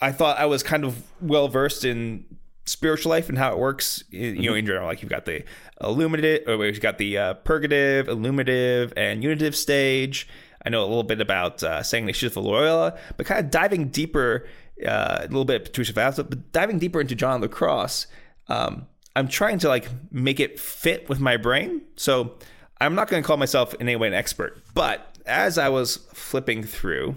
I 0.00 0.12
thought 0.12 0.38
I 0.38 0.46
was 0.46 0.62
kind 0.62 0.84
of 0.84 1.02
well 1.20 1.48
versed 1.48 1.84
in 1.84 2.24
spiritual 2.66 3.10
life 3.10 3.28
and 3.28 3.36
how 3.36 3.52
it 3.52 3.58
works. 3.58 4.04
You 4.10 4.50
know, 4.50 4.54
in 4.54 4.64
general, 4.64 4.86
like 4.86 5.02
you've 5.02 5.10
got 5.10 5.24
the 5.24 5.42
illuminative, 5.80 6.46
or 6.46 6.64
you've 6.66 6.80
got 6.80 6.98
the 6.98 7.18
uh, 7.18 7.34
purgative, 7.34 8.08
illuminative, 8.08 8.92
and 8.96 9.24
unitive 9.24 9.56
stage. 9.56 10.28
I 10.64 10.70
know 10.70 10.82
a 10.82 10.86
little 10.86 11.02
bit 11.02 11.20
about 11.20 11.62
uh. 11.62 11.82
Ignatius 11.92 12.36
of 12.36 12.44
Loyola, 12.44 12.98
but 13.16 13.26
kind 13.26 13.44
of 13.44 13.50
diving 13.50 13.88
deeper, 13.88 14.46
uh, 14.86 15.18
a 15.20 15.26
little 15.28 15.44
bit 15.44 15.62
of 15.62 15.64
Patricia 15.66 15.92
Fausto, 15.92 16.22
but 16.22 16.52
diving 16.52 16.78
deeper 16.78 17.00
into 17.00 17.14
John 17.14 17.40
the 17.40 17.48
Cross. 17.48 18.06
Um, 18.48 18.86
I'm 19.16 19.28
trying 19.28 19.58
to 19.60 19.68
like 19.68 19.88
make 20.10 20.40
it 20.40 20.60
fit 20.60 21.08
with 21.08 21.20
my 21.20 21.36
brain. 21.36 21.82
So 21.96 22.34
I'm 22.80 22.94
not 22.94 23.08
going 23.08 23.22
to 23.22 23.26
call 23.26 23.36
myself 23.36 23.74
in 23.74 23.82
any 23.82 23.96
way 23.96 24.08
an 24.08 24.14
expert, 24.14 24.62
but 24.74 25.18
as 25.26 25.58
I 25.58 25.68
was 25.68 25.96
flipping 26.14 26.62
through, 26.62 27.16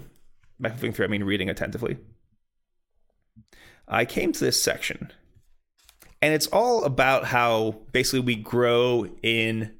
by 0.60 0.70
flipping 0.70 0.92
through, 0.92 1.06
I 1.06 1.08
mean 1.08 1.24
reading 1.24 1.48
attentively, 1.48 1.98
I 3.88 4.04
came 4.04 4.32
to 4.32 4.40
this 4.44 4.62
section. 4.62 5.12
And 6.20 6.32
it's 6.34 6.46
all 6.48 6.84
about 6.84 7.26
how 7.26 7.80
basically 7.90 8.20
we 8.20 8.36
grow 8.36 9.06
in 9.22 9.74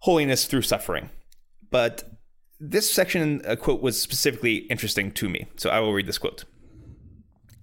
holiness 0.00 0.46
through 0.46 0.62
suffering. 0.62 1.08
But 1.70 2.04
this 2.60 2.92
section, 2.92 3.40
a 3.44 3.56
quote, 3.56 3.80
was 3.80 4.00
specifically 4.00 4.56
interesting 4.68 5.10
to 5.12 5.28
me. 5.28 5.46
So 5.56 5.70
I 5.70 5.80
will 5.80 5.92
read 5.92 6.06
this 6.06 6.18
quote. 6.18 6.44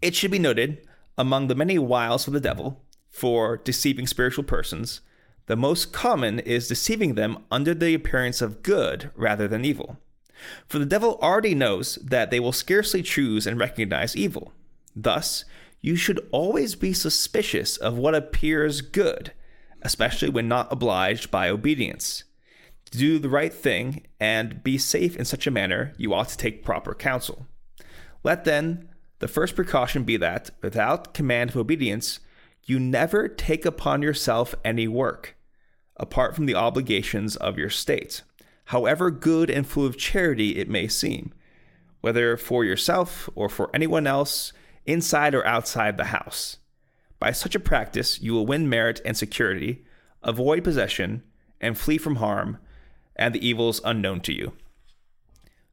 It 0.01 0.15
should 0.15 0.31
be 0.31 0.39
noted, 0.39 0.85
among 1.17 1.47
the 1.47 1.55
many 1.55 1.79
wiles 1.79 2.27
of 2.27 2.33
the 2.33 2.39
devil 2.39 2.83
for 3.09 3.57
deceiving 3.57 4.07
spiritual 4.07 4.43
persons, 4.43 5.01
the 5.47 5.55
most 5.55 5.93
common 5.93 6.39
is 6.39 6.67
deceiving 6.67 7.15
them 7.15 7.43
under 7.51 7.73
the 7.73 7.93
appearance 7.93 8.41
of 8.41 8.63
good 8.63 9.11
rather 9.15 9.47
than 9.47 9.63
evil. 9.63 9.97
For 10.67 10.79
the 10.79 10.85
devil 10.85 11.17
already 11.21 11.55
knows 11.55 11.95
that 12.03 12.31
they 12.31 12.39
will 12.39 12.51
scarcely 12.51 13.01
choose 13.01 13.47
and 13.47 13.59
recognize 13.59 14.15
evil. 14.15 14.53
Thus, 14.95 15.45
you 15.81 15.95
should 15.95 16.27
always 16.31 16.75
be 16.75 16.93
suspicious 16.93 17.77
of 17.77 17.97
what 17.97 18.15
appears 18.15 18.81
good, 18.81 19.31
especially 19.81 20.29
when 20.29 20.47
not 20.47 20.71
obliged 20.71 21.29
by 21.29 21.47
obedience. 21.47 22.23
To 22.91 22.97
do 22.97 23.19
the 23.19 23.29
right 23.29 23.53
thing 23.53 24.05
and 24.19 24.63
be 24.63 24.77
safe 24.77 25.15
in 25.15 25.25
such 25.25 25.47
a 25.47 25.51
manner, 25.51 25.93
you 25.97 26.13
ought 26.13 26.29
to 26.29 26.37
take 26.37 26.65
proper 26.65 26.93
counsel. 26.93 27.45
Let 28.23 28.45
then 28.45 28.89
the 29.19 29.27
first 29.27 29.55
precaution 29.55 30.03
be 30.03 30.17
that, 30.17 30.51
without 30.61 31.13
command 31.13 31.51
of 31.51 31.57
obedience, 31.57 32.19
you 32.63 32.79
never 32.79 33.27
take 33.27 33.65
upon 33.65 34.01
yourself 34.01 34.55
any 34.63 34.87
work, 34.87 35.35
apart 35.97 36.35
from 36.35 36.45
the 36.45 36.55
obligations 36.55 37.35
of 37.35 37.57
your 37.57 37.69
state, 37.69 38.23
however 38.65 39.11
good 39.11 39.49
and 39.49 39.67
full 39.67 39.85
of 39.85 39.97
charity 39.97 40.57
it 40.57 40.69
may 40.69 40.87
seem, 40.87 41.33
whether 42.01 42.35
for 42.37 42.65
yourself 42.65 43.29
or 43.35 43.47
for 43.47 43.69
anyone 43.73 44.07
else, 44.07 44.51
inside 44.85 45.33
or 45.33 45.45
outside 45.45 45.97
the 45.97 46.05
house. 46.05 46.57
By 47.19 47.31
such 47.31 47.55
a 47.55 47.59
practice, 47.59 48.21
you 48.21 48.33
will 48.33 48.45
win 48.45 48.69
merit 48.69 48.99
and 49.05 49.15
security, 49.15 49.85
avoid 50.21 50.63
possession, 50.63 51.23
and 51.61 51.77
flee 51.77 51.97
from 51.97 52.17
harm 52.17 52.57
and 53.15 53.33
the 53.33 53.47
evils 53.47 53.81
unknown 53.83 54.19
to 54.21 54.33
you. 54.33 54.53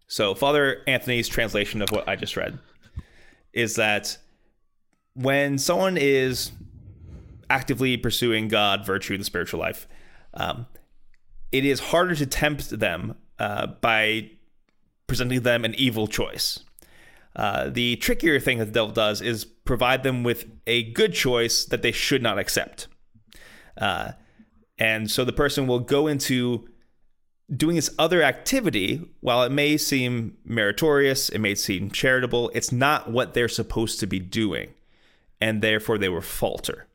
So, 0.07 0.35
Father 0.35 0.83
Anthony's 0.87 1.29
translation 1.29 1.83
of 1.83 1.89
what 1.91 2.09
I 2.09 2.17
just 2.17 2.37
read 2.37 2.59
is 3.53 3.77
that 3.77 4.19
when 5.15 5.59
someone 5.59 5.97
is 5.97 6.53
actively 7.51 7.97
pursuing 7.97 8.49
God, 8.49 8.87
virtue, 8.87 9.17
the 9.19 9.25
spiritual 9.25 9.61
life, 9.61 9.87
um, 10.35 10.67
it 11.51 11.65
is 11.65 11.81
harder 11.81 12.15
to 12.15 12.27
tempt 12.27 12.71
them 12.71 13.17
uh, 13.39 13.67
by 13.67 14.31
presenting 15.07 15.43
them 15.43 15.65
an 15.65 15.75
evil 15.75 16.07
choice. 16.07 16.61
Uh, 17.37 17.69
the 17.71 17.97
trickier 17.97 18.41
thing 18.41 18.59
that 18.59 18.67
the 18.67 18.73
devil 18.73 18.93
does 18.93 19.21
is 19.21 19.45
provide 19.45 20.03
them 20.03 20.23
with 20.23 20.47
a 20.67 20.91
good 20.93 21.13
choice 21.13 21.65
that 21.67 21.83
they 21.83 21.93
should 21.93 22.23
not 22.23 22.39
accept. 22.39 22.89
Uh, 23.79 24.13
and 24.79 25.11
so 25.11 25.25
the 25.25 25.33
person 25.33 25.67
will 25.67 25.81
go 25.81 26.07
into 26.07 26.69
doing 27.55 27.77
this 27.77 27.95
other 27.99 28.23
activity, 28.23 29.09
while 29.21 29.43
it 29.43 29.53
may 29.53 29.77
seem 29.77 30.37
meritorious, 30.45 31.29
it 31.29 31.39
may 31.39 31.55
seem 31.55 31.91
charitable, 31.91 32.51
it's 32.55 32.73
not 32.73 33.11
what 33.11 33.35
they're 33.35 33.49
supposed 33.49 34.01
to 34.01 34.07
be 34.07 34.19
doing. 34.19 34.73
And 35.41 35.61
therefore 35.61 35.99
they 35.99 36.09
will 36.09 36.21
falter. 36.21 36.87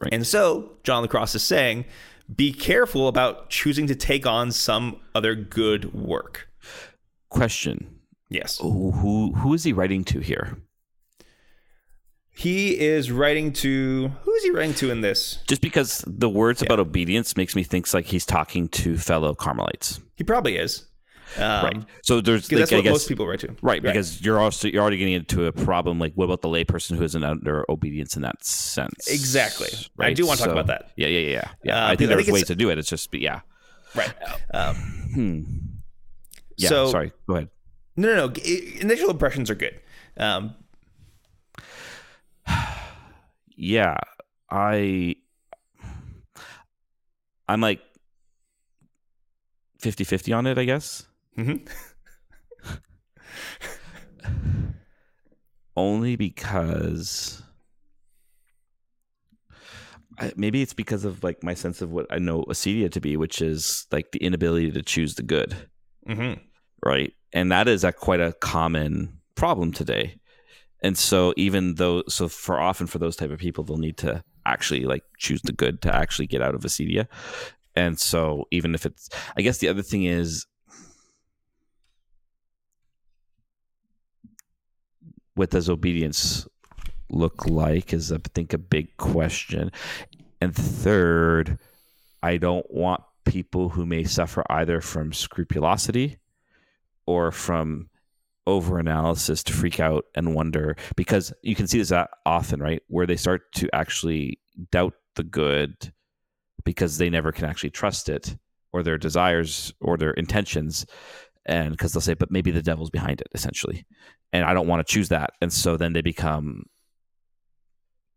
Right. 0.00 0.12
And 0.12 0.26
so 0.26 0.72
John 0.82 1.02
the 1.02 1.08
Cross 1.08 1.34
is 1.34 1.42
saying, 1.42 1.84
be 2.34 2.52
careful 2.52 3.08
about 3.08 3.50
choosing 3.50 3.86
to 3.88 3.94
take 3.94 4.26
on 4.26 4.52
some 4.52 5.00
other 5.14 5.34
good 5.34 5.92
work. 5.92 6.48
Question: 7.28 8.00
Yes. 8.28 8.58
Who, 8.58 9.32
who 9.32 9.54
is 9.54 9.64
he 9.64 9.72
writing 9.72 10.04
to 10.04 10.20
here? 10.20 10.58
He 12.40 12.80
is 12.80 13.10
writing 13.12 13.52
to 13.52 14.10
who 14.22 14.34
is 14.34 14.42
he 14.44 14.50
writing 14.50 14.72
to 14.76 14.90
in 14.90 15.02
this? 15.02 15.40
Just 15.46 15.60
because 15.60 16.02
the 16.06 16.30
words 16.30 16.62
about 16.62 16.80
obedience 16.80 17.36
makes 17.36 17.54
me 17.54 17.62
think 17.62 17.92
like 17.92 18.06
he's 18.06 18.24
talking 18.24 18.66
to 18.68 18.96
fellow 18.96 19.34
Carmelites. 19.34 20.00
He 20.16 20.24
probably 20.24 20.56
is. 20.56 20.86
Um, 21.36 21.42
right. 21.64 21.76
So 22.02 22.22
there's 22.22 22.50
like, 22.50 22.60
that's 22.60 22.72
what 22.72 22.82
guess, 22.82 22.92
most 22.92 23.08
people 23.08 23.26
write 23.26 23.40
to. 23.40 23.54
Right, 23.60 23.82
because 23.82 24.22
you're 24.22 24.40
also 24.40 24.68
you're 24.68 24.80
already 24.80 24.96
getting 24.96 25.12
into 25.12 25.44
a 25.44 25.52
problem. 25.52 25.98
Like, 25.98 26.14
what 26.14 26.24
about 26.24 26.40
the 26.40 26.48
layperson 26.48 26.96
who 26.96 27.04
isn't 27.04 27.22
under 27.22 27.70
obedience 27.70 28.16
in 28.16 28.22
that 28.22 28.42
sense? 28.42 29.06
Exactly. 29.08 29.68
Right? 29.98 30.08
I 30.08 30.14
do 30.14 30.24
wanna 30.26 30.38
talk 30.38 30.46
So- 30.46 30.52
about 30.52 30.68
that. 30.68 30.92
Yeah, 30.96 31.08
yeah, 31.08 31.18
yeah, 31.18 31.28
yeah. 31.28 31.48
yeah 31.62 31.84
Uh, 31.84 31.90
I 31.90 31.96
think 31.96 32.08
there's 32.08 32.26
ways 32.30 32.46
to 32.46 32.56
do 32.56 32.70
it. 32.70 32.78
It's 32.78 32.88
just, 32.88 33.12
yeah. 33.12 33.40
Right. 33.94 34.14
Um, 34.54 34.76
Hmm. 35.12 35.42
Yeah. 36.56 36.70
So- 36.70 36.90
sorry. 36.90 37.12
Go 37.28 37.34
ahead. 37.34 37.48
no, 37.96 38.08
no, 38.16 38.26
no. 38.28 38.32
Initial 38.80 39.10
impressions 39.10 39.50
are 39.50 39.54
good. 39.54 39.78
Um, 40.16 40.54
Yeah, 43.62 43.98
I. 44.50 45.16
I'm 47.46 47.60
like 47.60 47.80
50-50 49.80 50.32
on 50.32 50.46
it, 50.46 50.56
I 50.56 50.64
guess. 50.64 51.06
mhm. 51.36 51.68
only 55.76 56.16
because 56.16 57.42
I, 60.18 60.32
maybe 60.36 60.62
it's 60.62 60.72
because 60.72 61.04
of 61.04 61.22
like 61.22 61.42
my 61.42 61.54
sense 61.54 61.82
of 61.82 61.90
what 61.90 62.06
I 62.10 62.18
know 62.18 62.44
acedia 62.44 62.90
to 62.92 63.00
be, 63.00 63.16
which 63.16 63.42
is 63.42 63.86
like 63.92 64.12
the 64.12 64.22
inability 64.24 64.70
to 64.72 64.82
choose 64.82 65.16
the 65.16 65.22
good, 65.22 65.54
Mhm. 66.08 66.40
right? 66.84 67.12
And 67.32 67.52
that 67.52 67.68
is 67.68 67.84
a 67.84 67.92
quite 67.92 68.20
a 68.20 68.32
common 68.40 69.20
problem 69.34 69.72
today. 69.72 70.16
And 70.82 70.96
so 70.96 71.34
even 71.36 71.74
though 71.74 72.02
so 72.08 72.28
for 72.28 72.58
often 72.58 72.86
for 72.86 72.98
those 72.98 73.16
type 73.16 73.30
of 73.30 73.38
people, 73.38 73.64
they'll 73.64 73.76
need 73.76 73.98
to 73.98 74.22
actually 74.46 74.84
like 74.84 75.04
choose 75.18 75.42
the 75.42 75.52
good 75.52 75.82
to 75.82 75.94
actually 75.94 76.26
get 76.26 76.42
out 76.42 76.54
of 76.54 76.62
acedia. 76.62 77.06
And 77.76 77.98
so 77.98 78.46
even 78.50 78.74
if 78.74 78.86
it's 78.86 79.08
I 79.36 79.42
guess 79.42 79.58
the 79.58 79.68
other 79.68 79.82
thing 79.82 80.04
is 80.04 80.46
what 85.34 85.50
does 85.50 85.68
obedience 85.68 86.46
look 87.10 87.46
like 87.46 87.92
is 87.92 88.12
I 88.12 88.18
think 88.34 88.52
a 88.52 88.58
big 88.58 88.96
question. 88.96 89.72
And 90.40 90.54
third, 90.54 91.58
I 92.22 92.36
don't 92.36 92.70
want 92.70 93.02
people 93.24 93.68
who 93.68 93.86
may 93.86 94.04
suffer 94.04 94.44
either 94.50 94.80
from 94.80 95.12
scrupulosity 95.12 96.18
or 97.06 97.30
from 97.30 97.88
overanalysis 98.48 99.44
to 99.44 99.52
freak 99.52 99.80
out 99.80 100.04
and 100.14 100.34
wonder 100.34 100.76
because 100.96 101.32
you 101.42 101.54
can 101.54 101.66
see 101.66 101.78
this 101.78 101.92
often, 102.26 102.60
right? 102.60 102.82
Where 102.88 103.06
they 103.06 103.16
start 103.16 103.52
to 103.54 103.68
actually 103.74 104.40
doubt 104.70 104.94
the 105.16 105.24
good 105.24 105.92
because 106.64 106.98
they 106.98 107.10
never 107.10 107.32
can 107.32 107.44
actually 107.46 107.70
trust 107.70 108.08
it 108.08 108.36
or 108.72 108.82
their 108.82 108.98
desires 108.98 109.72
or 109.80 109.96
their 109.96 110.12
intentions 110.12 110.86
and 111.46 111.72
because 111.72 111.92
they'll 111.92 112.00
say 112.00 112.14
but 112.14 112.30
maybe 112.30 112.50
the 112.50 112.62
devil's 112.62 112.90
behind 112.90 113.20
it 113.20 113.28
essentially 113.34 113.84
and 114.32 114.44
i 114.44 114.52
don't 114.52 114.66
want 114.66 114.86
to 114.86 114.92
choose 114.92 115.08
that 115.08 115.30
and 115.40 115.52
so 115.52 115.76
then 115.76 115.92
they 115.92 116.02
become 116.02 116.64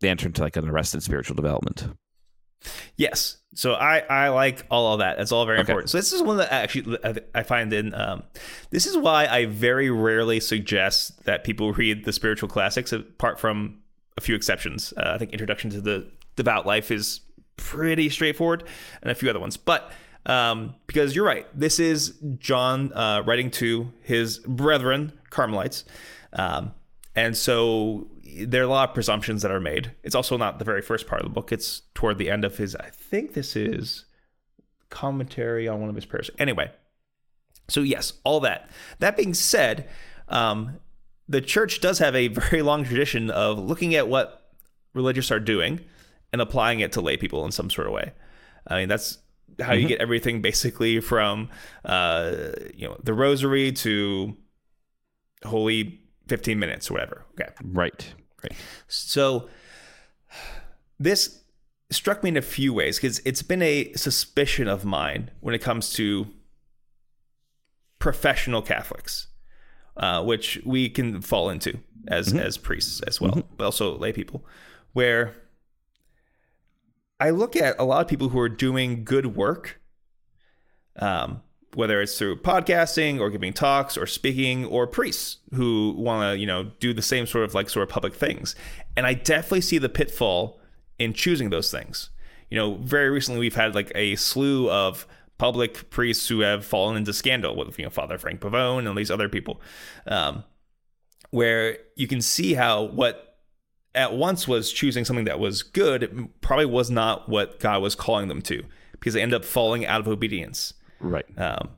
they 0.01 0.09
enter 0.09 0.27
into 0.27 0.41
like 0.41 0.57
an 0.57 0.69
arrested 0.69 1.01
spiritual 1.01 1.35
development 1.35 1.87
Yes. 2.97 3.37
So 3.55 3.73
I, 3.73 3.99
I 3.99 4.29
like 4.29 4.65
all 4.71 4.93
of 4.93 4.99
that. 4.99 5.17
That's 5.17 5.31
all 5.31 5.45
very 5.45 5.59
Okay. 5.59 5.71
important. 5.71 5.89
So 5.91 5.97
this 5.97 6.11
is 6.11 6.21
one 6.23 6.37
that 6.37 6.51
actually 6.51 6.97
I- 7.35 7.43
find 7.43 7.71
in 7.71 7.93
um, 7.93 8.23
this 8.71 8.87
is 8.87 8.97
why 8.97 9.27
I 9.27 9.45
very 9.45 9.89
rarely 9.91 10.39
suggest 10.39 11.23
that 11.25 11.43
people 11.43 11.71
read 11.73 12.05
the 12.05 12.13
spiritual 12.13 12.49
classics, 12.49 12.91
apart 12.91 13.39
from 13.39 13.79
a 14.17 14.21
few 14.21 14.35
exceptions. 14.35 14.93
Uh, 14.97 15.11
I 15.13 15.17
think 15.19 15.31
Introduction 15.33 15.69
to 15.71 15.81
the 15.81 16.07
Devout 16.35 16.65
Life 16.65 16.89
is 16.89 17.21
pretty 17.57 18.09
straightforward, 18.09 18.63
and 19.03 19.11
a 19.11 19.15
few 19.15 19.29
other 19.29 19.39
ones. 19.39 19.55
But 19.57 19.91
um, 20.25 20.73
because 20.87 21.15
you're 21.15 21.25
right, 21.25 21.45
this 21.53 21.79
is 21.79 22.17
John 22.39 22.91
uh, 22.93 23.21
writing 23.25 23.51
to 23.51 23.91
his 24.01 24.39
brethren 24.39 25.13
Carmelites, 25.29 25.85
um, 26.33 26.73
and 27.15 27.37
so 27.37 28.07
there 28.33 28.61
are 28.61 28.65
a 28.65 28.69
lot 28.69 28.89
of 28.89 28.93
presumptions 28.93 29.41
that 29.41 29.51
are 29.51 29.59
made. 29.59 29.91
It's 30.03 30.15
also 30.15 30.37
not 30.37 30.59
the 30.59 30.65
very 30.65 30.81
first 30.81 31.07
part 31.07 31.21
of 31.21 31.25
the 31.25 31.33
book. 31.33 31.51
It's 31.51 31.81
toward 31.93 32.17
the 32.17 32.29
end 32.29 32.45
of 32.45 32.57
his. 32.57 32.75
I 32.75 32.89
think 32.89 33.33
this 33.33 33.55
is 33.55 34.05
commentary 34.89 35.67
on 35.67 35.79
one 35.79 35.89
of 35.89 35.95
his 35.95 36.05
prayers. 36.05 36.29
Anyway, 36.37 36.71
so 37.67 37.81
yes, 37.81 38.13
all 38.23 38.39
that. 38.41 38.69
That 38.99 39.17
being 39.17 39.33
said, 39.33 39.89
um, 40.29 40.79
the 41.27 41.41
church 41.41 41.81
does 41.81 41.99
have 41.99 42.15
a 42.15 42.27
very 42.29 42.61
long 42.61 42.83
tradition 42.83 43.29
of 43.29 43.59
looking 43.59 43.95
at 43.95 44.07
what 44.07 44.51
religious 44.93 45.31
are 45.31 45.39
doing 45.39 45.79
and 46.31 46.41
applying 46.41 46.79
it 46.79 46.91
to 46.93 47.01
lay 47.01 47.17
people 47.17 47.45
in 47.45 47.51
some 47.51 47.69
sort 47.69 47.87
of 47.87 47.93
way. 47.93 48.13
I 48.67 48.79
mean, 48.79 48.89
that's 48.89 49.17
how 49.61 49.73
you 49.73 49.87
get 49.87 50.01
everything 50.01 50.41
basically 50.41 50.99
from 50.99 51.49
uh, 51.85 52.33
you 52.73 52.87
know 52.87 52.97
the 53.03 53.13
rosary 53.13 53.71
to 53.71 54.35
holy 55.45 55.99
15 56.27 56.57
minutes 56.57 56.89
or 56.89 56.95
whatever. 56.95 57.25
Okay. 57.33 57.51
Right. 57.63 58.13
Right. 58.43 58.53
So 58.87 59.49
this 60.99 61.43
struck 61.89 62.23
me 62.23 62.29
in 62.29 62.37
a 62.37 62.41
few 62.41 62.73
ways 62.73 62.97
because 62.97 63.19
it's 63.19 63.41
been 63.41 63.61
a 63.61 63.93
suspicion 63.93 64.67
of 64.67 64.83
mine 64.83 65.31
when 65.39 65.53
it 65.55 65.59
comes 65.59 65.93
to 65.93 66.27
professional 67.99 68.61
Catholics, 68.61 69.27
uh, 69.97 70.23
which 70.23 70.59
we 70.65 70.89
can 70.89 71.21
fall 71.21 71.49
into 71.49 71.79
as 72.07 72.33
as 72.33 72.57
priests 72.57 73.01
as 73.01 73.21
well, 73.21 73.43
but 73.55 73.63
also 73.63 73.97
lay 73.97 74.11
people, 74.11 74.45
where 74.91 75.35
I 77.19 77.29
look 77.29 77.55
at 77.55 77.79
a 77.79 77.85
lot 77.85 78.01
of 78.01 78.07
people 78.07 78.29
who 78.29 78.39
are 78.39 78.49
doing 78.49 79.05
good 79.05 79.35
work, 79.37 79.79
um, 80.97 81.41
whether 81.75 82.01
it's 82.01 82.17
through 82.17 82.37
podcasting 82.37 83.19
or 83.19 83.29
giving 83.29 83.53
talks 83.53 83.97
or 83.97 84.05
speaking, 84.05 84.65
or 84.65 84.87
priests 84.87 85.37
who 85.53 85.93
want 85.97 86.33
to, 86.33 86.37
you 86.39 86.45
know, 86.45 86.71
do 86.79 86.93
the 86.93 87.01
same 87.01 87.25
sort 87.25 87.43
of 87.43 87.53
like 87.53 87.69
sort 87.69 87.83
of 87.83 87.89
public 87.89 88.13
things. 88.13 88.55
And 88.95 89.05
I 89.05 89.13
definitely 89.13 89.61
see 89.61 89.77
the 89.77 89.89
pitfall 89.89 90.59
in 90.99 91.13
choosing 91.13 91.49
those 91.49 91.71
things. 91.71 92.09
You 92.49 92.57
know, 92.57 92.75
very 92.75 93.09
recently 93.09 93.39
we've 93.39 93.55
had 93.55 93.75
like 93.75 93.91
a 93.95 94.15
slew 94.15 94.69
of 94.69 95.07
public 95.37 95.89
priests 95.89 96.27
who 96.27 96.41
have 96.41 96.65
fallen 96.65 96.95
into 96.95 97.13
scandal 97.13 97.55
with, 97.55 97.77
you 97.77 97.85
know, 97.85 97.89
Father 97.89 98.17
Frank 98.17 98.41
Pavone 98.41 98.87
and 98.87 98.97
these 98.97 99.11
other 99.11 99.27
people, 99.29 99.59
um, 100.07 100.43
where 101.31 101.77
you 101.95 102.07
can 102.07 102.21
see 102.21 102.53
how 102.53 102.83
what 102.83 103.37
at 103.95 104.13
once 104.13 104.47
was 104.47 104.71
choosing 104.71 105.05
something 105.05 105.25
that 105.25 105.39
was 105.39 105.63
good 105.63 106.29
probably 106.41 106.65
was 106.65 106.89
not 106.89 107.29
what 107.29 107.59
God 107.59 107.81
was 107.81 107.95
calling 107.95 108.27
them 108.27 108.41
to 108.43 108.63
because 108.91 109.13
they 109.13 109.21
end 109.21 109.33
up 109.33 109.45
falling 109.45 109.85
out 109.85 109.99
of 109.99 110.07
obedience. 110.07 110.73
Right. 111.03 111.25
Um, 111.37 111.69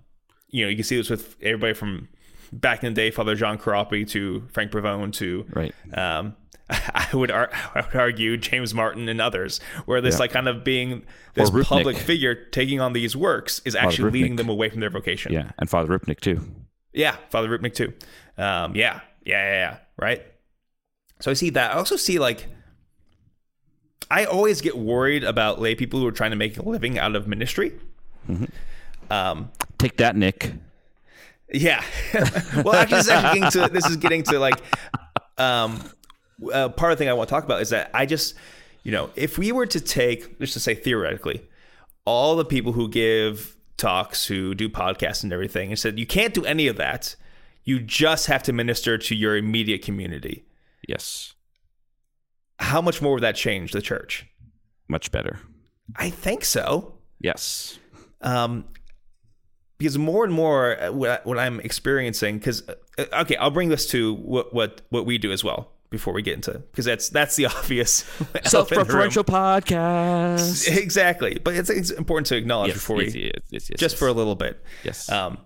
you 0.49 0.63
know, 0.63 0.69
you 0.69 0.76
can 0.78 0.84
see 0.86 0.95
this 0.97 1.09
with 1.09 1.36
everybody 1.41 1.73
from 1.73 2.07
back 2.53 2.84
in 2.84 2.93
the 2.93 2.95
day, 2.95 3.11
Father 3.11 3.36
John 3.36 3.57
Corapi 3.57 4.07
to 4.11 4.47
Frank 4.53 4.71
Pavone 4.71 5.11
to 5.13 5.45
Right. 5.53 5.73
um, 5.93 6.36
I 6.69 7.07
would 7.13 7.30
ar- 7.32 7.51
I 7.76 7.82
would 7.82 7.95
argue 7.95 8.38
James 8.38 8.73
Martin 8.73 9.07
and 9.09 9.19
others, 9.21 9.59
where 9.86 10.01
this 10.01 10.15
Yeah. 10.15 10.19
like 10.19 10.32
kind 10.32 10.47
of 10.47 10.63
being 10.63 11.03
this 11.36 11.49
public 11.51 11.97
figure 11.97 12.34
taking 12.34 12.80
on 12.80 12.93
these 12.93 13.15
works 13.15 13.61
is 13.65 13.76
actually 13.76 14.11
leading 14.11 14.36
them 14.38 14.49
away 14.49 14.69
from 14.69 14.80
their 14.80 14.89
vocation. 14.89 15.32
Yeah. 15.34 15.51
And 15.59 15.69
Father 15.69 15.89
Rupnik 15.97 16.21
too. 16.21 16.41
Yeah, 16.93 17.17
Father 17.30 17.49
Rupnik 17.49 17.73
too. 17.76 17.93
Um, 18.38 18.76
yeah, 18.76 19.01
yeah, 19.26 19.43
yeah, 19.43 19.51
yeah, 19.53 19.78
right. 19.97 20.23
So 21.19 21.30
I 21.30 21.34
see 21.36 21.49
that. 21.51 21.71
I 21.71 21.76
also 21.76 21.97
see 21.97 22.17
like 22.19 22.47
I 24.09 24.26
always 24.26 24.61
get 24.61 24.78
worried 24.78 25.23
about 25.23 25.59
lay 25.59 25.76
people 25.76 25.99
who 25.99 26.07
are 26.07 26.11
trying 26.11 26.32
to 26.32 26.38
make 26.38 26.57
a 26.57 26.61
living 26.67 26.97
out 26.99 27.15
of 27.15 27.28
ministry. 27.28 27.73
Um, 29.10 29.51
Take 29.78 29.97
that, 29.97 30.16
Nick. 30.16 30.53
yeah. 31.53 31.84
well, 32.64 32.74
actually, 32.76 32.97
this 32.97 33.06
is 33.06 33.10
actually 33.10 33.39
getting 33.39 33.51
to 33.51 33.74
this 33.74 33.86
is 33.86 33.97
getting 33.97 34.24
to 34.24 34.39
like 34.39 34.62
um, 35.38 35.80
uh, 36.51 36.70
part 36.70 36.91
of 36.91 36.97
the 36.97 37.01
thing 37.03 37.10
I 37.10 37.14
want 37.14 37.30
to 37.30 37.36
talk 37.36 37.43
about 37.43 37.62
is 37.62 37.70
that 37.70 37.91
I 37.93 38.06
just 38.06 38.36
you 38.84 38.91
know 38.91 39.10
if 39.16 39.38
we 39.38 39.51
were 39.51 39.66
to 39.68 39.80
take 39.82 40.39
just 40.39 40.53
to 40.53 40.60
say 40.60 40.76
theoretically 40.76 41.47
all 42.06 42.36
the 42.36 42.45
people 42.45 42.72
who 42.72 42.88
give 42.88 43.56
talks, 43.78 44.26
who 44.26 44.56
do 44.56 44.70
podcasts 44.70 45.24
and 45.24 45.34
everything, 45.34 45.70
and 45.70 45.80
said 45.80 45.99
you 45.99 46.06
can't 46.06 46.34
do 46.34 46.45
any 46.45 46.68
of 46.68 46.78
that. 46.78 47.16
You 47.64 47.80
just 47.80 48.28
have 48.28 48.43
to 48.43 48.53
minister 48.53 48.97
to 48.97 49.16
your 49.16 49.36
immediate 49.36 49.82
community. 49.82 50.45
Yes. 50.88 51.34
How 52.60 52.80
much 52.80 53.01
more 53.01 53.14
would 53.14 53.24
that 53.24 53.36
change 53.36 53.72
the 53.72 53.82
church? 53.82 54.28
Much 54.88 55.12
better. 55.12 55.39
I 55.95 56.12
think 56.12 56.45
so. 56.45 56.93
Yes. 57.20 57.80
um, 58.22 58.66
because 59.78 59.97
more 59.97 60.23
and 60.23 60.34
more 60.34 60.82
uh, 60.82 60.91
what, 60.91 61.26
what 61.26 61.38
I'm 61.38 61.59
experiencing, 61.61 62.38
because 62.39 62.63
okay, 62.99 63.36
I'll 63.38 63.51
bring 63.51 63.69
this 63.69 63.88
to 63.88 64.13
what 64.15 64.53
what 64.53 64.82
what 64.89 65.05
we 65.05 65.17
do 65.17 65.32
as 65.32 65.43
well 65.43 65.71
before 65.91 66.13
we 66.13 66.21
get 66.21 66.34
into 66.34 66.51
because 66.71 66.86
that's 66.86 67.09
that's 67.09 67.36
the 67.36 67.45
obvious 67.57 68.03
elephant 68.53 68.82
in 68.82 68.88
the 68.88 68.93
room. 68.93 69.11
Self-referential 69.11 69.23
podcast. 69.26 70.78
exactly, 70.78 71.39
but 71.43 71.55
it's, 71.55 71.69
it's 71.69 71.91
important 71.91 72.28
to 72.28 72.36
acknowledge 72.36 72.69
Yes, 72.69 72.78
before 72.78 72.95
we 72.97 73.05
yes, 73.09 73.34
yes, 73.49 73.69
yes, 73.69 73.80
just 73.80 73.97
for 73.97 74.07
a 74.07 74.13
little 74.13 74.36
bit. 74.36 74.63
Yes. 74.84 75.09
Um, 75.09 75.38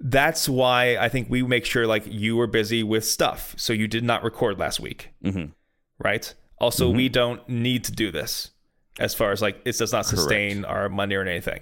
that's 0.00 0.46
why 0.48 0.96
I 0.98 1.08
think 1.08 1.30
we 1.30 1.42
make 1.42 1.64
sure 1.64 1.86
like 1.86 2.04
you 2.06 2.36
were 2.36 2.46
busy 2.46 2.82
with 2.82 3.04
stuff, 3.04 3.54
so 3.56 3.72
you 3.72 3.88
did 3.88 4.04
not 4.04 4.22
record 4.22 4.58
last 4.58 4.78
week, 4.80 5.10
Mhm. 5.24 5.52
right? 5.98 6.34
Also, 6.58 6.88
Mm-hmm. 6.88 6.96
we 6.96 7.08
don't 7.08 7.48
need 7.48 7.84
to 7.84 7.92
do 7.92 8.10
this 8.10 8.50
as 8.98 9.14
far 9.14 9.32
as 9.32 9.40
like 9.42 9.60
it 9.64 9.76
does 9.78 9.92
not 9.92 10.04
sustain 10.06 10.64
our 10.64 10.88
money 10.88 11.14
or 11.14 11.22
anything. 11.22 11.60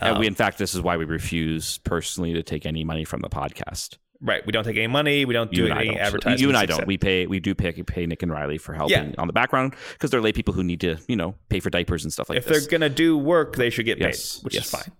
And 0.00 0.18
we, 0.18 0.26
in 0.26 0.34
fact, 0.34 0.58
this 0.58 0.74
is 0.74 0.80
why 0.80 0.96
we 0.96 1.04
refuse 1.04 1.78
personally 1.78 2.32
to 2.34 2.42
take 2.42 2.66
any 2.66 2.84
money 2.84 3.04
from 3.04 3.20
the 3.20 3.28
podcast. 3.28 3.98
Right. 4.20 4.44
We 4.44 4.50
don't 4.52 4.64
take 4.64 4.76
any 4.76 4.88
money. 4.88 5.24
We 5.24 5.32
don't 5.32 5.50
do 5.52 5.66
You 5.66 5.72
any 5.72 5.96
advertising. 5.96 6.40
You 6.40 6.48
and 6.48 6.56
I 6.56 6.66
don't. 6.66 6.86
We 6.86 6.98
pay. 6.98 7.26
We 7.26 7.38
do 7.38 7.54
pay 7.54 7.72
pay 7.72 8.04
Nick 8.06 8.22
and 8.24 8.32
Riley 8.32 8.58
for 8.58 8.74
helping 8.74 9.10
Yeah. 9.10 9.14
on 9.16 9.28
the 9.28 9.32
background 9.32 9.76
because 9.92 10.10
they're 10.10 10.20
lay 10.20 10.32
people 10.32 10.54
who 10.54 10.64
need 10.64 10.80
to, 10.80 10.96
you 11.06 11.14
know, 11.14 11.36
pay 11.48 11.60
for 11.60 11.70
diapers 11.70 12.02
and 12.04 12.12
stuff 12.12 12.28
like 12.28 12.38
if 12.38 12.44
this. 12.46 12.56
If 12.56 12.62
they're 12.68 12.78
gonna 12.78 12.92
do 12.92 13.16
work, 13.16 13.54
they 13.54 13.70
should 13.70 13.86
get 13.86 13.98
paid, 14.00 14.16
which 14.42 14.54
yes. 14.54 14.64
is 14.64 14.70
fine. 14.70 14.92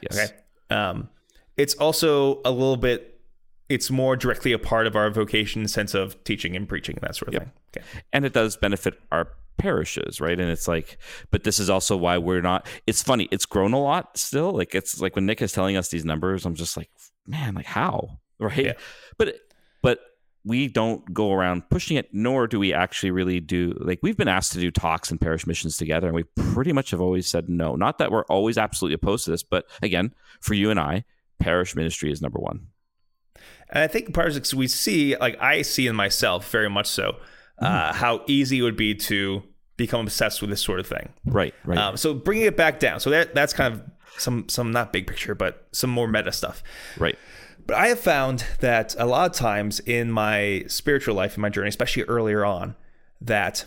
yes. 0.00 0.18
Okay. 0.18 0.74
Um, 0.74 1.10
it's 1.58 1.74
also 1.74 2.40
a 2.44 2.50
little 2.50 2.78
bit. 2.78 3.13
It's 3.74 3.90
more 3.90 4.16
directly 4.16 4.52
a 4.52 4.58
part 4.58 4.86
of 4.86 4.94
our 4.96 5.10
vocation, 5.10 5.66
sense 5.68 5.94
of 5.94 6.22
teaching 6.24 6.56
and 6.56 6.68
preaching 6.68 6.94
and 6.96 7.02
that 7.02 7.16
sort 7.16 7.34
of 7.34 7.40
thing. 7.40 7.52
Okay. 7.76 7.84
and 8.12 8.24
it 8.24 8.32
does 8.32 8.56
benefit 8.56 8.94
our 9.10 9.28
parishes 9.56 10.20
right? 10.20 10.38
And 10.40 10.50
it's 10.50 10.68
like 10.68 10.98
but 11.30 11.44
this 11.44 11.58
is 11.58 11.70
also 11.70 11.96
why 11.96 12.18
we're 12.18 12.42
not 12.42 12.66
it's 12.86 13.02
funny 13.02 13.28
it's 13.30 13.46
grown 13.46 13.72
a 13.72 13.80
lot 13.80 14.16
still. 14.16 14.52
Like 14.52 14.74
it's 14.74 15.00
like 15.00 15.14
when 15.16 15.26
nick 15.26 15.40
is 15.42 15.52
telling 15.52 15.76
us 15.76 15.88
these 15.88 16.04
numbers 16.04 16.44
i'm 16.44 16.54
just 16.54 16.76
like 16.76 16.90
man 17.26 17.54
like 17.54 17.66
how? 17.66 18.18
Right? 18.40 18.66
Yeah. 18.66 18.72
but 19.16 19.36
but 19.80 20.00
we 20.44 20.68
don't 20.68 21.14
go 21.14 21.32
around 21.32 21.70
pushing 21.70 21.96
it 21.96 22.08
nor 22.12 22.46
do 22.46 22.58
we 22.58 22.74
actually 22.74 23.12
really 23.12 23.40
do 23.40 23.76
like 23.80 24.00
we've 24.02 24.16
been 24.16 24.28
asked 24.28 24.52
to 24.52 24.60
do 24.60 24.70
talks 24.70 25.10
and 25.10 25.20
parish 25.20 25.46
missions 25.46 25.76
together 25.76 26.08
and 26.08 26.16
we 26.16 26.24
pretty 26.36 26.72
much 26.72 26.90
have 26.90 27.00
always 27.00 27.26
said 27.28 27.48
no. 27.48 27.76
Not 27.76 27.98
that 27.98 28.10
we're 28.10 28.24
always 28.24 28.58
absolutely 28.58 28.94
opposed 28.94 29.24
to 29.26 29.30
this 29.30 29.44
but 29.44 29.66
again 29.82 30.12
for 30.40 30.54
you 30.54 30.70
and 30.70 30.80
i 30.80 31.04
parish 31.38 31.74
ministry 31.76 32.10
is 32.10 32.20
number 32.20 32.40
one 32.40 32.66
And 33.70 33.82
I 33.82 33.86
think 33.86 34.12
part 34.14 34.28
of 34.28 34.36
it 34.36 34.46
is 34.46 34.54
we 34.54 34.68
see, 34.68 35.16
like 35.16 35.40
I 35.40 35.62
see 35.62 35.86
in 35.86 35.96
myself 35.96 36.50
very 36.50 36.70
much 36.70 36.86
so, 36.86 37.16
uh, 37.58 37.92
how 37.92 38.22
easy 38.26 38.58
it 38.58 38.62
would 38.62 38.76
be 38.76 38.94
to 38.94 39.42
become 39.76 40.00
obsessed 40.00 40.40
with 40.40 40.50
this 40.50 40.62
sort 40.62 40.80
of 40.80 40.86
thing. 40.86 41.08
right 41.24 41.54
right 41.64 41.78
Um, 41.78 41.96
so 41.96 42.14
bringing 42.14 42.46
it 42.46 42.56
back 42.56 42.78
down. 42.78 43.00
So 43.00 43.10
that 43.10 43.34
that's 43.34 43.52
kind 43.52 43.74
of 43.74 43.82
some 44.18 44.48
some 44.48 44.70
not 44.70 44.92
big 44.92 45.06
picture, 45.06 45.34
but 45.34 45.66
some 45.72 45.90
more 45.90 46.06
meta 46.08 46.32
stuff. 46.32 46.62
right 46.98 47.18
But 47.66 47.76
I 47.76 47.88
have 47.88 48.00
found 48.00 48.44
that 48.60 48.94
a 48.98 49.06
lot 49.06 49.30
of 49.30 49.36
times 49.36 49.80
in 49.80 50.10
my 50.10 50.64
spiritual 50.68 51.14
life, 51.14 51.36
in 51.36 51.40
my 51.40 51.48
journey, 51.48 51.68
especially 51.68 52.04
earlier 52.04 52.44
on, 52.44 52.76
that 53.20 53.64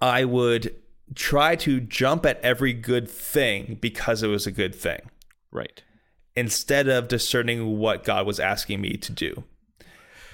I 0.00 0.24
would 0.24 0.74
try 1.14 1.56
to 1.56 1.80
jump 1.80 2.26
at 2.26 2.40
every 2.42 2.72
good 2.72 3.08
thing 3.08 3.78
because 3.80 4.22
it 4.22 4.28
was 4.28 4.46
a 4.46 4.50
good 4.50 4.74
thing 4.74 5.00
right 5.50 5.82
instead 6.36 6.88
of 6.88 7.08
discerning 7.08 7.78
what 7.78 8.04
God 8.04 8.26
was 8.26 8.40
asking 8.40 8.80
me 8.80 8.96
to 8.96 9.12
do. 9.12 9.44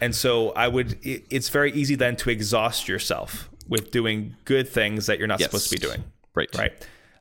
And 0.00 0.14
so 0.14 0.50
I 0.52 0.66
would, 0.68 0.98
it- 1.04 1.24
it's 1.30 1.48
very 1.50 1.72
easy 1.72 1.94
then 1.94 2.16
to 2.16 2.30
exhaust 2.30 2.88
yourself 2.88 3.50
with 3.68 3.90
doing 3.90 4.34
good 4.44 4.68
things 4.68 5.06
that 5.06 5.18
you're 5.18 5.28
not 5.28 5.40
Yes. 5.40 5.48
supposed 5.50 5.68
to 5.70 5.76
be 5.76 5.80
doing 5.80 6.04
right 6.34 6.48
right? 6.56 6.72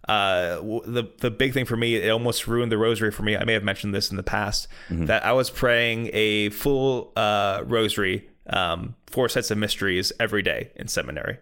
Uh, 0.07 0.55
the 0.85 1.03
the 1.19 1.29
big 1.29 1.53
thing 1.53 1.65
for 1.65 1.75
me, 1.77 1.95
it 1.95 2.09
almost 2.09 2.47
ruined 2.47 2.71
the 2.71 2.77
rosary 2.77 3.11
for 3.11 3.21
me. 3.23 3.35
I 3.37 3.43
may 3.43 3.53
have 3.53 3.63
mentioned 3.63 3.93
this 3.93 4.09
in 4.09 4.17
the 4.17 4.23
past 4.23 4.67
that 4.89 5.23
I 5.23 5.33
was 5.33 5.49
praying 5.51 6.09
a 6.13 6.49
full 6.49 7.11
uh, 7.15 7.61
rosary, 7.65 8.27
um, 8.47 8.95
four 9.07 9.29
sets 9.29 9.51
of 9.51 9.57
mysteries 9.59 10.11
every 10.19 10.41
day 10.41 10.71
in 10.75 10.87
seminary, 10.87 11.37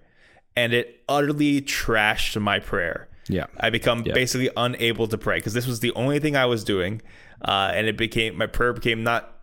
and 0.58 0.74
it 0.74 1.02
utterly 1.08 1.62
trashed 1.62 2.42
my 2.42 2.60
prayer. 2.60 3.08
Yeah. 3.30 3.46
I 3.58 3.70
become 3.70 4.04
Yeah. 4.06 4.14
basically 4.14 4.50
unable 4.58 5.08
to 5.08 5.18
pray 5.18 5.38
because 5.38 5.54
this 5.54 5.68
was 5.68 5.80
the 5.80 5.92
only 5.94 6.20
thing 6.20 6.36
I 6.36 6.46
was 6.46 6.66
doing, 6.66 7.02
uh, 7.44 7.72
and 7.74 7.88
it 7.88 7.98
became 7.98 8.38
my 8.38 8.48
prayer 8.48 8.74
became 8.74 9.04
not 9.04 9.34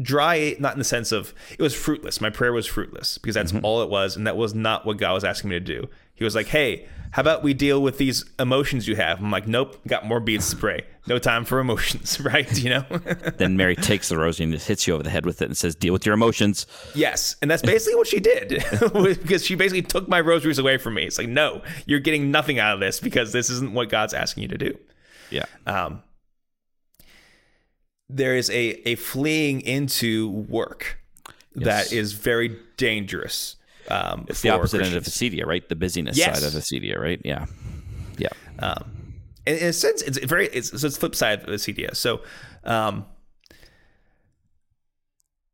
dry 0.00 0.56
not 0.58 0.72
in 0.72 0.78
the 0.78 0.84
sense 0.84 1.12
of 1.12 1.34
it 1.50 1.60
was 1.60 1.74
fruitless. 1.74 2.20
My 2.20 2.30
prayer 2.30 2.52
was 2.52 2.66
fruitless 2.66 3.18
because 3.18 3.34
that's 3.34 3.52
all 3.62 3.82
it 3.82 3.90
was 3.90 4.16
and 4.16 4.26
that 4.26 4.36
was 4.36 4.54
not 4.54 4.86
what 4.86 4.96
god 4.96 5.12
was 5.12 5.24
asking 5.24 5.50
me 5.50 5.56
to 5.56 5.60
do. 5.60 5.88
He 6.14 6.24
was 6.24 6.34
like 6.34 6.46
hey 6.46 6.86
how 7.10 7.20
about 7.20 7.42
we 7.42 7.52
deal 7.52 7.82
with 7.82 7.98
these 7.98 8.24
emotions 8.38 8.88
you 8.88 8.96
have? 8.96 9.18
I'm 9.20 9.30
like 9.30 9.46
nope 9.46 9.78
got 9.86 10.06
more 10.06 10.18
beads 10.18 10.48
to 10.50 10.56
pray 10.56 10.86
no 11.06 11.18
time 11.18 11.44
for 11.44 11.58
emotions 11.58 12.20
right? 12.24 12.50
You 12.58 12.70
know? 12.70 12.84
Then 13.36 13.56
Mary 13.56 13.76
takes 13.76 14.08
the 14.08 14.16
rosary 14.16 14.44
and 14.44 14.52
just 14.54 14.66
hits 14.66 14.86
you 14.86 14.94
over 14.94 15.02
the 15.02 15.10
head 15.10 15.26
with 15.26 15.42
it 15.42 15.46
and 15.46 15.56
says, 15.56 15.74
"Deal 15.74 15.92
with 15.92 16.06
your 16.06 16.14
emotions." 16.14 16.66
yes 16.94 17.36
and 17.42 17.50
that's 17.50 17.62
basically 17.62 17.96
what 17.96 18.06
she 18.06 18.20
did 18.20 18.64
because 18.92 19.44
she 19.44 19.54
basically 19.56 19.82
took 19.82 20.08
my 20.08 20.20
rosaries 20.20 20.58
away 20.58 20.78
from 20.78 20.94
me. 20.94 21.04
It's 21.04 21.18
like 21.18 21.28
no 21.28 21.60
you're 21.84 22.00
getting 22.00 22.30
nothing 22.30 22.58
out 22.58 22.72
of 22.74 22.80
this 22.80 22.98
because 22.98 23.32
this 23.32 23.50
isn't 23.50 23.74
what 23.74 23.90
god's 23.90 24.14
asking 24.14 24.44
you 24.44 24.48
to 24.48 24.58
do. 24.58 24.78
Yeah, 25.30 25.44
um, 25.66 26.02
there 28.14 28.36
is 28.36 28.50
a, 28.50 28.88
a 28.88 28.94
fleeing 28.96 29.60
into 29.62 30.30
work 30.48 30.98
that 31.54 31.92
is 31.92 32.12
very 32.12 32.56
dangerous. 32.76 33.56
Um, 33.88 34.26
It's 34.28 34.42
the 34.42 34.50
opposite 34.50 34.82
end 34.82 34.94
of 34.94 35.02
Christians. 35.04 35.32
acedia, 35.34 35.46
right? 35.46 35.68
The 35.68 35.76
busyness 35.76 36.16
Yes. 36.16 36.40
side 36.40 36.46
of 36.46 36.52
acedia, 36.54 36.98
right? 36.98 37.20
Yeah. 37.24 37.46
Yeah. 38.18 38.28
Um, 38.58 39.14
in, 39.46 39.56
in 39.58 39.66
a 39.68 39.72
sense, 39.72 40.02
it's 40.02 40.18
very 40.18 40.46
it's 40.48 40.78
so 40.80 40.86
it's 40.86 40.96
flip 40.96 41.14
side 41.14 41.40
of 41.42 41.48
acedia. 41.48 41.94
So, 41.96 42.20
um, 42.64 43.06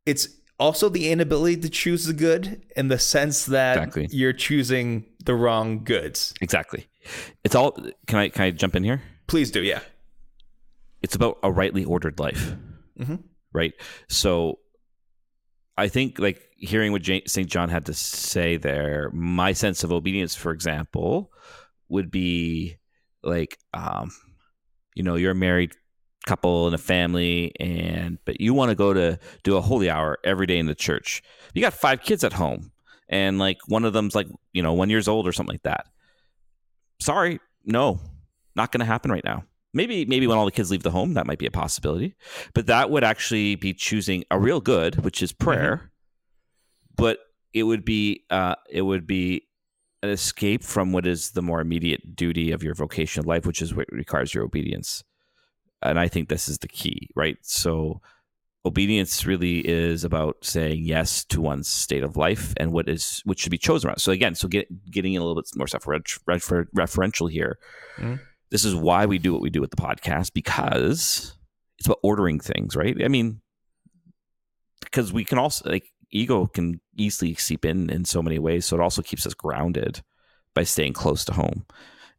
it's 0.05 0.27
also 0.59 0.89
the 0.89 1.09
inability 1.11 1.57
to 1.61 1.69
choose 1.69 2.05
the 2.05 2.13
good 2.13 2.61
in 2.75 2.87
the 2.89 2.99
sense 2.99 3.45
that 3.45 3.77
Exactly. 3.77 4.07
you're 4.11 4.33
choosing 4.33 5.05
the 5.25 5.33
wrong 5.33 5.83
goods. 5.83 6.33
Exactly. 6.41 6.87
It's 7.43 7.55
all 7.55 7.71
can 8.07 8.19
I 8.19 8.29
can 8.29 8.43
I 8.43 8.51
jump 8.51 8.75
in 8.75 8.83
here? 8.83 9.01
Please 9.27 9.51
do, 9.51 9.61
yeah. 9.61 9.79
It's 11.01 11.15
about 11.15 11.37
a 11.43 11.51
rightly 11.51 11.85
ordered 11.85 12.19
life. 12.19 12.55
Mhm. 12.99 13.23
Right? 13.53 13.73
So 14.09 14.59
I 15.77 15.87
think 15.87 16.19
like 16.19 16.41
hearing 16.57 16.91
what 16.91 17.05
St. 17.05 17.49
John 17.49 17.69
had 17.69 17.85
to 17.85 17.93
say 17.93 18.57
there, 18.57 19.09
my 19.13 19.53
sense 19.53 19.83
of 19.83 19.91
obedience, 19.93 20.35
for 20.35 20.51
example, 20.51 21.31
would 21.87 22.11
be 22.11 22.75
like, 23.23 23.57
um, 23.73 24.11
you 24.93 25.03
know, 25.03 25.15
you're 25.15 25.31
a 25.31 25.35
married 25.35 25.71
couple 26.25 26.65
and 26.65 26.75
a 26.75 26.77
family, 26.77 27.53
and 27.59 28.17
but 28.25 28.41
you 28.41 28.53
want 28.53 28.69
to 28.69 28.75
go 28.75 28.93
to 28.93 29.17
do 29.43 29.55
a 29.55 29.61
holy 29.61 29.89
hour 29.89 30.17
every 30.25 30.45
day 30.45 30.59
in 30.59 30.65
the 30.65 30.75
church. 30.75 31.23
You 31.53 31.61
got 31.61 31.73
five 31.73 32.01
kids 32.03 32.23
at 32.25 32.33
home, 32.33 32.71
and 33.07 33.39
like 33.39 33.57
one 33.67 33.85
of 33.85 33.93
them's 33.93 34.15
like, 34.15 34.27
you 34.51 34.61
know, 34.61 34.73
one 34.73 34.89
years 34.89 35.07
old 35.07 35.27
or 35.27 35.31
something 35.31 35.53
like 35.53 35.63
that. 35.63 35.85
Sorry, 37.01 37.39
no, 37.63 38.01
not 38.55 38.71
going 38.73 38.79
to 38.81 38.85
happen 38.85 39.11
right 39.11 39.23
now. 39.23 39.45
Maybe 39.73 40.05
maybe 40.05 40.25
when 40.25 40.37
all 40.37 40.45
the 40.45 40.51
kids 40.51 40.71
leave 40.71 40.83
the 40.83 40.91
home, 40.91 41.13
that 41.13 41.27
might 41.27 41.39
be 41.39 41.45
a 41.45 41.51
possibility. 41.51 42.15
But 42.53 42.65
that 42.67 42.89
would 42.89 43.03
actually 43.03 43.55
be 43.55 43.73
choosing 43.73 44.23
a 44.31 44.39
real 44.39 44.61
good, 44.61 45.03
which 45.03 45.21
is 45.21 45.31
prayer. 45.31 45.91
But 46.95 47.19
it 47.53 47.63
would 47.63 47.85
be 47.85 48.25
uh, 48.29 48.55
it 48.69 48.81
would 48.81 49.05
be 49.05 49.47
an 50.01 50.09
escape 50.09 50.63
from 50.63 50.91
what 50.91 51.05
is 51.05 51.31
the 51.31 51.41
more 51.41 51.61
immediate 51.61 52.15
duty 52.15 52.51
of 52.51 52.63
your 52.63 52.73
vocation 52.73 53.19
of 53.19 53.25
life, 53.27 53.45
which 53.45 53.61
is 53.61 53.75
what 53.75 53.91
requires 53.91 54.33
your 54.33 54.43
obedience. 54.43 55.03
And 55.81 55.99
I 55.99 56.07
think 56.07 56.29
this 56.29 56.47
is 56.47 56.57
the 56.59 56.67
key, 56.67 57.09
right? 57.15 57.37
So 57.41 58.01
obedience 58.65 59.25
really 59.25 59.59
is 59.59 60.03
about 60.03 60.37
saying 60.41 60.83
yes 60.83 61.23
to 61.25 61.41
one's 61.41 61.67
state 61.67 62.03
of 62.03 62.17
life 62.17 62.53
and 62.57 62.71
what 62.71 62.89
is 62.89 63.21
what 63.25 63.39
should 63.39 63.51
be 63.51 63.57
chosen 63.57 63.87
around. 63.89 63.99
So 63.99 64.11
again, 64.11 64.35
so 64.35 64.47
get, 64.47 64.67
getting 64.91 65.13
in 65.13 65.21
a 65.21 65.25
little 65.25 65.41
bit 65.41 65.49
more 65.55 65.67
self 65.67 65.83
referential 65.85 67.31
here. 67.31 67.57
Mhm. 67.97 68.19
This 68.51 68.65
is 68.65 68.75
why 68.75 69.05
we 69.05 69.17
do 69.17 69.31
what 69.33 69.41
we 69.41 69.49
do 69.49 69.61
with 69.61 69.71
the 69.71 69.77
podcast 69.77 70.33
because 70.33 71.35
it's 71.77 71.87
about 71.87 71.99
ordering 72.03 72.39
things, 72.39 72.75
right? 72.75 72.95
I 73.03 73.07
mean, 73.07 73.41
because 74.81 75.13
we 75.13 75.23
can 75.23 75.37
also 75.37 75.69
like 75.69 75.85
ego 76.11 76.47
can 76.47 76.81
easily 76.97 77.35
seep 77.35 77.65
in 77.65 77.89
in 77.89 78.05
so 78.05 78.21
many 78.21 78.39
ways. 78.39 78.65
So 78.65 78.75
it 78.75 78.81
also 78.81 79.01
keeps 79.01 79.25
us 79.25 79.33
grounded 79.33 80.01
by 80.55 80.63
staying 80.63 80.93
close 80.93 81.23
to 81.25 81.33
home. 81.33 81.65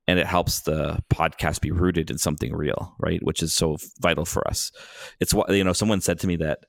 And 0.06 0.18
it 0.18 0.26
helps 0.26 0.62
the 0.62 0.98
podcast 1.12 1.60
be 1.60 1.70
rooted 1.70 2.10
in 2.10 2.18
something 2.18 2.52
real, 2.52 2.96
right? 2.98 3.22
Which 3.22 3.42
is 3.42 3.52
so 3.54 3.76
vital 4.00 4.24
for 4.24 4.46
us. 4.48 4.72
It's 5.20 5.32
what, 5.32 5.50
you 5.50 5.62
know, 5.62 5.72
someone 5.72 6.00
said 6.00 6.18
to 6.20 6.26
me 6.26 6.36
that, 6.36 6.60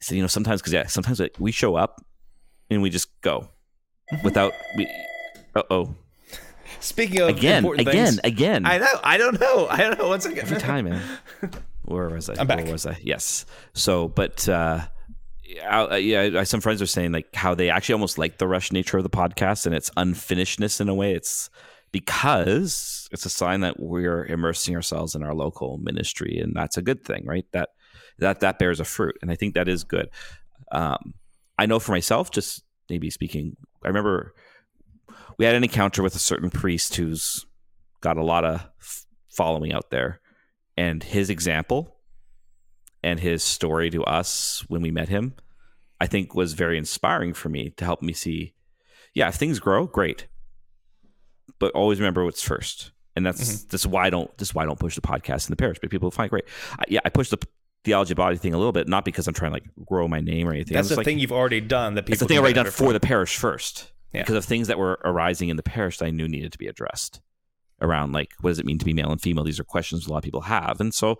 said, 0.00 0.16
you 0.16 0.22
know, 0.22 0.28
sometimes, 0.28 0.60
because 0.60 0.72
yeah, 0.72 0.86
sometimes 0.86 1.20
we 1.38 1.50
show 1.50 1.74
up 1.74 2.04
and 2.70 2.82
we 2.82 2.90
just 2.90 3.08
go 3.20 3.48
without, 4.22 4.52
we, 4.76 4.86
uh 5.56 5.62
oh. 5.70 5.94
Speaking 6.80 7.20
of 7.20 7.28
Again, 7.28 7.64
again, 7.64 7.84
things, 7.84 8.20
again. 8.24 8.66
I 8.66 8.78
know, 8.78 9.00
I 9.02 9.16
don't 9.16 9.40
know, 9.40 9.66
I 9.68 9.78
don't 9.78 9.98
know. 9.98 10.08
Once 10.08 10.26
again, 10.26 10.40
Every 10.40 10.58
time, 10.58 10.86
man. 10.86 11.02
Where 11.84 12.08
was 12.08 12.30
I? 12.30 12.34
I'm 12.38 12.46
back. 12.46 12.64
Where 12.64 12.72
was 12.72 12.86
I? 12.86 12.98
Yes. 13.02 13.44
So, 13.74 14.08
but 14.08 14.48
uh, 14.48 14.86
I, 15.62 15.96
yeah, 15.98 16.40
I, 16.40 16.44
some 16.44 16.60
friends 16.60 16.80
are 16.80 16.86
saying 16.86 17.12
like 17.12 17.34
how 17.34 17.54
they 17.54 17.70
actually 17.70 17.94
almost 17.94 18.16
like 18.16 18.38
the 18.38 18.48
rush 18.48 18.72
nature 18.72 18.96
of 18.96 19.02
the 19.02 19.10
podcast 19.10 19.66
and 19.66 19.74
its 19.74 19.90
unfinishedness 19.90 20.80
in 20.80 20.88
a 20.88 20.94
way. 20.94 21.14
It's 21.14 21.50
because 21.92 23.08
it's 23.12 23.26
a 23.26 23.30
sign 23.30 23.60
that 23.60 23.78
we're 23.78 24.24
immersing 24.24 24.74
ourselves 24.74 25.14
in 25.14 25.22
our 25.22 25.34
local 25.34 25.78
ministry, 25.78 26.38
and 26.38 26.54
that's 26.54 26.76
a 26.76 26.82
good 26.82 27.04
thing, 27.04 27.24
right? 27.26 27.46
That 27.52 27.70
that 28.18 28.40
that 28.40 28.58
bears 28.58 28.80
a 28.80 28.84
fruit, 28.84 29.16
and 29.20 29.30
I 29.30 29.36
think 29.36 29.54
that 29.54 29.68
is 29.68 29.84
good. 29.84 30.08
Um, 30.72 31.14
I 31.58 31.66
know 31.66 31.78
for 31.78 31.92
myself, 31.92 32.30
just 32.30 32.62
maybe 32.88 33.10
speaking, 33.10 33.56
I 33.84 33.88
remember 33.88 34.34
we 35.38 35.44
had 35.44 35.54
an 35.54 35.64
encounter 35.64 36.02
with 36.02 36.14
a 36.14 36.20
certain 36.20 36.50
priest 36.50 36.96
who's 36.96 37.44
got 38.00 38.16
a 38.16 38.22
lot 38.22 38.44
of 38.44 38.66
following 39.28 39.72
out 39.72 39.90
there, 39.90 40.20
and 40.76 41.02
his 41.02 41.30
example 41.30 41.96
and 43.02 43.20
his 43.20 43.42
story 43.42 43.90
to 43.90 44.02
us 44.04 44.64
when 44.68 44.82
we 44.82 44.90
met 44.90 45.08
him, 45.08 45.34
I 46.00 46.06
think 46.06 46.34
was 46.34 46.54
very 46.54 46.78
inspiring 46.78 47.34
for 47.34 47.48
me 47.48 47.70
to 47.76 47.84
help 47.84 48.02
me 48.02 48.12
see, 48.12 48.54
yeah, 49.14 49.28
if 49.28 49.34
things 49.34 49.58
grow, 49.58 49.86
great, 49.86 50.26
but 51.58 51.72
always 51.72 52.00
remember 52.00 52.24
what's 52.24 52.42
first. 52.42 52.92
And 53.16 53.24
that's 53.24 53.42
mm-hmm. 53.42 53.68
this 53.70 53.82
is 53.82 53.86
why 53.86 54.06
I 54.06 54.10
don't 54.10 54.36
this 54.38 54.48
is 54.48 54.54
why 54.54 54.64
I 54.64 54.66
don't 54.66 54.78
push 54.78 54.96
the 54.96 55.00
podcast 55.00 55.48
in 55.48 55.52
the 55.52 55.56
parish, 55.56 55.78
but 55.80 55.90
people 55.90 56.10
find 56.10 56.26
it 56.26 56.30
great. 56.30 56.44
I, 56.78 56.84
yeah, 56.88 57.00
I 57.04 57.10
push 57.10 57.28
the 57.28 57.38
theology 57.84 58.14
body 58.14 58.36
thing 58.36 58.54
a 58.54 58.58
little 58.58 58.72
bit, 58.72 58.88
not 58.88 59.04
because 59.04 59.28
I'm 59.28 59.34
trying 59.34 59.52
to 59.52 59.54
like 59.54 59.86
grow 59.86 60.08
my 60.08 60.20
name 60.20 60.48
or 60.48 60.52
anything. 60.52 60.74
That's 60.74 60.88
the 60.88 60.96
like, 60.96 61.04
thing 61.04 61.20
you've 61.20 61.30
already 61.30 61.60
done 61.60 61.94
that 61.94 62.06
people. 62.06 62.14
it's 62.14 62.20
the 62.20 62.26
thing 62.26 62.38
I've 62.38 62.42
already 62.42 62.54
done 62.54 62.70
for 62.72 62.92
the 62.92 63.00
parish 63.00 63.36
first 63.36 63.92
Yeah. 64.14 64.22
because 64.22 64.36
of 64.36 64.44
things 64.44 64.68
that 64.68 64.78
were 64.78 65.00
arising 65.04 65.48
in 65.48 65.56
the 65.56 65.62
parish 65.62 65.98
that 65.98 66.06
I 66.06 66.10
knew 66.10 66.28
needed 66.28 66.52
to 66.52 66.58
be 66.58 66.68
addressed 66.68 67.20
around 67.80 68.12
like 68.12 68.32
what 68.40 68.50
does 68.50 68.58
it 68.58 68.64
mean 68.64 68.78
to 68.78 68.84
be 68.84 68.92
male 68.92 69.10
and 69.10 69.20
female? 69.20 69.44
These 69.44 69.60
are 69.60 69.64
questions 69.64 70.06
a 70.06 70.10
lot 70.10 70.18
of 70.18 70.24
people 70.24 70.42
have, 70.42 70.80
and 70.80 70.94
so 70.94 71.18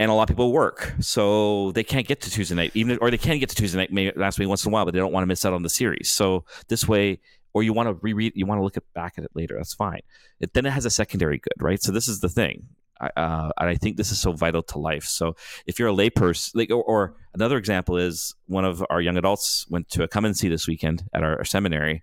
and 0.00 0.10
a 0.10 0.14
lot 0.14 0.22
of 0.22 0.28
people 0.28 0.52
work, 0.52 0.94
so 1.00 1.72
they 1.72 1.82
can't 1.82 2.06
get 2.06 2.20
to 2.20 2.30
Tuesday 2.30 2.54
night, 2.54 2.70
even 2.74 2.98
or 3.00 3.10
they 3.10 3.18
can 3.18 3.38
get 3.38 3.48
to 3.48 3.56
Tuesday 3.56 3.78
night 3.78 3.92
maybe 3.92 4.16
last 4.16 4.38
week 4.38 4.48
once 4.48 4.64
in 4.64 4.70
a 4.70 4.72
while, 4.72 4.84
but 4.84 4.94
they 4.94 5.00
don't 5.00 5.12
want 5.12 5.22
to 5.22 5.26
miss 5.26 5.44
out 5.44 5.52
on 5.52 5.62
the 5.62 5.68
series. 5.68 6.08
So 6.08 6.44
this 6.68 6.86
way, 6.86 7.18
or 7.52 7.64
you 7.64 7.72
want 7.72 7.88
to 7.88 7.94
reread, 7.94 8.32
you 8.36 8.46
want 8.46 8.60
to 8.60 8.62
look 8.62 8.76
at, 8.76 8.84
back 8.94 9.14
at 9.18 9.24
it 9.24 9.30
later. 9.34 9.56
That's 9.56 9.74
fine. 9.74 10.02
It, 10.38 10.54
then 10.54 10.66
it 10.66 10.70
has 10.70 10.84
a 10.84 10.90
secondary 10.90 11.38
good, 11.38 11.60
right? 11.60 11.82
So 11.82 11.90
this 11.90 12.06
is 12.06 12.20
the 12.20 12.28
thing. 12.28 12.68
Uh, 13.00 13.50
and 13.58 13.68
I 13.68 13.74
think 13.76 13.96
this 13.96 14.10
is 14.10 14.20
so 14.20 14.32
vital 14.32 14.62
to 14.64 14.78
life. 14.78 15.04
So 15.04 15.36
if 15.66 15.78
you're 15.78 15.88
a 15.88 15.92
layperson, 15.92 16.50
like, 16.54 16.70
or, 16.70 16.82
or 16.82 17.14
another 17.34 17.56
example 17.56 17.96
is 17.96 18.34
one 18.46 18.64
of 18.64 18.84
our 18.90 19.00
young 19.00 19.16
adults 19.16 19.66
went 19.68 19.88
to 19.90 20.02
a 20.02 20.08
come 20.08 20.24
and 20.24 20.36
see 20.36 20.48
this 20.48 20.66
weekend 20.66 21.04
at 21.12 21.22
our, 21.22 21.38
our 21.38 21.44
seminary. 21.44 22.02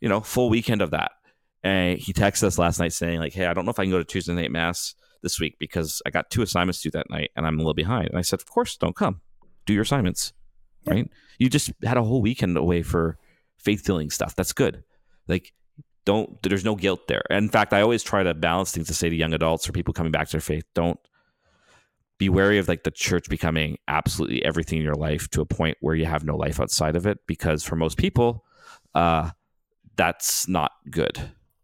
You 0.00 0.08
know, 0.08 0.20
full 0.20 0.48
weekend 0.48 0.80
of 0.80 0.92
that. 0.92 1.12
And 1.62 1.98
he 1.98 2.12
texted 2.14 2.44
us 2.44 2.58
last 2.58 2.80
night 2.80 2.92
saying, 2.92 3.18
like, 3.18 3.34
"Hey, 3.34 3.46
I 3.46 3.52
don't 3.52 3.66
know 3.66 3.70
if 3.70 3.78
I 3.78 3.84
can 3.84 3.90
go 3.90 3.98
to 3.98 4.04
Tuesday 4.04 4.32
night 4.32 4.50
mass 4.50 4.94
this 5.22 5.38
week 5.38 5.56
because 5.58 6.00
I 6.06 6.10
got 6.10 6.30
two 6.30 6.40
assignments 6.40 6.80
due 6.80 6.90
that 6.92 7.10
night 7.10 7.30
and 7.36 7.46
I'm 7.46 7.56
a 7.56 7.58
little 7.58 7.74
behind." 7.74 8.08
And 8.08 8.18
I 8.18 8.22
said, 8.22 8.40
"Of 8.40 8.46
course, 8.46 8.76
don't 8.76 8.96
come. 8.96 9.20
Do 9.66 9.74
your 9.74 9.82
assignments. 9.82 10.32
Right? 10.86 11.10
You 11.38 11.50
just 11.50 11.70
had 11.84 11.98
a 11.98 12.02
whole 12.02 12.22
weekend 12.22 12.56
away 12.56 12.82
for 12.82 13.18
faith 13.58 13.84
filling 13.84 14.08
stuff. 14.08 14.34
That's 14.34 14.54
good. 14.54 14.82
Like, 15.28 15.52
don't. 16.04 16.42
There's 16.42 16.64
no 16.64 16.74
guilt 16.76 17.08
there. 17.08 17.22
In 17.30 17.48
fact, 17.48 17.72
I 17.72 17.80
always 17.82 18.02
try 18.02 18.22
to 18.22 18.34
balance 18.34 18.72
things 18.72 18.86
to 18.88 18.94
say 18.94 19.08
to 19.08 19.16
young 19.16 19.34
adults 19.34 19.68
or 19.68 19.72
people 19.72 19.94
coming 19.94 20.12
back 20.12 20.26
to 20.28 20.32
their 20.32 20.40
faith, 20.40 20.64
don't 20.74 20.98
be 22.18 22.28
wary 22.28 22.58
of 22.58 22.68
like 22.68 22.84
the 22.84 22.90
church 22.90 23.28
becoming 23.30 23.78
absolutely 23.88 24.44
everything 24.44 24.78
in 24.78 24.84
your 24.84 24.94
life 24.94 25.26
to 25.30 25.40
a 25.40 25.46
point 25.46 25.78
where 25.80 25.94
you 25.94 26.04
have 26.04 26.22
no 26.22 26.36
life 26.36 26.60
outside 26.60 26.94
of 26.94 27.06
it 27.06 27.18
because 27.26 27.64
for 27.64 27.76
most 27.76 27.96
people 27.96 28.44
uh 28.94 29.30
that's 29.96 30.46
not 30.46 30.70
good 30.90 31.18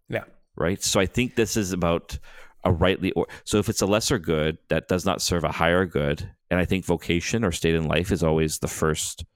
Yeah. 0.09 0.25
right 0.57 0.83
so 0.83 0.99
i 0.99 1.05
think 1.05 1.37
this 1.37 1.59
is 1.59 1.75
about 1.75 2.19
a 2.65 2.73
rightly 2.73 3.13
or 3.13 3.27
so 3.45 3.59
if 3.59 3.69
it's 3.69 3.83
a 3.83 3.87
lesser 3.87 4.19
good 4.19 4.57
that 4.71 4.89
does 4.89 5.05
not 5.05 5.21
serve 5.21 5.45
a 5.45 5.53
higher 5.53 5.85
good 5.85 6.27
and 6.51 6.59
i 6.59 6.65
think 6.65 6.87
vocation 6.87 7.45
or 7.45 7.53
state 7.53 7.75
in 7.75 7.87
life 7.87 8.11
is 8.11 8.23
always 8.23 8.59
the 8.59 8.67
first 8.69 9.27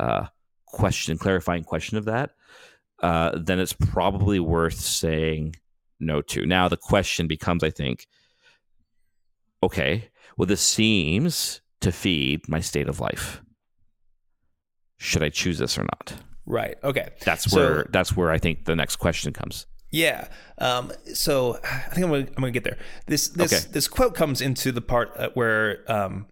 uh 0.00 0.24
question 0.64 1.18
clarifying 1.18 1.62
question 1.62 1.98
of 1.98 2.06
that 2.06 2.30
uh 3.02 3.32
then 3.38 3.58
it's 3.58 3.72
probably 3.72 4.40
worth 4.40 4.78
saying 4.80 5.54
no 6.00 6.20
to 6.22 6.44
now 6.46 6.68
the 6.68 6.76
question 6.76 7.26
becomes 7.26 7.62
i 7.62 7.70
think 7.70 8.06
okay 9.62 10.08
well 10.36 10.46
this 10.46 10.60
seems 10.60 11.60
to 11.80 11.92
feed 11.92 12.48
my 12.48 12.60
state 12.60 12.88
of 12.88 13.00
life 13.00 13.42
should 14.96 15.22
i 15.22 15.28
choose 15.28 15.58
this 15.58 15.78
or 15.78 15.82
not 15.82 16.14
Right. 16.50 16.76
Okay. 16.82 17.10
that's 17.26 17.50
So- 17.50 17.56
where 17.58 17.86
that's 17.90 18.16
where 18.16 18.30
i 18.30 18.38
think 18.38 18.64
the 18.64 18.74
next 18.74 18.96
question 18.96 19.32
comes 19.32 19.66
Yeah. 19.90 20.28
Um, 20.58 20.92
so 21.14 21.56
I 21.64 21.88
think 21.94 22.04
I'm 22.04 22.10
gonna, 22.10 22.26
I'm 22.36 22.40
gonna 22.42 22.50
get 22.50 22.64
there. 22.64 22.76
This 23.06 23.28
this 23.28 23.52
Okay. 23.52 23.72
this 23.72 23.88
quote 23.88 24.14
comes 24.14 24.40
into 24.42 24.70
the 24.72 24.82
part 24.82 25.12
uh, 25.16 25.30
where 25.32 25.84
um, 25.90 26.26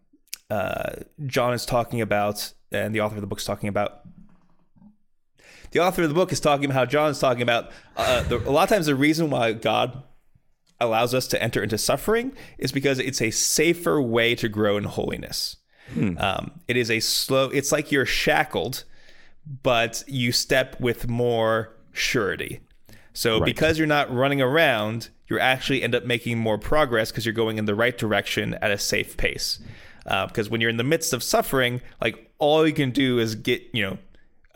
uh, 0.51 0.93
John 1.27 1.55
is 1.55 1.65
talking 1.65 2.03
about, 2.03 2.53
and 2.71 2.95
the 2.95 3.01
author 3.01 3.15
of 3.15 3.23
the 3.23 3.27
book 3.27 3.39
is 3.41 3.47
talking 3.47 3.71
about. 3.71 4.01
The 5.73 5.81
author 5.81 6.03
of 6.03 6.09
the 6.09 6.15
book 6.15 6.33
is 6.33 6.41
talking 6.41 6.67
about 6.67 6.75
how 6.75 6.87
John 6.87 7.11
is 7.11 7.19
talking 7.19 7.43
about 7.43 7.71
uh, 7.97 8.23
the, 8.23 8.39
a 8.39 8.51
lot 8.51 8.65
of 8.65 8.69
times 8.69 8.87
the 8.87 8.95
reason 8.95 9.31
why 9.31 9.53
God 9.53 10.03
allows 10.81 11.15
us 11.15 11.27
to 11.29 11.43
enter 11.43 11.63
into 11.63 11.79
suffering 11.79 12.33
is 12.59 12.73
because 12.73 12.99
it's 12.99 13.23
a 13.23 13.31
safer 13.31 14.01
way 14.01 14.35
to 14.35 14.49
grow 14.49 14.77
in 14.77 14.85
holiness. 14.85 15.57
Um, 16.19 16.61
it 16.67 16.77
is 16.77 16.91
a 16.91 17.01
slow. 17.01 17.49
It's 17.51 17.73
like 17.73 17.93
you're 17.93 18.07
shackled, 18.07 18.85
but 19.63 20.03
you 20.07 20.33
step 20.33 20.81
with 20.81 21.09
more 21.09 21.77
surety. 21.93 22.61
So 23.13 23.39
because 23.47 23.79
you're 23.79 23.87
not 23.87 24.13
running 24.15 24.43
around, 24.43 25.09
you 25.29 25.39
actually 25.39 25.83
end 25.83 25.95
up 25.95 26.05
making 26.05 26.39
more 26.39 26.59
progress 26.59 27.11
because 27.11 27.25
you're 27.25 27.33
going 27.33 27.59
in 27.59 27.65
the 27.65 27.75
right 27.75 27.97
direction 27.97 28.55
at 28.55 28.71
a 28.71 28.79
safe 28.79 29.17
pace. 29.17 29.59
Uh, 30.07 30.27
because 30.27 30.51
when 30.51 30.61
you're 30.61 30.71
in 30.71 30.77
the 30.77 30.85
midst 30.85 31.13
of 31.13 31.23
suffering, 31.23 31.81
like 32.01 32.31
all 32.39 32.67
you 32.67 32.73
can 32.75 32.91
do 32.91 33.19
is 33.19 33.35
get, 33.35 33.63
you 33.73 33.83
know, 33.83 33.99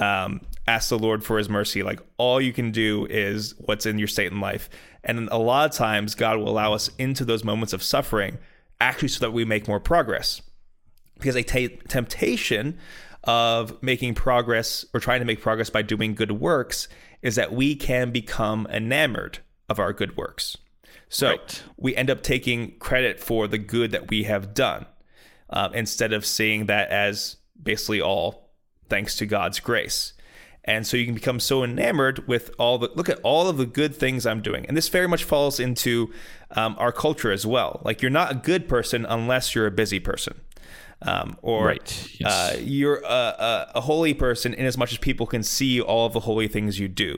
um, 0.04 0.40
ask 0.70 0.88
the 0.88 0.98
Lord 0.98 1.24
for 1.24 1.36
His 1.38 1.48
mercy. 1.48 1.82
Like 1.82 2.00
all 2.16 2.40
you 2.40 2.52
can 2.52 2.70
do 2.70 3.06
is 3.10 3.54
what's 3.58 3.86
in 3.86 3.98
your 3.98 4.08
state 4.08 4.30
in 4.32 4.40
life. 4.40 4.70
And 5.02 5.28
a 5.30 5.38
lot 5.38 5.70
of 5.70 5.76
times, 5.76 6.14
God 6.14 6.38
will 6.38 6.48
allow 6.48 6.72
us 6.74 6.90
into 6.98 7.24
those 7.24 7.42
moments 7.44 7.72
of 7.72 7.82
suffering, 7.82 8.38
actually, 8.80 9.08
so 9.08 9.20
that 9.20 9.32
we 9.32 9.44
make 9.44 9.66
more 9.66 9.80
progress. 9.80 10.42
Because 11.14 11.36
a 11.36 11.42
t- 11.42 11.78
temptation 11.88 12.78
of 13.24 13.82
making 13.82 14.14
progress 14.14 14.84
or 14.94 15.00
trying 15.00 15.20
to 15.20 15.26
make 15.26 15.40
progress 15.40 15.70
by 15.70 15.82
doing 15.82 16.14
good 16.14 16.32
works 16.32 16.88
is 17.22 17.34
that 17.36 17.52
we 17.52 17.74
can 17.74 18.10
become 18.10 18.66
enamored 18.70 19.38
of 19.68 19.78
our 19.78 19.92
good 19.92 20.16
works. 20.16 20.56
So 21.08 21.30
Right. 21.30 21.62
we 21.76 21.96
end 21.96 22.08
up 22.08 22.22
taking 22.22 22.78
credit 22.78 23.20
for 23.20 23.48
the 23.48 23.58
good 23.58 23.90
that 23.90 24.10
we 24.10 24.24
have 24.24 24.54
done 24.54 24.86
um, 25.50 25.74
instead 25.74 26.12
of 26.12 26.24
seeing 26.24 26.66
that 26.66 26.88
as 26.90 27.36
basically 27.60 28.00
all 28.00 28.50
thanks 28.88 29.16
to 29.16 29.26
God's 29.26 29.60
grace. 29.60 30.14
And 30.64 30.86
so 30.86 30.96
you 30.96 31.06
can 31.06 31.14
become 31.14 31.40
so 31.40 31.64
enamored 31.64 32.28
with 32.28 32.50
all 32.58 32.78
the 32.78 32.90
look 32.94 33.08
at 33.08 33.18
all 33.22 33.48
of 33.48 33.56
the 33.56 33.66
good 33.66 33.94
things 33.94 34.26
I'm 34.26 34.42
doing. 34.42 34.66
And 34.66 34.76
this 34.76 34.88
very 34.88 35.08
much 35.08 35.24
falls 35.24 35.58
into 35.58 36.12
um, 36.50 36.76
our 36.78 36.92
culture 36.92 37.32
as 37.32 37.46
well. 37.46 37.80
Like 37.84 38.02
you're 38.02 38.10
not 38.10 38.30
a 38.32 38.34
good 38.34 38.68
person 38.68 39.06
unless 39.08 39.54
you're 39.54 39.66
a 39.66 39.70
busy 39.70 40.00
person. 40.00 40.40
Um, 41.02 41.38
or 41.40 41.64
Right, 41.64 42.16
yes. 42.20 42.30
uh, 42.30 42.58
you're 42.60 42.98
a, 42.98 43.06
a, 43.06 43.72
a 43.76 43.80
holy 43.80 44.12
person 44.12 44.52
in 44.52 44.66
as 44.66 44.76
much 44.76 44.92
as 44.92 44.98
people 44.98 45.26
can 45.26 45.42
see 45.42 45.80
all 45.80 46.04
of 46.04 46.12
the 46.12 46.20
holy 46.20 46.46
things 46.46 46.78
you 46.78 46.88
do. 46.88 47.16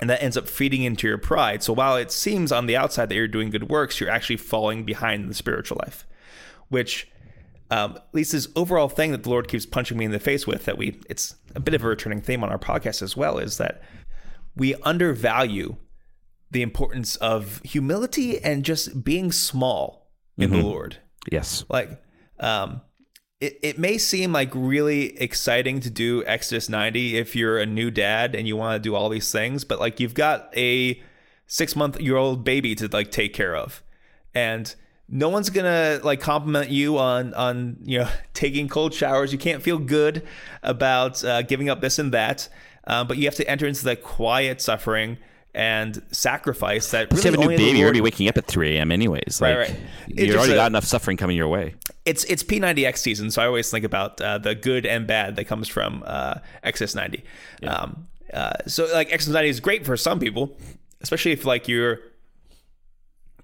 And 0.00 0.10
that 0.10 0.20
ends 0.22 0.36
up 0.36 0.48
feeding 0.48 0.82
into 0.82 1.06
your 1.06 1.18
pride. 1.18 1.62
So 1.62 1.72
while 1.72 1.96
it 1.96 2.10
seems 2.10 2.50
on 2.50 2.66
the 2.66 2.76
outside 2.76 3.08
that 3.10 3.14
you're 3.14 3.28
doing 3.28 3.50
good 3.50 3.68
works, 3.68 4.00
you're 4.00 4.10
actually 4.10 4.38
falling 4.38 4.84
behind 4.84 5.22
in 5.22 5.28
the 5.28 5.34
spiritual 5.34 5.78
life, 5.84 6.04
which 6.68 7.06
um, 7.70 7.92
at 7.96 8.06
least 8.12 8.32
this 8.32 8.48
overall 8.56 8.88
thing 8.88 9.12
that 9.12 9.22
the 9.22 9.30
Lord 9.30 9.48
keeps 9.48 9.66
punching 9.66 9.96
me 9.96 10.04
in 10.04 10.10
the 10.10 10.18
face 10.20 10.46
with 10.46 10.64
that 10.64 10.76
we 10.76 11.00
it's 11.08 11.36
a 11.54 11.60
bit 11.60 11.74
of 11.74 11.84
a 11.84 11.88
returning 11.88 12.20
theme 12.20 12.42
on 12.42 12.50
our 12.50 12.58
podcast 12.58 13.02
as 13.02 13.16
well 13.16 13.38
is 13.38 13.58
that 13.58 13.82
we 14.56 14.74
undervalue 14.82 15.76
the 16.50 16.62
importance 16.62 17.16
of 17.16 17.60
humility 17.64 18.42
and 18.42 18.64
just 18.64 19.04
being 19.04 19.30
small 19.30 20.10
in 20.36 20.50
the 20.50 20.62
Lord. 20.62 20.96
Yes. 21.30 21.64
Like, 21.68 22.02
um, 22.40 22.80
it, 23.40 23.58
it 23.62 23.78
may 23.78 23.98
seem 23.98 24.32
like 24.32 24.50
really 24.54 25.18
exciting 25.20 25.80
to 25.80 25.90
do 25.90 26.24
Exodus 26.26 26.68
90 26.68 27.16
if 27.16 27.36
you're 27.36 27.58
a 27.58 27.66
new 27.66 27.90
dad 27.90 28.34
and 28.34 28.48
you 28.48 28.56
want 28.56 28.82
to 28.82 28.86
do 28.88 28.94
all 28.94 29.08
these 29.08 29.30
things, 29.30 29.64
but 29.64 29.78
like 29.78 30.00
you've 30.00 30.14
got 30.14 30.50
a 30.56 31.00
six 31.46 31.76
month 31.76 32.00
year 32.00 32.16
old 32.16 32.44
baby 32.44 32.74
to 32.74 32.88
like 32.88 33.10
take 33.10 33.32
care 33.32 33.54
of. 33.54 33.82
And 34.34 34.74
no 35.10 35.28
one's 35.28 35.50
gonna 35.50 36.00
like 36.02 36.20
compliment 36.20 36.70
you 36.70 36.96
on 36.98 37.34
on 37.34 37.76
you 37.82 37.98
know 37.98 38.08
taking 38.34 38.68
cold 38.68 38.94
showers. 38.94 39.32
You 39.32 39.38
can't 39.38 39.62
feel 39.62 39.78
good 39.78 40.26
about 40.62 41.22
uh, 41.24 41.42
giving 41.42 41.68
up 41.68 41.80
this 41.80 41.98
and 41.98 42.12
that, 42.12 42.48
um, 42.86 43.06
but 43.08 43.16
you 43.16 43.24
have 43.24 43.34
to 43.36 43.50
enter 43.50 43.66
into 43.66 43.84
that 43.84 44.02
quiet 44.02 44.60
suffering 44.60 45.18
and 45.52 46.00
sacrifice 46.12 46.92
that 46.92 47.10
really 47.10 47.24
you 47.24 47.30
have 47.30 47.34
a 47.34 47.42
new 47.42 47.56
the 47.56 47.64
baby. 47.64 47.78
You're 47.78 47.86
already 47.86 48.00
waking 48.00 48.28
up 48.28 48.36
at 48.36 48.46
3 48.46 48.76
a.m. 48.76 48.92
anyways. 48.92 49.40
Right, 49.40 49.58
Like, 49.58 49.68
right. 49.68 49.80
It 50.08 50.18
You 50.20 50.26
just, 50.26 50.38
already 50.38 50.52
uh, 50.52 50.56
got 50.56 50.66
enough 50.70 50.84
suffering 50.84 51.16
coming 51.16 51.36
your 51.36 51.48
way. 51.48 51.74
it's 52.04 52.22
it's 52.24 52.44
P90X 52.44 52.98
season, 52.98 53.30
so 53.32 53.42
I 53.42 53.46
always 53.46 53.68
think 53.70 53.84
about 53.84 54.20
uh, 54.20 54.38
the 54.38 54.54
good 54.54 54.86
and 54.86 55.06
bad 55.08 55.34
that 55.36 55.46
comes 55.46 55.66
from 55.66 56.04
uh, 56.06 56.36
Exodus 56.62 56.94
90. 56.94 57.24
Um, 57.66 58.06
uh, 58.32 58.52
so 58.68 58.86
like 58.92 59.12
Exodus 59.12 59.34
90 59.34 59.48
is 59.48 59.60
great 59.60 59.84
for 59.84 59.96
some 59.96 60.20
people, 60.20 60.56
especially 61.00 61.32
if 61.32 61.44
like 61.44 61.66
you're, 61.66 61.98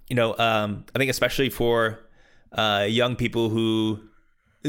you 0.08 0.16
know, 0.16 0.36
um, 0.38 0.84
I 0.94 0.98
think 0.98 1.10
especially 1.10 1.50
for 1.50 1.98
uh, 2.52 2.86
young 2.88 3.16
people 3.16 3.48
who 3.48 4.00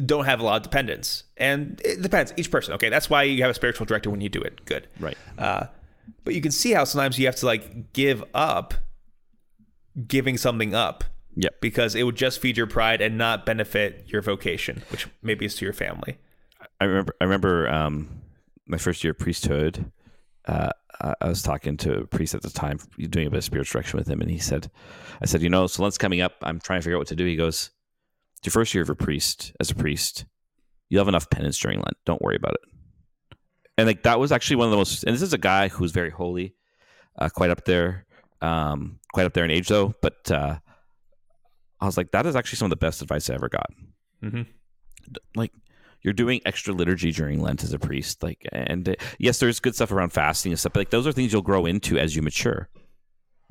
don't 0.06 0.26
have 0.26 0.40
a 0.40 0.44
lot 0.44 0.58
of 0.58 0.64
dependence, 0.64 1.24
and 1.38 1.82
it 1.84 2.02
depends 2.02 2.34
each 2.38 2.52
person. 2.52 2.74
Okay, 2.76 2.90
that's 2.90 3.10
why 3.10 3.24
you 3.24 3.42
have 3.42 3.52
a 3.52 3.54
spiritual 3.56 3.86
director 3.86 4.10
when 4.10 4.22
you 4.22 4.30
do 4.30 4.42
it. 4.42 4.64
Good, 4.66 4.88
Right. 5.00 5.18
uh, 5.38 5.68
but 6.24 6.34
you 6.34 6.42
can 6.42 6.52
see 6.52 6.72
how 6.72 6.84
sometimes 6.84 7.18
you 7.20 7.26
have 7.26 7.36
to 7.38 7.46
like 7.46 7.94
give 7.94 8.24
up 8.34 8.74
giving 10.08 10.38
something 10.38 10.76
up 10.76 11.04
Yep. 11.40 11.62
because 11.62 11.94
it 11.96 12.02
would 12.04 12.16
just 12.16 12.40
feed 12.40 12.58
your 12.58 12.66
pride 12.68 13.00
and 13.02 13.16
not 13.18 13.46
benefit 13.46 14.06
your 14.08 14.22
vocation, 14.24 14.82
which 14.90 15.08
maybe 15.22 15.46
is 15.46 15.54
to 15.56 15.66
your 15.66 15.74
family. 15.74 16.18
I 16.82 16.86
remember. 16.86 17.16
I 17.22 17.26
remember 17.26 17.70
um, 17.70 18.22
my 18.68 18.78
first 18.80 19.04
year 19.04 19.12
of 19.12 19.20
priesthood. 19.20 19.92
Uh, 20.46 20.70
I 21.02 21.14
I 21.22 21.28
was 21.28 21.42
talking 21.44 21.78
to 21.78 22.00
a 22.00 22.08
priest 22.08 22.36
at 22.36 22.42
the 22.42 22.50
time, 22.50 22.80
doing 22.98 23.28
a 23.28 23.30
bit 23.30 23.38
of 23.38 23.44
spiritual 23.44 23.80
direction 23.80 23.98
with 23.98 24.08
him, 24.08 24.22
and 24.22 24.30
he 24.30 24.40
said, 24.40 24.70
"I 25.22 25.26
said, 25.26 25.42
you 25.42 25.50
know, 25.50 25.68
so 25.68 25.84
Lent's 25.84 25.98
coming 25.98 26.22
up. 26.22 26.34
I'm 26.42 26.60
trying 26.60 26.80
to 26.80 26.84
figure 26.84 26.98
out 26.98 27.00
what 27.02 27.08
to 27.08 27.16
do." 27.16 27.26
He 27.26 27.36
goes, 27.36 27.72
"It's 28.38 28.46
your 28.48 28.52
first 28.52 28.74
year 28.74 28.84
of 28.84 28.90
a 28.90 28.96
priest 28.96 29.54
as 29.60 29.72
a 29.72 29.76
priest. 29.76 30.26
You'll 30.90 31.02
have 31.02 31.08
enough 31.08 31.30
penance 31.30 31.58
during 31.60 31.80
Lent. 31.80 31.98
Don't 32.06 32.22
worry 32.22 32.36
about 32.36 32.54
it." 32.54 33.40
And 33.78 33.88
like 33.88 34.04
that 34.04 34.20
was 34.20 34.32
actually 34.32 34.56
one 34.58 34.66
of 34.68 34.72
the 34.72 34.78
most. 34.78 35.04
And 35.04 35.14
this 35.14 35.22
is 35.22 35.34
a 35.34 35.38
guy 35.38 35.68
who's 35.68 35.92
very 35.92 36.10
holy, 36.10 36.56
uh, 37.20 37.30
quite 37.30 37.50
up 37.52 37.66
there, 37.66 38.06
um, 38.42 39.00
quite 39.14 39.26
up 39.26 39.34
there 39.34 39.46
in 39.46 39.52
age 39.52 39.68
though. 39.68 39.94
But 40.02 40.32
uh, 40.32 40.58
I 41.80 41.86
was 41.86 41.96
like, 41.98 42.12
that 42.12 42.26
is 42.26 42.36
actually 42.36 42.58
some 42.58 42.66
of 42.66 42.70
the 42.72 42.76
best 42.78 43.02
advice 43.02 43.30
I 43.30 43.36
ever 43.36 43.50
got 43.50 43.70
Mm-hmm. 44.24 44.42
like 45.36 45.52
you're 46.08 46.14
doing 46.14 46.40
extra 46.46 46.74
liturgy 46.74 47.12
during 47.12 47.42
Lent 47.42 47.66
as 47.66 47.74
a 47.74 47.80
priest. 47.80 48.24
Like, 48.24 48.48
and 48.54 48.88
uh, 48.88 48.96
yes, 49.20 49.40
there's 49.40 49.60
good 49.60 49.76
stuff 49.76 49.92
around 49.92 50.12
fasting 50.12 50.54
and 50.54 50.60
stuff, 50.60 50.72
but 50.72 50.80
like 50.80 50.90
those 50.90 51.06
are 51.06 51.12
things 51.12 51.34
you'll 51.34 51.42
grow 51.42 51.66
into 51.66 52.00
as 52.00 52.16
you 52.16 52.22
mature. 52.22 52.70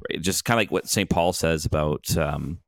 Right? 0.09 0.23
Just 0.23 0.47
kind 0.47 0.57
of 0.59 0.63
like 0.63 0.71
what 0.71 0.89
St. 0.89 1.11
Paul 1.11 1.35
says 1.35 1.67
about, 1.67 2.17
um, 2.17 2.61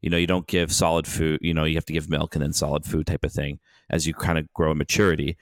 you 0.00 0.08
know, 0.08 0.16
you 0.16 0.28
don't 0.28 0.46
give 0.46 0.72
solid 0.72 1.08
food. 1.08 1.40
You 1.42 1.52
know, 1.52 1.64
you 1.64 1.74
have 1.74 1.84
to 1.86 1.92
give 1.92 2.08
milk 2.08 2.36
and 2.36 2.44
then 2.44 2.52
solid 2.52 2.84
food 2.84 3.08
type 3.08 3.24
of 3.24 3.32
thing 3.32 3.58
as 3.90 4.06
you 4.06 4.14
kind 4.14 4.38
of 4.38 4.46
grow 4.52 4.70
in 4.70 4.78
maturity. 4.78 5.36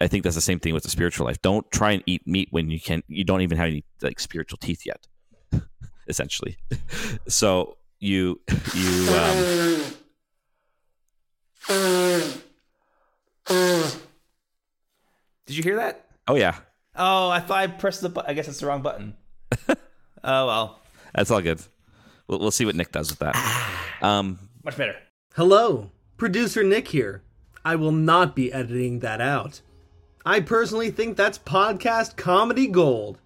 I 0.00 0.06
think 0.06 0.24
that's 0.24 0.34
the 0.34 0.40
same 0.40 0.58
thing 0.58 0.72
with 0.72 0.84
the 0.84 0.88
spiritual 0.88 1.26
life. 1.26 1.42
Don't 1.42 1.70
try 1.70 1.90
and 1.90 2.02
eat 2.06 2.26
meat 2.26 2.48
when 2.50 2.70
you 2.70 2.80
can. 2.80 3.02
You 3.08 3.24
don't 3.24 3.42
even 3.42 3.58
have 3.58 3.68
any 3.68 3.84
like 4.00 4.20
spiritual 4.20 4.56
teeth 4.56 4.86
yet. 4.86 5.06
essentially, 6.08 6.56
so 7.28 7.76
you 7.98 8.40
you. 8.72 9.84
Um, 11.68 12.42
Did 15.46 15.56
you 15.56 15.62
hear 15.62 15.76
that? 15.76 16.04
oh 16.26 16.34
yeah, 16.34 16.56
Oh, 16.94 17.30
I 17.30 17.40
thought 17.40 17.58
I 17.58 17.66
pressed 17.68 18.00
the 18.02 18.08
button. 18.08 18.30
I 18.30 18.34
guess 18.34 18.48
it's 18.48 18.58
the 18.60 18.66
wrong 18.66 18.82
button. 18.82 19.14
oh 19.68 19.76
well, 20.46 20.80
That's 21.14 21.30
all 21.30 21.40
good. 21.40 21.60
We'll, 22.26 22.40
we'll 22.40 22.50
see 22.50 22.66
what 22.66 22.74
Nick 22.74 22.92
does 22.92 23.10
with 23.10 23.18
that. 23.20 23.34
Um, 24.00 24.38
much 24.64 24.76
better. 24.76 24.94
Hello, 25.34 25.90
producer 26.18 26.62
Nick 26.62 26.86
here. 26.86 27.24
I 27.64 27.74
will 27.74 27.90
not 27.90 28.36
be 28.36 28.52
editing 28.52 29.00
that 29.00 29.20
out. 29.20 29.60
I 30.24 30.38
personally 30.38 30.92
think 30.92 31.16
that's 31.16 31.36
podcast 31.36 32.16
comedy 32.16 32.68
gold. 32.68 33.18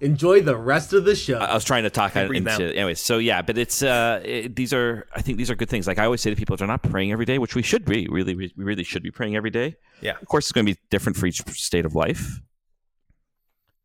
Enjoy 0.00 0.40
the 0.40 0.56
rest 0.56 0.92
of 0.92 1.04
the 1.04 1.16
show. 1.16 1.38
I 1.38 1.54
was 1.54 1.64
trying 1.64 1.82
to 1.82 1.90
talk 1.90 2.12
Can't 2.12 2.28
breathe 2.28 2.46
into 2.46 2.66
now. 2.66 2.72
anyways. 2.72 3.00
So 3.00 3.18
yeah, 3.18 3.42
but 3.42 3.58
it's 3.58 3.82
uh, 3.82 4.20
it, 4.24 4.54
these 4.54 4.72
are 4.72 5.06
I 5.14 5.22
think 5.22 5.38
these 5.38 5.50
are 5.50 5.56
good 5.56 5.68
things. 5.68 5.86
Like 5.86 5.98
I 5.98 6.04
always 6.04 6.20
say 6.20 6.30
to 6.30 6.36
people, 6.36 6.54
if 6.54 6.58
they're 6.58 6.68
not 6.68 6.82
praying 6.82 7.10
every 7.10 7.24
day, 7.24 7.38
which 7.38 7.54
we 7.54 7.62
should 7.62 7.84
be, 7.84 8.06
really, 8.08 8.34
we 8.34 8.52
really 8.56 8.84
should 8.84 9.02
be 9.02 9.10
praying 9.10 9.34
every 9.34 9.50
day. 9.50 9.76
Yeah. 10.00 10.16
Of 10.20 10.28
course, 10.28 10.46
it's 10.46 10.52
going 10.52 10.66
to 10.66 10.72
be 10.72 10.78
different 10.90 11.16
for 11.16 11.26
each 11.26 11.42
state 11.48 11.84
of 11.84 11.94
life. 11.94 12.40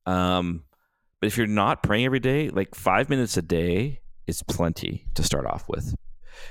Um, 0.05 0.64
but 1.20 1.28
if 1.28 1.38
you're 1.38 1.47
not 1.47 1.82
praying 1.82 2.05
every 2.05 2.20
day, 2.20 2.49
like 2.49 2.76
five 2.76 3.09
minutes 3.09 3.38
a 3.38 3.41
day 3.41 4.01
is 4.28 4.43
plenty 4.43 5.07
to 5.16 5.24
start 5.24 5.45
off 5.45 5.68
with, 5.68 5.95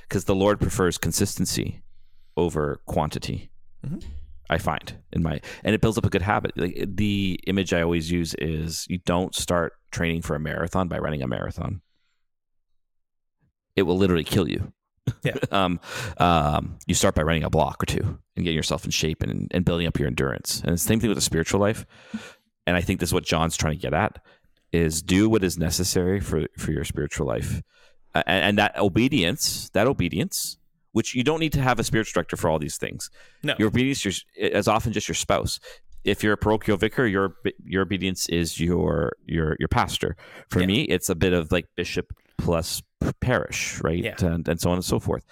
because 0.09 0.25
the 0.25 0.35
Lord 0.35 0.61
prefers 0.61 0.99
consistency 0.99 1.83
over 2.37 2.81
quantity. 2.87 3.51
I 4.53 4.59
find 4.59 4.95
in 5.13 5.23
my 5.23 5.41
and 5.65 5.75
it 5.75 5.81
builds 5.81 5.99
up 5.99 6.07
a 6.07 6.11
good 6.11 6.23
habit. 6.23 6.53
Like 6.57 6.85
the 6.87 7.41
image 7.47 7.73
I 7.73 7.83
always 7.83 8.11
use 8.11 8.35
is 8.35 8.87
you 8.89 8.99
don't 8.99 9.35
start 9.35 9.75
training 9.91 10.23
for 10.23 10.35
a 10.35 10.41
marathon 10.41 10.89
by 10.89 10.99
running 10.99 11.23
a 11.23 11.27
marathon. 11.27 11.81
It 13.75 13.83
will 13.83 13.97
literally 13.97 14.25
kill 14.25 14.49
you. 14.49 14.73
Yeah. 15.23 15.37
um, 15.51 15.81
um, 16.19 16.79
you 16.87 16.95
start 16.95 17.15
by 17.15 17.23
running 17.23 17.45
a 17.45 17.51
block 17.51 17.83
or 17.83 17.87
two 17.87 18.19
and 18.37 18.45
getting 18.45 18.57
yourself 18.57 18.85
in 18.85 18.91
shape 18.91 19.23
and, 19.23 19.51
and 19.53 19.65
building 19.65 19.87
up 19.87 19.99
your 19.99 20.09
endurance. 20.09 20.61
And 20.61 20.75
the 20.75 20.79
same 20.79 21.01
thing 21.01 21.09
with 21.09 21.19
the 21.19 21.23
spiritual 21.23 21.61
life. 21.61 21.87
And 22.67 22.77
I 22.77 22.81
think 22.81 23.01
this 23.01 23.09
is 23.09 23.15
what 23.15 23.25
John's 23.25 23.57
trying 23.57 23.75
to 23.75 23.83
get 23.83 23.95
at 23.95 24.23
is 24.73 25.03
do 25.03 25.29
what 25.29 25.45
is 25.45 25.59
necessary 25.59 26.21
for, 26.21 26.47
for 26.57 26.73
your 26.73 26.85
spiritual 26.85 27.27
life. 27.27 27.63
And, 28.15 28.25
and 28.27 28.59
that 28.59 28.79
obedience, 28.79 29.71
that 29.71 29.87
obedience, 29.87 30.59
which 30.93 31.15
you 31.15 31.25
don't 31.25 31.41
need 31.41 31.53
to 31.53 31.61
have 31.61 31.79
a 31.79 31.85
spiritual 31.85 32.13
director 32.15 32.37
for 32.37 32.49
all 32.51 32.59
these 32.59 32.77
things. 32.77 33.11
No. 33.43 33.55
Your 33.59 33.69
obedience 33.69 34.05
is 34.07 34.25
as 34.41 34.69
often 34.69 34.93
just 34.93 35.09
your 35.09 35.15
spouse. 35.15 35.59
If 36.05 36.23
you're 36.23 36.33
a 36.33 36.37
parochial 36.39 36.77
vicar, 36.77 37.07
your 37.07 37.37
your 37.65 37.83
obedience 37.83 38.29
is 38.29 38.59
your 38.61 39.13
your 39.27 39.57
your 39.59 39.69
pastor. 39.69 40.17
For 40.51 40.61
Yeah. 40.61 40.67
me, 40.67 40.83
it's 40.83 41.09
a 41.09 41.15
bit 41.15 41.33
of 41.33 41.53
like 41.53 41.67
bishop 41.77 42.13
plus 42.39 42.83
parish, 43.21 43.81
right? 43.83 44.03
Yeah. 44.03 44.15
And, 44.25 44.47
and 44.49 44.61
so 44.61 44.71
on 44.71 44.77
and 44.77 44.85
so 44.85 44.99
forth. 44.99 45.25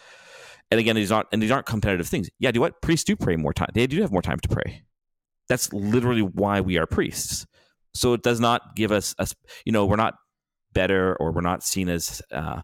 And 0.70 0.78
again, 0.78 0.94
these 0.94 1.10
aren't 1.10 1.26
and 1.32 1.42
these 1.42 1.50
aren't 1.50 1.66
competitive 1.66 2.06
things. 2.06 2.30
Yeah, 2.38 2.52
do 2.52 2.60
what? 2.60 2.80
Priests 2.80 3.04
do 3.04 3.16
pray 3.16 3.34
more 3.36 3.52
time. 3.52 3.70
They 3.74 3.86
do 3.88 4.00
have 4.02 4.12
more 4.12 4.22
time 4.22 4.38
to 4.40 4.48
pray. 4.48 4.82
That's 5.48 5.72
literally 5.72 6.22
why 6.22 6.60
we 6.60 6.78
are 6.78 6.86
priests. 6.86 7.46
So 7.92 8.12
it 8.12 8.22
does 8.22 8.38
not 8.38 8.76
give 8.76 8.92
us 8.92 9.16
a, 9.18 9.26
you 9.64 9.72
know, 9.72 9.84
we're 9.84 9.96
not 9.96 10.14
better 10.72 11.16
or 11.16 11.32
we're 11.32 11.40
not 11.40 11.64
seen 11.64 11.88
as 11.88 12.22
uh, 12.30 12.60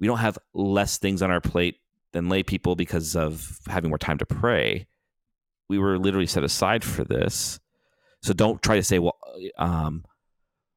we 0.00 0.06
don't 0.06 0.16
have 0.18 0.38
less 0.54 0.96
things 0.96 1.20
on 1.20 1.30
our 1.30 1.42
plate 1.42 1.76
then 2.12 2.28
lay 2.28 2.42
people 2.42 2.76
because 2.76 3.16
of 3.16 3.58
having 3.68 3.90
more 3.90 3.98
time 3.98 4.18
to 4.18 4.26
pray. 4.26 4.86
We 5.68 5.78
were 5.78 5.98
literally 5.98 6.26
set 6.26 6.44
aside 6.44 6.84
for 6.84 7.04
this. 7.04 7.58
So 8.22 8.32
don't 8.32 8.62
try 8.62 8.76
to 8.76 8.82
say, 8.82 8.98
well, 8.98 9.16
um, 9.58 10.04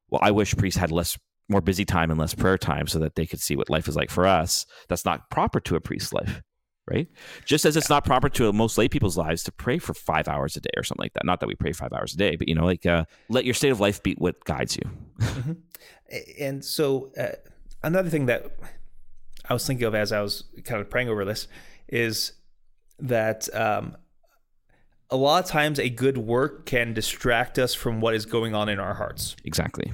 well, 0.08 0.20
I 0.22 0.30
wish 0.30 0.56
priests 0.56 0.78
had 0.78 0.90
less, 0.90 1.18
more 1.48 1.60
busy 1.60 1.84
time 1.84 2.10
and 2.10 2.18
less 2.18 2.34
prayer 2.34 2.58
time 2.58 2.86
so 2.86 2.98
that 2.98 3.14
they 3.14 3.26
could 3.26 3.40
see 3.40 3.56
what 3.56 3.70
life 3.70 3.88
is 3.88 3.96
like 3.96 4.10
for 4.10 4.26
us. 4.26 4.66
That's 4.88 5.04
not 5.04 5.30
proper 5.30 5.60
to 5.60 5.76
a 5.76 5.80
priest's 5.80 6.12
life, 6.12 6.42
right? 6.90 7.08
Just 7.44 7.64
as 7.64 7.76
it's 7.76 7.90
not 7.90 8.04
proper 8.04 8.28
to 8.30 8.52
most 8.52 8.78
lay 8.78 8.88
people's 8.88 9.16
lives 9.16 9.42
to 9.44 9.52
pray 9.52 9.78
for 9.78 9.94
five 9.94 10.26
hours 10.28 10.56
a 10.56 10.60
day 10.60 10.70
or 10.76 10.82
something 10.82 11.04
like 11.04 11.12
that. 11.14 11.24
Not 11.24 11.40
that 11.40 11.46
we 11.46 11.54
pray 11.54 11.72
five 11.72 11.92
hours 11.92 12.14
a 12.14 12.16
day, 12.16 12.36
but 12.36 12.48
you 12.48 12.54
know, 12.54 12.64
like 12.64 12.86
uh, 12.86 13.04
let 13.28 13.44
your 13.44 13.54
state 13.54 13.70
of 13.70 13.80
life 13.80 14.02
be 14.02 14.14
what 14.14 14.44
guides 14.44 14.76
you. 14.76 15.56
And 16.38 16.64
so, 16.64 17.10
uh, 17.18 17.30
another 17.82 18.10
thing 18.10 18.26
that 18.26 18.52
I 19.48 19.52
was 19.52 19.66
thinking 19.66 19.86
of 19.86 19.94
as 19.94 20.12
I 20.12 20.20
was 20.20 20.44
kind 20.64 20.80
of 20.80 20.90
praying 20.90 21.08
over 21.08 21.24
this 21.24 21.48
is 21.88 22.32
that 22.98 23.54
um, 23.54 23.96
a 25.10 25.16
lot 25.16 25.44
of 25.44 25.50
times 25.50 25.78
a 25.78 25.88
good 25.88 26.18
work 26.18 26.66
can 26.66 26.92
distract 26.92 27.58
us 27.58 27.74
from 27.74 28.00
what 28.00 28.14
is 28.14 28.26
going 28.26 28.54
on 28.54 28.68
in 28.68 28.80
our 28.80 28.94
hearts. 28.94 29.36
Exactly. 29.44 29.92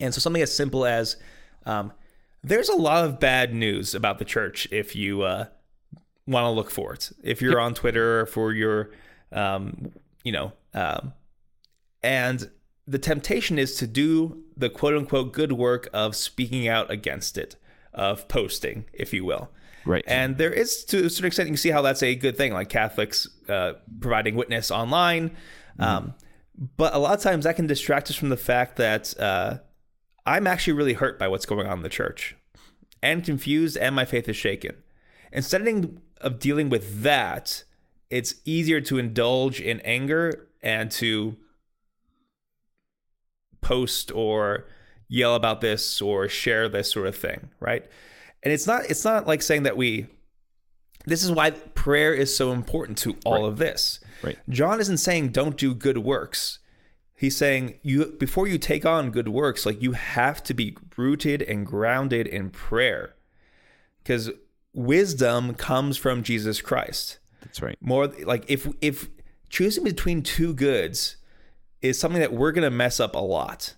And 0.00 0.14
so, 0.14 0.20
something 0.20 0.42
as 0.42 0.54
simple 0.54 0.84
as 0.86 1.16
um, 1.66 1.92
there's 2.42 2.68
a 2.68 2.76
lot 2.76 3.04
of 3.04 3.20
bad 3.20 3.54
news 3.54 3.94
about 3.94 4.18
the 4.18 4.24
church 4.24 4.66
if 4.70 4.96
you 4.96 5.22
uh, 5.22 5.46
want 6.26 6.44
to 6.44 6.50
look 6.50 6.70
for 6.70 6.94
it. 6.94 7.12
If 7.22 7.42
you're 7.42 7.60
on 7.60 7.74
Twitter 7.74 8.26
for 8.26 8.52
your, 8.52 8.90
um, 9.30 9.92
you 10.24 10.32
know, 10.32 10.52
um, 10.74 11.12
and 12.02 12.50
the 12.86 12.98
temptation 12.98 13.58
is 13.58 13.76
to 13.76 13.86
do 13.86 14.42
the 14.56 14.68
quote 14.68 14.96
unquote 14.96 15.32
good 15.32 15.52
work 15.52 15.88
of 15.92 16.16
speaking 16.16 16.66
out 16.66 16.90
against 16.90 17.38
it, 17.38 17.56
of 17.94 18.28
posting, 18.28 18.84
if 18.92 19.12
you 19.12 19.24
will. 19.24 19.50
Right. 19.84 20.04
And 20.06 20.38
there 20.38 20.52
is, 20.52 20.84
to 20.86 21.06
a 21.06 21.10
certain 21.10 21.26
extent, 21.26 21.48
you 21.48 21.52
can 21.52 21.58
see 21.58 21.70
how 21.70 21.82
that's 21.82 22.02
a 22.02 22.14
good 22.14 22.36
thing, 22.36 22.52
like 22.52 22.68
Catholics 22.68 23.28
uh, 23.48 23.74
providing 24.00 24.36
witness 24.36 24.70
online. 24.70 25.36
Um, 25.78 26.14
but 26.76 26.94
a 26.94 26.98
lot 26.98 27.14
of 27.14 27.20
times 27.20 27.44
that 27.44 27.56
can 27.56 27.66
distract 27.66 28.10
us 28.10 28.16
from 28.16 28.28
the 28.28 28.36
fact 28.36 28.76
that 28.76 29.18
uh, 29.18 29.58
I'm 30.24 30.46
actually 30.46 30.74
really 30.74 30.92
hurt 30.92 31.18
by 31.18 31.28
what's 31.28 31.46
going 31.46 31.66
on 31.66 31.78
in 31.78 31.82
the 31.82 31.88
church 31.88 32.36
and 33.02 33.24
confused, 33.24 33.76
and 33.76 33.94
my 33.94 34.04
faith 34.04 34.28
is 34.28 34.36
shaken. 34.36 34.76
Instead 35.32 35.66
of 36.20 36.38
dealing 36.38 36.68
with 36.68 37.02
that, 37.02 37.64
it's 38.10 38.36
easier 38.44 38.80
to 38.82 38.98
indulge 38.98 39.60
in 39.60 39.80
anger 39.80 40.48
and 40.62 40.90
to 40.92 41.36
post 43.60 44.12
or 44.12 44.66
yell 45.12 45.34
about 45.34 45.60
this 45.60 46.00
or 46.00 46.26
share 46.26 46.68
this 46.70 46.90
sort 46.90 47.06
of 47.06 47.14
thing, 47.14 47.50
right? 47.60 47.84
And 48.42 48.52
it's 48.52 48.66
not 48.66 48.86
it's 48.90 49.04
not 49.04 49.26
like 49.26 49.42
saying 49.42 49.64
that 49.64 49.76
we 49.76 50.06
this 51.04 51.22
is 51.22 51.30
why 51.30 51.50
prayer 51.50 52.14
is 52.14 52.34
so 52.34 52.52
important 52.52 52.96
to 52.98 53.16
all 53.24 53.44
of 53.44 53.58
this. 53.58 54.00
Right. 54.22 54.38
John 54.48 54.80
isn't 54.80 54.98
saying 54.98 55.28
don't 55.28 55.56
do 55.56 55.74
good 55.74 55.98
works. 55.98 56.60
He's 57.14 57.36
saying 57.36 57.74
you 57.82 58.06
before 58.18 58.48
you 58.48 58.56
take 58.56 58.86
on 58.86 59.10
good 59.10 59.28
works, 59.28 59.66
like 59.66 59.82
you 59.82 59.92
have 59.92 60.42
to 60.44 60.54
be 60.54 60.76
rooted 60.96 61.42
and 61.42 61.66
grounded 61.66 62.26
in 62.26 62.48
prayer. 62.50 63.14
Cuz 64.04 64.30
wisdom 64.72 65.54
comes 65.54 65.98
from 65.98 66.22
Jesus 66.22 66.62
Christ. 66.62 67.18
That's 67.42 67.60
right. 67.60 67.76
More 67.82 68.06
like 68.06 68.44
if 68.48 68.66
if 68.80 69.08
choosing 69.50 69.84
between 69.84 70.22
two 70.22 70.54
goods 70.54 71.16
is 71.82 71.98
something 71.98 72.20
that 72.20 72.32
we're 72.32 72.52
going 72.52 72.64
to 72.64 72.70
mess 72.70 72.98
up 73.00 73.14
a 73.14 73.18
lot. 73.18 73.74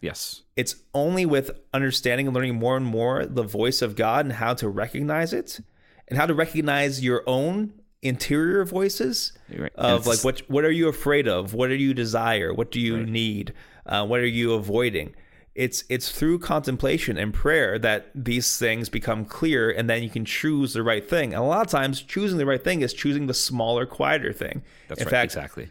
Yes. 0.00 0.42
It's 0.56 0.76
only 0.94 1.26
with 1.26 1.50
understanding 1.74 2.26
and 2.26 2.34
learning 2.34 2.54
more 2.54 2.76
and 2.76 2.86
more 2.86 3.26
the 3.26 3.42
voice 3.42 3.82
of 3.82 3.96
God 3.96 4.26
and 4.26 4.34
how 4.34 4.54
to 4.54 4.68
recognize 4.68 5.32
it 5.32 5.60
and 6.06 6.18
how 6.18 6.26
to 6.26 6.34
recognize 6.34 7.02
your 7.04 7.22
own 7.26 7.72
interior 8.00 8.64
voices 8.64 9.32
right. 9.52 9.72
of 9.74 10.06
like 10.06 10.22
what 10.22 10.40
what 10.48 10.64
are 10.64 10.70
you 10.70 10.88
afraid 10.88 11.26
of? 11.26 11.54
What 11.54 11.68
do 11.68 11.74
you 11.74 11.94
desire? 11.94 12.54
What 12.54 12.70
do 12.70 12.80
you 12.80 13.04
need? 13.04 13.52
Uh, 13.86 14.06
what 14.06 14.20
are 14.20 14.26
you 14.26 14.54
avoiding? 14.54 15.14
It's 15.54 15.82
it's 15.88 16.12
through 16.12 16.38
contemplation 16.38 17.18
and 17.18 17.34
prayer 17.34 17.78
that 17.80 18.10
these 18.14 18.58
things 18.58 18.88
become 18.88 19.24
clear, 19.24 19.70
and 19.70 19.90
then 19.90 20.04
you 20.04 20.10
can 20.10 20.24
choose 20.24 20.72
the 20.72 20.84
right 20.84 21.08
thing. 21.08 21.34
And 21.34 21.42
a 21.42 21.46
lot 21.46 21.62
of 21.62 21.66
times, 21.66 22.00
choosing 22.00 22.38
the 22.38 22.46
right 22.46 22.62
thing 22.62 22.82
is 22.82 22.94
choosing 22.94 23.26
the 23.26 23.34
smaller, 23.34 23.84
quieter 23.84 24.32
thing. 24.32 24.62
That's 24.86 25.00
In 25.00 25.06
right. 25.06 25.10
fact, 25.10 25.24
exactly. 25.32 25.70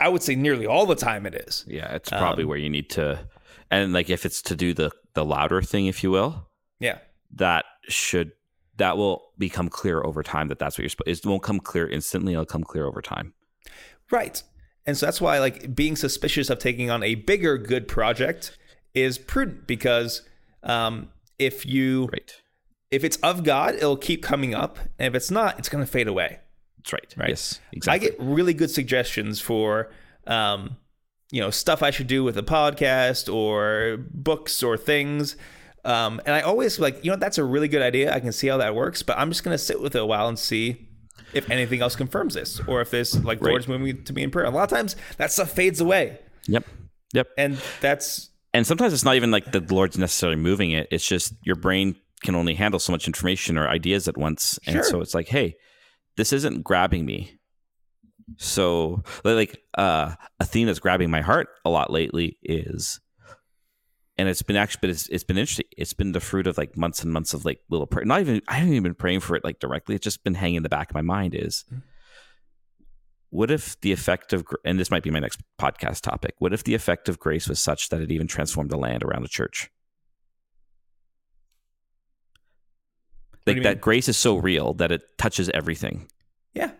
I 0.00 0.08
would 0.08 0.22
say 0.22 0.34
nearly 0.34 0.66
all 0.66 0.86
the 0.86 0.94
time 0.94 1.26
it 1.26 1.34
is. 1.34 1.64
Yeah, 1.66 1.94
it's 1.94 2.10
probably 2.10 2.44
Um, 2.44 2.48
where 2.50 2.58
you 2.58 2.68
need 2.70 2.90
to, 2.90 3.18
and 3.70 3.92
like 3.92 4.10
if 4.10 4.26
it's 4.26 4.42
to 4.42 4.56
do 4.56 4.74
the 4.74 4.90
the 5.14 5.24
louder 5.24 5.62
thing, 5.62 5.86
if 5.86 6.02
you 6.02 6.10
will, 6.10 6.48
Yeah. 6.80 6.98
that 7.34 7.64
should 7.88 8.32
that 8.76 8.98
will 8.98 9.32
become 9.38 9.70
clear 9.70 10.02
over 10.04 10.22
time 10.22 10.48
that 10.48 10.58
that's 10.58 10.76
what 10.76 10.82
you're 10.82 10.90
supposed. 10.90 11.24
It 11.24 11.28
won't 11.28 11.42
come 11.42 11.60
clear 11.60 11.88
instantly. 11.88 12.34
It'll 12.34 12.44
come 12.44 12.62
clear 12.62 12.84
over 12.86 13.00
time. 13.00 13.32
Right. 14.10 14.42
And 14.84 14.96
so 14.98 15.06
that's 15.06 15.20
why 15.20 15.38
like 15.38 15.74
being 15.74 15.96
suspicious 15.96 16.50
of 16.50 16.58
taking 16.58 16.90
on 16.90 17.02
a 17.02 17.14
bigger 17.14 17.56
good 17.56 17.88
project 17.88 18.56
is 18.94 19.16
prudent 19.16 19.66
because 19.66 20.22
um, 20.62 21.10
if 21.38 21.64
you 21.64 22.08
Right. 22.12 22.34
if 22.90 23.02
it's 23.02 23.16
of 23.18 23.44
God, 23.44 23.74
it'll 23.76 23.96
keep 23.96 24.22
coming 24.22 24.54
up, 24.54 24.78
and 24.98 25.08
if 25.08 25.14
it's 25.14 25.30
not, 25.30 25.58
it's 25.58 25.68
going 25.70 25.82
to 25.84 25.90
fade 25.90 26.06
away. 26.08 26.40
That's 26.86 26.92
right. 26.92 27.14
Right. 27.16 27.28
Yes. 27.30 27.60
Exactly. 27.72 28.08
I 28.08 28.10
get 28.10 28.20
really 28.20 28.54
good 28.54 28.70
suggestions 28.70 29.40
for 29.40 29.90
um, 30.26 30.76
you 31.32 31.40
know 31.40 31.50
stuff 31.50 31.82
I 31.82 31.90
should 31.90 32.06
do 32.06 32.22
with 32.24 32.38
a 32.38 32.42
podcast 32.42 33.32
or 33.32 33.98
books 34.12 34.62
or 34.62 34.76
things. 34.76 35.36
Um, 35.84 36.20
and 36.26 36.34
I 36.34 36.40
always 36.40 36.80
like, 36.80 37.04
you 37.04 37.10
know, 37.12 37.16
that's 37.16 37.38
a 37.38 37.44
really 37.44 37.68
good 37.68 37.82
idea. 37.82 38.12
I 38.12 38.18
can 38.20 38.32
see 38.32 38.48
how 38.48 38.56
that 38.58 38.74
works, 38.74 39.02
but 39.02 39.18
I'm 39.18 39.30
just 39.30 39.44
gonna 39.44 39.58
sit 39.58 39.80
with 39.80 39.94
it 39.94 40.00
a 40.02 40.06
while 40.06 40.28
and 40.28 40.38
see 40.38 40.88
if 41.32 41.48
anything 41.50 41.80
else 41.80 41.96
confirms 41.96 42.34
this, 42.34 42.60
or 42.68 42.80
if 42.80 42.90
this 42.90 43.14
like 43.24 43.40
Right. 43.40 43.50
Lord's 43.50 43.68
moving 43.68 44.04
to 44.04 44.12
me 44.12 44.22
in 44.22 44.30
prayer. 44.30 44.46
A 44.46 44.50
lot 44.50 44.64
of 44.64 44.76
times 44.76 44.94
that 45.16 45.32
stuff 45.32 45.50
fades 45.50 45.80
away, 45.80 46.18
Yep. 46.46 46.64
Yep. 47.14 47.28
and 47.38 47.58
that's 47.80 48.30
and 48.54 48.66
sometimes 48.66 48.92
it's 48.92 49.04
not 49.04 49.16
even 49.16 49.30
like 49.30 49.52
the 49.52 49.60
Lord's 49.60 49.98
necessarily 49.98 50.36
moving 50.36 50.70
it. 50.70 50.88
It's 50.90 51.06
just 51.06 51.34
your 51.42 51.56
brain 51.56 51.96
can 52.22 52.34
only 52.34 52.54
handle 52.54 52.80
so 52.80 52.90
much 52.92 53.06
information 53.06 53.58
or 53.58 53.68
ideas 53.68 54.08
at 54.08 54.16
once, 54.16 54.58
and 54.66 54.74
Sure. 54.76 54.84
so 54.84 55.00
it's 55.00 55.14
like, 55.14 55.28
hey, 55.28 55.56
this 56.16 56.32
isn't 56.32 56.64
grabbing 56.64 57.04
me. 57.04 57.38
So, 58.38 59.04
like, 59.24 59.62
uh, 59.78 60.14
a 60.40 60.44
theme 60.44 60.66
that's 60.66 60.80
grabbing 60.80 61.10
my 61.10 61.20
heart 61.20 61.48
a 61.64 61.70
lot 61.70 61.92
lately 61.92 62.38
is, 62.42 63.00
and 64.18 64.28
it's 64.28 64.42
been 64.42 64.56
actually, 64.56 64.80
but 64.80 64.90
it's, 64.90 65.08
it's 65.08 65.24
been 65.24 65.38
interesting. 65.38 65.66
It's 65.76 65.92
been 65.92 66.12
the 66.12 66.20
fruit 66.20 66.46
of 66.46 66.58
like 66.58 66.76
months 66.76 67.02
and 67.02 67.12
months 67.12 67.34
of 67.34 67.44
like 67.44 67.60
little 67.68 67.86
prayer. 67.86 68.04
Not 68.04 68.20
even, 68.20 68.42
I 68.48 68.54
haven't 68.54 68.72
even 68.72 68.82
been 68.82 68.94
praying 68.94 69.20
for 69.20 69.36
it 69.36 69.44
like 69.44 69.60
directly. 69.60 69.94
It's 69.94 70.04
just 70.04 70.24
been 70.24 70.34
hanging 70.34 70.56
in 70.56 70.62
the 70.62 70.68
back 70.68 70.90
of 70.90 70.94
my 70.94 71.02
mind. 71.02 71.34
Is 71.34 71.64
what 73.30 73.50
if 73.50 73.78
the 73.80 73.92
effect 73.92 74.32
of, 74.32 74.44
and 74.64 74.80
this 74.80 74.90
might 74.90 75.02
be 75.02 75.10
my 75.10 75.18
next 75.18 75.40
podcast 75.60 76.00
topic. 76.00 76.34
What 76.38 76.52
if 76.52 76.64
the 76.64 76.74
effect 76.74 77.08
of 77.08 77.18
grace 77.18 77.48
was 77.48 77.60
such 77.60 77.90
that 77.90 78.00
it 78.00 78.10
even 78.10 78.26
transformed 78.26 78.70
the 78.70 78.78
land 78.78 79.04
around 79.04 79.22
the 79.22 79.28
church? 79.28 79.70
Like 83.46 83.62
that 83.62 83.76
mean? 83.76 83.80
grace 83.80 84.08
is 84.08 84.16
so 84.16 84.36
real 84.36 84.74
that 84.74 84.90
it 84.90 85.02
touches 85.18 85.48
everything. 85.54 86.08
yeah. 86.54 86.70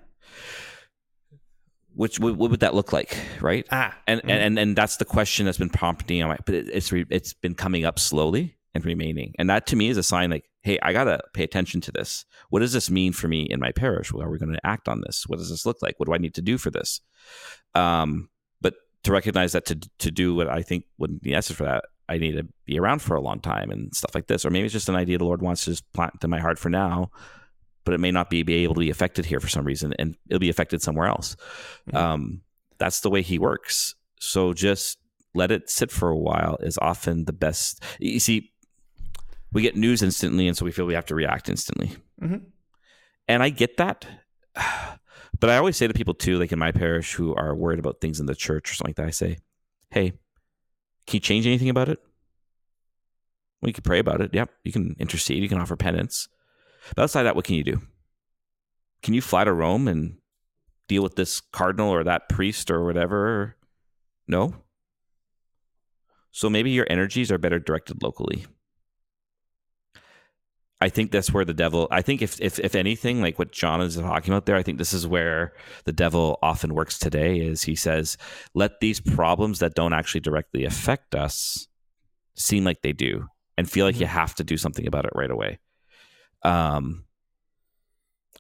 Which 1.95 2.21
what, 2.21 2.37
what 2.37 2.51
would 2.51 2.61
that 2.61 2.75
look 2.75 2.93
like, 2.93 3.17
right? 3.41 3.67
Ah, 3.71 3.97
and, 4.07 4.21
mhm. 4.21 4.31
and 4.31 4.59
and 4.59 4.77
that's 4.77 4.99
the 4.99 5.07
question 5.07 5.47
that's 5.47 5.57
been 5.59 5.71
prompting 5.71 6.23
on 6.23 6.29
my 6.29 6.39
but 6.45 6.55
it's 6.55 6.93
re, 6.93 7.07
it's 7.09 7.33
been 7.33 7.55
coming 7.55 7.85
up 7.87 7.99
slowly 7.99 8.57
and 8.75 8.85
remaining 8.85 9.35
and 9.39 9.49
that 9.49 9.67
to 9.69 9.77
me 9.77 9.89
is 9.89 9.97
a 9.97 10.03
sign 10.03 10.31
like 10.31 10.45
hey 10.63 10.79
i 10.83 10.93
gotta 10.93 11.19
pay 11.33 11.43
attention 11.43 11.81
to 11.81 11.91
this 11.91 12.27
what 12.51 12.61
does 12.61 12.75
this 12.75 12.91
mean 12.91 13.11
for 13.11 13.27
me 13.27 13.45
in 13.45 13.59
my 13.59 13.73
parish 13.73 14.13
well, 14.13 14.23
are 14.23 14.31
we 14.31 14.39
going 14.39 14.53
to 14.53 14.67
act 14.67 14.87
on 14.87 15.01
this 15.01 15.25
what 15.27 15.39
does 15.39 15.49
this 15.49 15.65
look 15.65 15.79
like 15.81 15.95
what 15.97 16.05
do 16.07 16.13
i 16.13 16.19
need 16.19 16.35
to 16.35 16.43
do 16.43 16.59
for 16.59 16.71
this 16.71 17.01
um 17.75 18.29
but 18.61 18.75
to 19.03 19.13
recognize 19.13 19.53
that 19.53 19.65
to 19.65 19.81
to 19.99 20.11
do 20.11 20.35
what 20.35 20.47
i 20.49 20.61
think 20.61 20.85
would 20.99 21.19
be 21.23 21.31
necessary 21.31 21.57
for 21.57 21.65
that 21.65 21.85
i 22.09 22.19
need 22.19 22.33
to 22.33 22.47
be 22.65 22.79
around 22.79 23.01
for 23.01 23.17
a 23.17 23.21
long 23.21 23.41
time 23.41 23.71
and 23.71 23.95
stuff 23.95 24.15
like 24.15 24.27
this 24.27 24.45
or 24.45 24.51
maybe 24.51 24.65
it's 24.65 24.73
just 24.73 24.89
an 24.89 24.97
idea 24.97 25.19
the 25.19 25.25
lord 25.25 25.43
wants 25.43 25.65
to 25.65 25.71
just 25.71 25.91
plant 25.93 26.13
in 26.23 26.31
my 26.31 26.41
heart 26.41 26.59
for 26.59 26.71
now 26.71 27.11
but 27.85 27.95
it 27.95 28.01
may 28.01 28.11
not 28.11 28.29
be, 28.29 28.43
be 28.43 28.65
able 28.65 28.75
to 28.75 28.81
be 28.81 28.91
affected 28.91 29.25
here 29.25 29.39
for 29.39 29.49
some 29.49 29.65
reason 29.65 29.95
and 29.99 30.17
it'll 30.29 30.41
be 30.41 30.51
affected 30.51 30.83
somewhere 30.83 31.07
else 31.07 31.37
um, 31.93 32.41
that's 32.79 33.01
the 33.01 33.11
way 33.11 33.23
he 33.23 33.39
works. 33.39 33.95
So 34.21 34.53
just 34.53 34.99
let 35.35 35.51
it 35.51 35.71
sit 35.71 35.91
for 35.91 36.09
a 36.09 36.17
while 36.17 36.57
is 36.61 36.79
often 36.79 37.25
the 37.25 37.33
best. 37.33 37.83
You 37.99 38.21
see, 38.21 38.53
we 39.53 39.63
get 39.63 39.77
news 39.77 40.03
instantly, 40.03 40.49
and 40.49 40.57
so 40.57 40.65
we 40.65 40.73
feel 40.73 40.87
we 40.87 40.95
have 40.95 41.07
to 41.07 41.15
react 41.15 41.49
instantly. 41.49 41.93
Mhm. 42.21 42.43
And 43.29 43.43
I 43.43 43.51
get 43.51 43.77
that. 43.79 44.07
But 45.39 45.51
I 45.51 45.59
always 45.59 45.77
say 45.77 45.87
to 45.87 45.93
people 45.93 46.15
too, 46.15 46.39
like 46.39 46.51
in 46.51 46.59
my 46.59 46.73
parish 46.73 47.13
who 47.13 47.35
are 47.35 47.55
worried 47.55 47.79
about 47.79 48.01
things 48.01 48.21
in 48.21 48.25
the 48.25 48.35
church 48.35 48.71
or 48.71 48.75
something 48.75 48.89
like 48.89 48.97
that, 48.97 49.07
I 49.07 49.11
say, 49.11 49.37
hey, 49.91 50.15
can 51.07 51.17
you 51.17 51.21
change 51.21 51.47
anything 51.47 51.69
about 51.69 51.89
it? 51.89 51.99
Well, 53.61 53.69
you 53.69 53.75
can 53.75 53.83
pray 53.83 53.99
about 53.99 54.21
it. 54.21 54.35
Yep. 54.35 54.51
You 54.65 54.73
can 54.73 54.97
intercede. 54.99 55.43
You 55.43 55.49
can 55.49 55.59
offer 55.59 55.77
penance. 55.77 56.29
But 56.95 57.05
outside 57.05 57.25
that, 57.25 57.37
what 57.37 57.45
can 57.45 57.55
you 57.55 57.65
do? 57.65 57.81
Can 59.03 59.15
you 59.15 59.21
fly 59.21 59.45
to 59.45 59.53
Rome 59.53 59.89
and 59.89 60.19
deal 60.89 61.03
with 61.03 61.17
this 61.17 61.41
cardinal 61.41 61.91
or 61.91 62.05
that 62.05 62.29
priest 62.29 62.71
or 62.71 62.85
whatever? 62.85 63.57
No. 64.29 64.55
So 66.33 66.51
maybe 66.51 66.71
your 66.71 66.87
energies 66.91 67.33
are 67.33 67.39
better 67.39 67.59
directed 67.59 68.03
locally. 68.03 68.47
I 70.81 70.91
think 70.91 71.11
that's 71.11 71.33
where 71.33 71.45
the 71.45 71.55
devil. 71.55 71.89
I 71.91 72.03
think 72.03 72.21
if 72.21 72.39
if 72.41 72.59
if 72.59 72.75
anything, 72.75 73.23
like 73.23 73.39
what 73.39 73.51
John 73.51 73.81
is 73.81 73.97
talking 73.97 74.33
about 74.33 74.45
there, 74.45 74.57
I 74.57 74.63
think 74.63 74.77
this 74.77 74.93
is 74.93 75.07
where 75.07 75.55
the 75.85 75.93
devil 75.93 76.39
often 76.43 76.75
works 76.75 76.99
today. 76.99 77.41
Is 77.41 77.63
he 77.63 77.75
says, 77.75 78.19
let 78.55 78.81
these 78.81 79.01
problems 79.01 79.61
that 79.61 79.75
don't 79.75 79.95
actually 79.95 80.21
directly 80.21 80.65
affect 80.65 81.15
us 81.15 81.67
seem 82.35 82.65
like 82.65 82.83
they 82.83 82.93
do, 82.93 83.27
and 83.57 83.71
feel 83.71 83.87
like 83.87 83.99
you 83.99 84.07
have 84.07 84.35
to 84.35 84.45
do 84.45 84.59
something 84.59 84.87
about 84.87 85.07
it 85.07 85.13
right 85.15 85.31
away. 85.31 85.59
Um, 86.43 87.07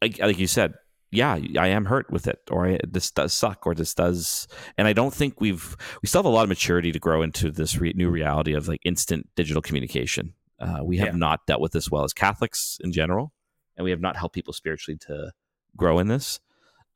like 0.02 0.18
like 0.18 0.38
you 0.38 0.46
said, 0.46 0.74
yeah, 1.10 1.38
I 1.58 1.68
am 1.68 1.86
hurt 1.86 2.10
with 2.10 2.26
it, 2.26 2.40
or 2.50 2.66
I, 2.66 2.78
this 2.86 3.10
does 3.10 3.32
suck, 3.32 3.66
or 3.66 3.74
this 3.74 3.94
does, 3.94 4.46
and 4.76 4.86
I 4.86 4.92
don't 4.92 5.14
think 5.14 5.40
we've 5.40 5.74
we 6.02 6.06
still 6.06 6.18
have 6.18 6.26
a 6.26 6.34
lot 6.34 6.42
of 6.42 6.50
maturity 6.50 6.92
to 6.92 6.98
grow 6.98 7.22
into 7.22 7.50
this 7.50 7.78
re- 7.78 7.94
new 7.96 8.10
reality 8.10 8.52
of 8.52 8.68
like 8.68 8.80
instant 8.84 9.30
digital 9.36 9.62
communication. 9.62 10.34
Uh, 10.58 10.80
we 10.82 10.96
have 10.98 11.08
Yeah. 11.08 11.18
not 11.18 11.46
dealt 11.46 11.60
with 11.60 11.72
this 11.72 11.90
well 11.90 12.04
as 12.04 12.12
Catholics 12.12 12.78
in 12.82 12.92
general, 12.92 13.32
and 13.76 13.84
we 13.84 13.90
have 13.90 14.00
not 14.00 14.16
helped 14.16 14.34
people 14.34 14.52
spiritually 14.52 14.98
to 15.06 15.32
grow 15.76 15.98
in 15.98 16.08
this. 16.08 16.40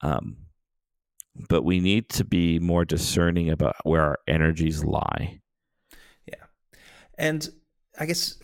Um, 0.01 0.39
but 1.49 1.63
we 1.63 1.79
need 1.81 2.09
to 2.11 2.25
be 2.25 2.59
more 2.59 2.85
discerning 2.85 3.51
about 3.51 3.77
where 3.85 4.03
our 4.03 4.19
energies 4.27 4.83
lie. 4.85 5.41
Yeah. 6.27 6.45
And 7.19 7.49
I 7.99 8.07
guess 8.07 8.39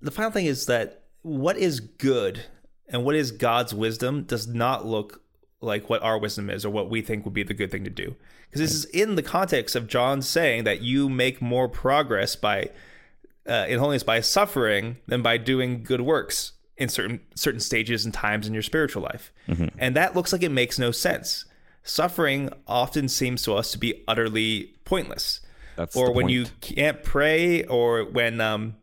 the 0.00 0.10
final 0.10 0.30
thing 0.30 0.46
is 0.46 0.66
that 0.66 1.04
what 1.22 1.56
is 1.58 1.80
good 1.80 2.46
and 2.88 3.04
what 3.04 3.14
is 3.14 3.32
God's 3.32 3.74
wisdom 3.74 4.22
does 4.22 4.46
not 4.46 4.86
look 4.86 5.22
like 5.60 5.90
what 5.90 6.02
our 6.02 6.18
wisdom 6.18 6.48
is 6.48 6.64
or 6.64 6.70
what 6.70 6.88
we 6.88 7.02
think 7.02 7.24
would 7.24 7.34
be 7.34 7.42
the 7.42 7.52
good 7.52 7.70
thing 7.70 7.84
to 7.84 7.90
do. 7.90 8.16
Because 8.46 8.60
this 8.62 8.74
is 8.74 8.84
in 8.86 9.16
the 9.16 9.22
context 9.22 9.76
of 9.76 9.86
John 9.86 10.22
saying 10.22 10.64
that 10.64 10.80
you 10.80 11.08
make 11.08 11.42
more 11.42 11.68
progress 11.68 12.34
by 12.34 12.70
uh, 13.48 13.66
in 13.68 13.78
holiness 13.78 14.02
by 14.02 14.20
suffering 14.20 14.96
than 15.06 15.22
by 15.22 15.36
doing 15.36 15.82
good 15.82 16.00
works 16.00 16.52
in 16.76 16.88
certain 16.88 17.20
certain 17.34 17.60
stages 17.60 18.04
and 18.04 18.14
times 18.14 18.46
in 18.46 18.54
your 18.54 18.62
spiritual 18.62 19.02
life. 19.02 19.32
And 19.78 19.96
that 19.96 20.14
looks 20.16 20.32
like 20.32 20.42
it 20.42 20.50
makes 20.50 20.78
no 20.78 20.90
sense. 20.90 21.44
Suffering 21.82 22.50
often 22.66 23.08
seems 23.08 23.42
to 23.42 23.54
us 23.54 23.72
to 23.72 23.78
be 23.78 24.02
utterly 24.06 24.74
pointless 24.84 25.40
That's 25.76 25.96
or 25.96 26.12
when 26.12 26.24
point. 26.24 26.32
you 26.32 26.46
can't 26.60 27.02
pray 27.02 27.64
or 27.64 28.04
when 28.04 28.40
um, 28.40 28.76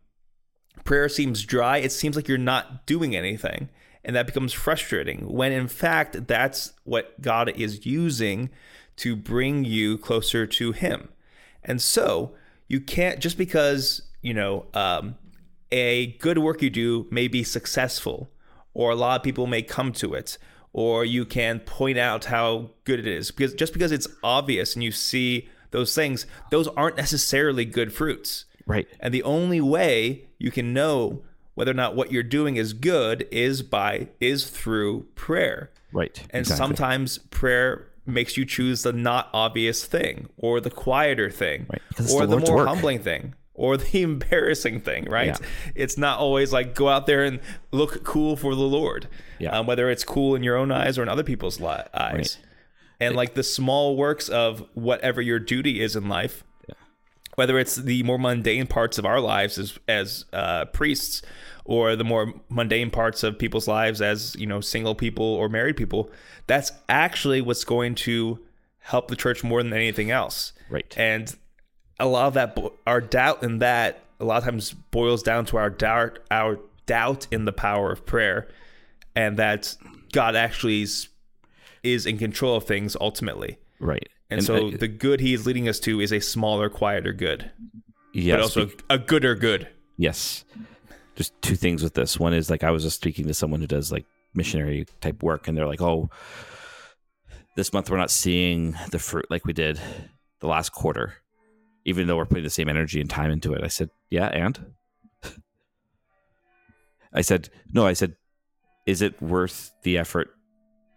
prayer 0.83 1.09
seems 1.09 1.43
dry 1.43 1.77
it 1.79 1.91
seems 1.91 2.15
like 2.15 2.27
you're 2.27 2.37
not 2.37 2.85
doing 2.85 3.15
anything 3.15 3.69
and 4.05 4.15
that 4.15 4.25
becomes 4.25 4.53
frustrating 4.53 5.27
when 5.27 5.51
in 5.51 5.67
fact 5.67 6.27
that's 6.27 6.71
what 6.85 7.19
god 7.21 7.49
is 7.49 7.85
using 7.85 8.49
to 8.95 9.15
bring 9.15 9.65
you 9.65 9.97
closer 9.97 10.47
to 10.47 10.71
him 10.71 11.09
and 11.61 11.81
so 11.81 12.33
you 12.69 12.79
can't 12.79 13.19
just 13.19 13.37
because 13.37 14.01
you 14.21 14.33
know 14.33 14.65
um, 14.73 15.15
a 15.71 16.07
good 16.17 16.37
work 16.37 16.61
you 16.61 16.69
do 16.69 17.07
may 17.11 17.27
be 17.27 17.43
successful 17.43 18.29
or 18.73 18.91
a 18.91 18.95
lot 18.95 19.19
of 19.19 19.23
people 19.23 19.47
may 19.47 19.61
come 19.61 19.91
to 19.91 20.13
it 20.13 20.37
or 20.73 21.03
you 21.03 21.25
can 21.25 21.59
point 21.61 21.97
out 21.97 22.25
how 22.25 22.69
good 22.83 22.99
it 22.99 23.07
is 23.07 23.31
because 23.31 23.53
just 23.53 23.73
because 23.73 23.91
it's 23.91 24.07
obvious 24.23 24.75
and 24.75 24.83
you 24.83 24.91
see 24.91 25.47
those 25.71 25.93
things 25.93 26.25
those 26.51 26.67
aren't 26.69 26.97
necessarily 26.97 27.65
good 27.65 27.91
fruits 27.93 28.45
right. 28.65 28.87
and 28.99 29.13
the 29.13 29.23
only 29.23 29.59
way 29.61 30.25
you 30.37 30.51
can 30.51 30.73
know 30.73 31.21
whether 31.55 31.71
or 31.71 31.73
not 31.73 31.95
what 31.95 32.11
you're 32.11 32.21
doing 32.23 32.55
is 32.55 32.73
good 32.73 33.27
is 33.31 33.61
by 33.63 34.07
is 34.19 34.49
through 34.49 35.03
prayer 35.15 35.71
Right. 35.93 36.19
and 36.29 36.41
exactly. 36.41 36.65
sometimes 36.67 37.17
prayer 37.17 37.87
makes 38.05 38.37
you 38.37 38.45
choose 38.45 38.83
the 38.83 38.93
not 38.93 39.29
obvious 39.33 39.83
thing 39.85 40.29
or 40.37 40.61
the 40.61 40.69
quieter 40.69 41.29
thing 41.31 41.65
Right, 41.69 41.81
or 42.11 42.25
the 42.27 42.39
the, 42.39 42.51
more 42.51 42.65
humbling 42.67 42.99
thing 42.99 43.33
or 43.57 43.75
the 43.75 44.01
embarrassing 44.09 44.79
thing 44.79 45.03
right 45.09 45.27
Yeah. 45.39 45.47
it's 45.75 45.97
not 45.97 46.19
always 46.19 46.53
like 46.53 46.73
go 46.75 46.87
out 46.87 47.05
there 47.07 47.23
and 47.25 47.39
look 47.71 48.03
cool 48.05 48.37
for 48.37 48.55
the 48.55 48.61
lord 48.61 49.07
Yeah. 49.39 49.57
um, 49.59 49.65
whether 49.67 49.89
it's 49.89 50.03
cool 50.05 50.35
in 50.35 50.43
your 50.43 50.55
own 50.55 50.71
eyes 50.71 50.97
or 50.97 51.03
in 51.03 51.09
other 51.09 51.23
people's 51.23 51.59
li- 51.59 51.83
eyes 51.93 52.37
and 52.99 53.15
like 53.15 53.33
the 53.33 53.43
small 53.43 53.95
works 53.97 54.29
of 54.29 54.63
whatever 54.73 55.21
your 55.21 55.39
duty 55.39 55.81
is 55.81 55.95
in 55.95 56.07
life 56.07 56.43
whether 57.35 57.59
it's 57.59 57.75
the 57.75 58.01
more 58.03 58.17
mundane 58.17 58.65
parts 58.65 58.97
of 58.97 59.05
our 59.05 59.19
lives 59.19 59.57
as 59.59 59.77
as 59.87 60.25
uh, 60.33 60.65
priests 60.65 61.21
or 61.65 61.95
the 61.95 62.03
more 62.03 62.33
mundane 62.49 62.89
parts 62.89 63.21
of 63.23 63.37
people's 63.37 63.67
lives 63.67 64.01
as 64.01 64.35
you 64.37 64.47
know 64.47 64.59
single 64.61 64.95
people 64.95 65.25
or 65.25 65.47
married 65.49 65.77
people 65.77 66.09
that's 66.47 66.71
actually 66.89 67.41
what's 67.41 67.63
going 67.63 67.93
to 67.93 68.39
help 68.79 69.09
the 69.09 69.15
church 69.15 69.43
more 69.43 69.61
than 69.61 69.73
anything 69.73 70.09
else 70.11 70.53
Right. 70.69 70.93
and 70.97 71.35
a 71.99 72.05
lot 72.05 72.27
of 72.27 72.33
that 72.35 72.55
bo- 72.55 72.73
our 72.85 73.01
doubt 73.01 73.43
in 73.43 73.59
that 73.59 74.03
a 74.19 74.25
lot 74.25 74.37
of 74.37 74.43
times 74.43 74.73
boils 74.91 75.23
down 75.23 75.45
to 75.45 75.57
our 75.57 75.69
doubt 75.69 76.19
our 76.31 76.59
doubt 76.85 77.27
in 77.31 77.45
the 77.45 77.51
power 77.51 77.91
of 77.91 78.05
prayer 78.05 78.47
and 79.15 79.37
that 79.37 79.75
god 80.13 80.35
actually 80.35 80.81
is, 80.81 81.09
is 81.83 82.05
in 82.05 82.17
control 82.17 82.55
of 82.55 82.63
things 82.63 82.95
ultimately 82.99 83.57
right. 83.79 84.07
and, 84.29 84.43
so 84.43 84.67
uh, 84.67 84.71
the 84.77 84.87
good 84.87 85.19
he 85.19 85.33
is 85.33 85.45
leading 85.45 85.67
us 85.67 85.79
to 85.79 85.99
is 85.99 86.11
a 86.11 86.19
smaller, 86.19 86.69
quieter 86.69 87.13
good, 87.13 87.51
yes, 88.13 88.35
but 88.35 88.41
also 88.41 88.69
a 88.89 88.97
gooder 88.97 89.35
good. 89.35 89.67
Yes. 89.97 90.45
There's 91.15 91.31
two 91.41 91.55
things 91.55 91.81
with 91.81 91.95
this. 91.95 92.19
One 92.19 92.33
is 92.33 92.49
like 92.49 92.63
I 92.63 92.69
was 92.69 92.83
just 92.83 92.97
speaking 92.97 93.25
to 93.27 93.33
someone 93.33 93.59
who 93.59 93.67
does 93.67 93.91
like 93.91 94.05
missionary 94.35 94.85
type 95.01 95.23
work, 95.23 95.47
and 95.47 95.57
they're 95.57 95.67
like, 95.67 95.81
"Oh, 95.81 96.09
this 97.55 97.73
month 97.73 97.89
we're 97.89 97.97
not 97.97 98.11
seeing 98.11 98.75
the 98.91 98.99
fruit 98.99 99.25
like 99.29 99.45
we 99.45 99.53
did 99.53 99.79
the 100.39 100.47
last 100.47 100.71
quarter, 100.71 101.15
even 101.87 102.05
though 102.05 102.17
we're 102.17 102.25
putting 102.27 102.43
the 102.43 102.49
same 102.51 102.69
energy 102.69 103.01
and 103.01 103.09
time 103.09 103.31
into 103.31 103.53
it." 103.53 103.63
I 103.63 103.67
said, 103.67 103.89
"Yeah, 104.11 104.27
and." 104.27 104.73
I 107.13 107.21
said, 107.21 107.49
"No." 107.73 107.85
I 107.87 107.93
said, 107.93 108.15
"Is 108.85 109.01
it 109.01 109.19
worth 109.21 109.71
the 109.83 109.97
effort 109.97 110.29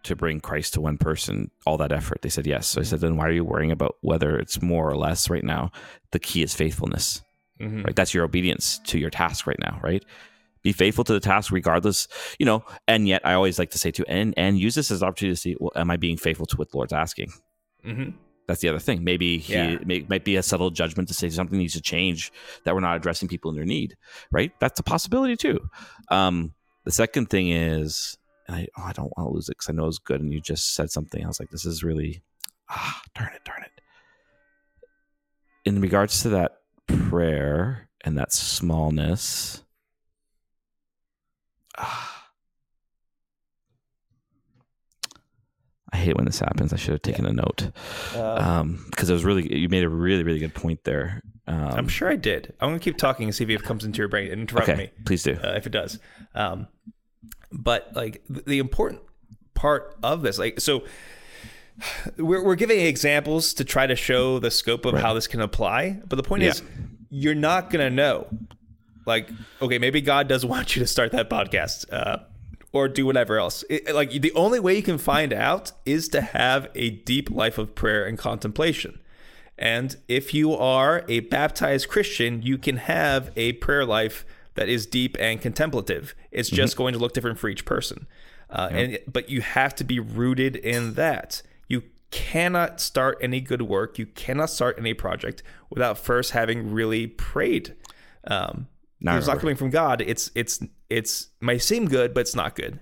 to 0.03 0.17
bring 0.17 0.41
Christ 0.41 0.75
to 0.75 0.81
one 0.81 0.99
person? 0.99 1.51
All 1.67 1.77
that 1.79 1.93
effort?" 1.93 2.23
They 2.23 2.29
said, 2.29 2.47
"Yes." 2.47 2.67
So 2.69 2.81
I 2.81 2.85
said, 2.85 3.01
"Then 3.01 3.17
why 3.17 3.27
are 3.29 3.33
you 3.33 3.45
worrying 3.45 3.71
about 3.71 3.97
whether 4.03 4.37
it's 4.39 4.61
more 4.61 4.89
or 4.91 4.97
less 4.97 5.31
right 5.31 5.45
now? 5.45 5.71
The 6.11 6.19
key 6.19 6.43
is 6.43 6.55
faithfulness." 6.55 7.23
Mhm. 7.61 7.85
right 7.85 7.95
that's 7.95 8.15
your 8.15 8.25
obedience 8.25 8.79
to 8.87 8.99
your 8.99 9.11
task 9.11 9.47
right 9.47 9.59
now 9.61 9.79
right 9.83 10.03
be 10.63 10.73
faithful 10.73 11.05
to 11.05 11.13
the 11.13 11.21
task 11.21 11.53
regardless 11.53 12.09
you 12.39 12.47
know 12.47 12.65
and 12.89 13.07
yet 13.07 13.21
i 13.23 13.35
always 13.35 13.59
like 13.59 13.71
to 13.71 13.77
say 13.77 13.91
to 13.91 14.03
and 14.09 14.33
and 14.39 14.59
use 14.59 14.75
this 14.75 14.91
as 14.91 15.03
an 15.03 15.09
opportunity 15.09 15.35
to 15.35 15.39
see 15.43 15.57
well 15.61 15.71
am 15.77 15.91
i 15.91 15.97
being 15.99 16.17
faithful 16.17 16.47
to 16.47 16.57
what 16.57 16.71
the 16.71 16.77
lord's 16.79 16.95
asking 16.95 17.31
Mhm. 17.87 18.15
That's 18.51 18.61
the 18.61 18.69
other 18.69 18.81
thing. 18.81 19.05
Maybe 19.05 19.39
he 19.39 19.53
Yeah. 19.55 19.79
may, 19.85 20.05
might 20.09 20.25
be 20.25 20.35
a 20.37 20.43
subtle 20.43 20.71
judgment 20.71 21.09
to 21.09 21.15
say 21.15 21.31
something 21.31 21.57
needs 21.57 21.75
to 21.75 21.81
change 21.81 22.33
that 22.65 22.75
we're 22.75 22.81
not 22.81 22.97
addressing 22.97 23.29
people 23.29 23.49
in 23.51 23.57
their 23.57 23.65
need 23.65 23.97
right? 24.33 24.53
That's 24.61 24.79
a 24.81 24.83
possibility 24.83 25.37
too. 25.37 25.59
Um 26.11 26.55
the 26.85 26.91
second 26.91 27.27
thing 27.31 27.51
is 27.51 28.17
and 28.49 28.57
i 28.57 28.67
oh, 28.77 28.83
i 28.83 28.93
don't 28.93 29.13
want 29.17 29.29
to 29.29 29.33
lose 29.35 29.49
it 29.49 29.53
because 29.57 29.69
i 29.69 29.73
know 29.73 29.87
it's 29.87 29.99
good 29.99 30.21
and 30.21 30.33
you 30.33 30.41
just 30.41 30.75
said 30.75 30.91
something. 30.91 31.23
I 31.25 31.29
was 31.29 31.39
like 31.41 31.51
this 31.51 31.65
is 31.65 31.85
really 31.85 32.23
ah 32.69 33.01
darn 33.15 33.33
it 33.35 33.45
darn 33.45 33.63
it. 33.63 33.71
In 35.65 35.81
regards 35.81 36.23
to 36.23 36.29
that 36.31 36.53
prayer 37.09 37.89
and 38.05 38.19
that 38.19 38.33
smallness 38.33 39.63
ah, 41.79 42.10
I 45.93 45.97
hate 45.97 46.17
when 46.17 46.25
this 46.27 46.39
happens. 46.39 46.73
I 46.73 46.77
should 46.77 46.93
have 46.93 47.03
taken 47.03 47.27
a 47.27 47.33
note 47.33 47.71
um 48.17 48.85
because 48.91 49.11
it 49.11 49.13
was 49.13 49.25
really 49.25 49.55
you 49.57 49.69
made 49.69 49.85
a 49.85 49.89
really 49.89 50.23
really 50.23 50.39
good 50.39 50.55
point 50.55 50.85
there. 50.85 51.23
Um, 51.47 51.57
I'm 51.73 51.89
sure 51.89 52.09
I 52.09 52.17
did. 52.17 52.55
I'm 52.61 52.69
gonna 52.71 52.79
keep 52.79 52.97
talking 52.97 53.25
and 53.27 53.35
see 53.35 53.45
if 53.45 53.51
it 53.51 53.63
comes 53.65 53.85
into 53.85 53.99
your 53.99 54.09
brain 54.09 54.31
and 54.31 54.41
interrupt 54.43 54.69
Okay, 54.69 54.79
me 54.79 54.91
please 55.05 55.23
do. 55.23 55.33
uh, 55.43 55.55
if 55.57 55.67
it 55.67 55.71
does. 55.73 55.99
Um, 56.35 56.69
but 57.53 57.91
like 57.95 58.23
the 58.29 58.59
important 58.61 59.01
part 59.55 59.97
of 60.03 60.23
this, 60.23 60.39
like 60.39 60.61
so. 60.61 60.85
We're, 62.19 62.45
we're 62.45 62.57
giving 62.57 62.79
examples 62.81 63.55
to 63.55 63.65
try 63.65 63.87
to 63.87 63.97
show 63.97 64.39
the 64.39 64.51
scope 64.51 64.85
of 64.85 64.99
how 64.99 65.15
this 65.15 65.27
can 65.27 65.41
apply. 65.41 66.01
But 66.07 66.17
the 66.17 66.23
point 66.23 66.43
is, 66.43 66.63
you're 67.09 67.35
not 67.35 67.71
going 67.71 67.83
to 67.89 67.95
know. 67.95 68.27
Like, 69.07 69.31
okay, 69.63 69.79
maybe 69.79 70.03
God 70.03 70.29
does 70.29 70.45
want 70.53 70.77
you 70.77 70.81
to 70.81 70.87
start 70.87 71.13
that 71.13 71.31
podcast 71.31 71.91
uh, 71.91 72.19
or 72.73 72.89
do 72.89 73.07
whatever 73.07 73.39
else. 73.39 73.65
It, 73.69 73.95
like, 73.95 74.11
the 74.11 74.33
only 74.33 74.61
way 74.61 74.77
you 74.77 74.83
can 74.83 74.99
find 74.99 75.33
out 75.33 75.73
is 75.85 76.09
to 76.09 76.21
have 76.21 76.69
a 76.75 76.91
deep 76.91 77.31
life 77.31 77.59
of 77.59 77.75
prayer 77.75 78.05
and 78.05 78.17
contemplation. 78.19 79.01
And 79.59 79.97
if 80.09 80.33
you 80.33 80.55
are 80.55 81.05
a 81.09 81.21
baptized 81.21 81.89
Christian, 81.89 82.43
you 82.43 82.57
can 82.57 82.79
have 82.79 83.31
a 83.37 83.53
prayer 83.55 83.85
life 83.85 84.25
that 84.55 84.69
is 84.69 84.87
deep 84.87 85.17
and 85.21 85.41
contemplative. 85.41 86.15
It's 86.31 86.49
just 86.49 86.77
going 86.77 86.93
to 86.93 86.99
look 86.99 87.13
different 87.13 87.39
for 87.39 87.49
each 87.49 87.65
person. 87.65 88.07
Uh, 88.49 88.69
and 88.73 88.99
but 89.07 89.29
you 89.29 89.43
have 89.43 89.75
to 89.77 89.85
be 89.85 90.01
rooted 90.01 90.57
in 90.57 90.95
that. 90.95 91.43
You 91.69 91.83
cannot 92.11 92.81
start 92.81 93.19
any 93.21 93.41
good 93.41 93.63
work. 93.63 93.99
You 93.99 94.07
cannot 94.07 94.51
start 94.51 94.77
any 94.79 94.95
project 94.95 95.43
without 95.69 95.99
first 95.99 96.33
having 96.33 96.73
really 96.73 97.07
prayed. 97.07 97.77
Um, 98.27 98.67
Now 99.01 99.17
it's 99.17 99.27
not 99.27 99.39
coming 99.41 99.57
from 99.57 99.71
God. 99.71 100.03
It's 100.03 100.31
it's 100.35 100.61
it's 100.89 101.29
might 101.41 101.63
seem 101.63 101.87
good, 101.89 102.13
but 102.15 102.21
it's 102.21 102.35
not 102.35 102.55
good. 102.55 102.79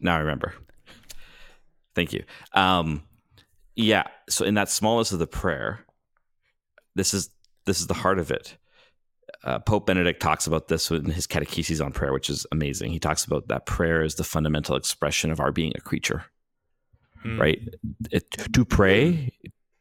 now 0.00 0.16
I 0.16 0.18
remember. 0.20 0.54
Thank 1.94 2.12
you. 2.12 2.24
Um, 2.54 3.02
yeah. 3.76 4.04
So 4.28 4.44
in 4.44 4.54
that 4.54 4.68
smallness 4.68 5.12
of 5.12 5.18
the 5.18 5.26
prayer, 5.26 5.84
this 6.94 7.14
is 7.14 7.30
this 7.66 7.80
is 7.80 7.86
the 7.86 7.94
heart 7.94 8.18
of 8.18 8.30
it. 8.30 8.56
uh, 9.44 9.58
Pope 9.60 9.86
Benedict 9.86 10.20
talks 10.20 10.46
about 10.46 10.68
this 10.68 10.90
in 10.90 11.06
his 11.06 11.26
catechesis 11.26 11.84
on 11.84 11.92
prayer, 11.92 12.12
which 12.12 12.28
is 12.30 12.46
amazing. 12.50 12.90
He 12.92 12.98
talks 12.98 13.24
about 13.24 13.48
that 13.48 13.66
prayer 13.66 14.02
is 14.02 14.16
the 14.16 14.24
fundamental 14.24 14.74
expression 14.76 15.30
of 15.30 15.38
our 15.40 15.52
being 15.52 15.72
a 15.76 15.80
creature, 15.80 16.24
Hmm. 17.22 17.40
right? 17.40 17.60
It, 18.10 18.30
to 18.52 18.64
pray, 18.64 19.32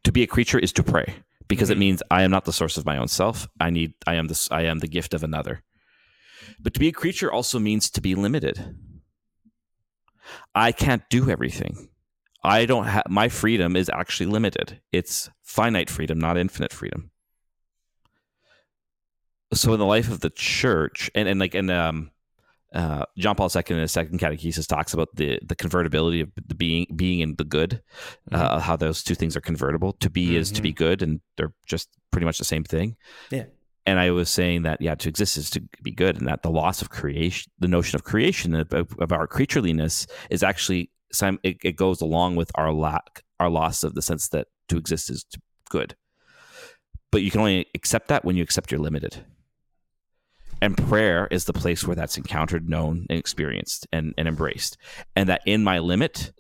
to 0.04 0.12
be 0.12 0.22
a 0.24 0.28
creature 0.28 0.60
is 0.60 0.72
to 0.74 0.84
pray 0.84 1.16
because 1.48 1.70
it 1.70 1.78
means 1.78 2.04
I 2.12 2.22
am 2.24 2.32
not 2.32 2.46
the 2.46 2.54
source 2.54 2.78
of 2.78 2.86
my 2.86 2.98
own 2.98 3.08
self. 3.08 3.48
I 3.60 3.70
need, 3.72 3.94
I 4.06 4.16
am 4.16 4.28
this, 4.28 4.50
I 4.52 4.64
am 4.64 4.80
the 4.80 4.88
gift 4.88 5.14
of 5.14 5.24
another. 5.24 5.62
But 6.60 6.74
to 6.74 6.80
be 6.80 6.88
a 6.88 6.92
creature 6.94 7.32
also 7.32 7.60
means 7.60 7.90
to 7.92 8.02
be 8.02 8.16
limited. 8.16 8.76
I 10.54 10.72
can't 10.72 11.04
do 11.10 11.30
everything. 11.30 11.90
I 12.44 12.66
don't 12.66 12.86
have 12.86 13.04
my 13.08 13.30
freedom 13.30 13.76
is 13.76 13.90
actually 13.90 14.28
limited. 14.28 14.82
It's 14.92 15.30
finite 15.44 15.90
freedom, 15.90 16.20
not 16.20 16.38
infinite 16.38 16.74
freedom. 16.74 17.12
So 19.54 19.74
in 19.74 19.80
the 19.80 19.86
life 19.86 20.10
of 20.10 20.22
the 20.22 20.30
church, 20.30 21.12
and, 21.14 21.28
and 21.28 21.40
like 21.40 21.54
and 21.54 21.70
um 21.70 22.12
uh, 22.74 23.04
John 23.18 23.36
Paul 23.36 23.50
II 23.54 23.64
in 23.70 23.78
his 23.78 23.92
second 23.92 24.20
catechesis 24.20 24.66
talks 24.66 24.94
about 24.94 25.14
the 25.16 25.40
the 25.46 25.56
convertibility 25.56 26.22
of 26.22 26.32
the 26.48 26.56
being 26.56 26.88
being 26.96 27.22
and 27.22 27.38
the 27.38 27.44
good, 27.44 27.82
uh, 28.32 28.60
how 28.60 28.78
those 28.78 29.04
two 29.04 29.16
things 29.16 29.36
are 29.36 29.42
convertible. 29.42 29.94
To 29.94 30.10
be 30.10 30.38
is 30.38 30.52
to 30.52 30.62
be 30.62 30.72
good, 30.72 31.02
and 31.02 31.20
they're 31.36 31.54
just 31.66 31.90
pretty 32.12 32.26
much 32.26 32.38
the 32.38 32.46
same 32.46 32.64
thing. 32.64 32.96
Yeah. 33.30 33.46
And 33.86 34.00
I 34.00 34.12
was 34.12 34.30
saying 34.30 34.62
that 34.64 34.82
yeah, 34.82 34.96
to 34.96 35.10
exist 35.10 35.38
is 35.38 35.50
to 35.52 35.64
be 35.82 35.92
good, 35.92 36.18
and 36.18 36.28
that 36.28 36.44
the 36.44 36.52
loss 36.52 36.82
of 36.82 36.90
creation, 36.90 37.52
the 37.60 37.68
notion 37.68 37.96
of 37.96 38.04
creation 38.04 38.54
of, 38.54 38.72
of 38.74 39.12
our 39.12 39.28
creatureliness, 39.28 40.08
is 40.30 40.44
actually 40.44 40.92
it, 41.44 41.58
it 41.64 41.76
goes 41.76 42.02
along 42.02 42.36
with 42.36 42.52
our 42.56 42.72
lack, 42.72 43.24
our 43.40 43.50
loss 43.50 43.84
of 43.84 43.96
the 43.96 44.02
sense 44.02 44.30
that 44.30 44.48
to 44.70 44.78
exist 44.78 45.10
is 45.10 45.26
good. 45.70 45.96
But 47.12 47.22
you 47.22 47.32
can 47.32 47.42
only 47.42 47.66
accept 47.76 48.08
that 48.08 48.24
when 48.24 48.38
you 48.38 48.44
accept 48.44 48.72
you're 48.72 48.80
limited. 48.80 49.26
And 50.62 50.78
prayer 50.78 51.28
is 51.32 51.46
the 51.46 51.54
place 51.54 51.86
where 51.86 51.96
that's 51.96 52.18
encountered, 52.18 52.70
known, 52.70 53.08
and 53.10 53.18
experienced 53.18 53.88
and, 53.92 54.14
and 54.18 54.28
embraced. 54.28 54.78
And 55.16 55.28
that 55.28 55.42
in 55.46 55.64
my 55.64 55.80
limit, 55.80 56.32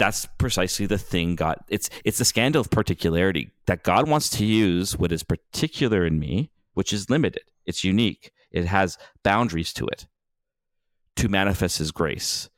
that's 0.00 0.24
precisely 0.38 0.86
the 0.86 0.96
thing 0.96 1.36
God 1.36 1.58
it's 1.68 1.90
it's 2.06 2.16
the 2.16 2.24
scandal 2.24 2.62
of 2.62 2.70
particularity 2.70 3.50
that 3.66 3.82
God 3.82 4.08
wants 4.08 4.30
to 4.30 4.46
use 4.46 4.96
what 4.96 5.12
is 5.12 5.22
particular 5.22 6.06
in 6.06 6.18
me, 6.18 6.50
which 6.72 6.90
is 6.92 7.10
limited. 7.10 7.42
It's 7.66 7.84
unique. 7.84 8.32
It 8.50 8.64
has 8.64 8.96
boundaries 9.22 9.74
to 9.74 9.86
it 9.86 10.06
to 11.16 11.28
manifest 11.28 11.76
his 11.76 11.92
grace. 11.92 12.48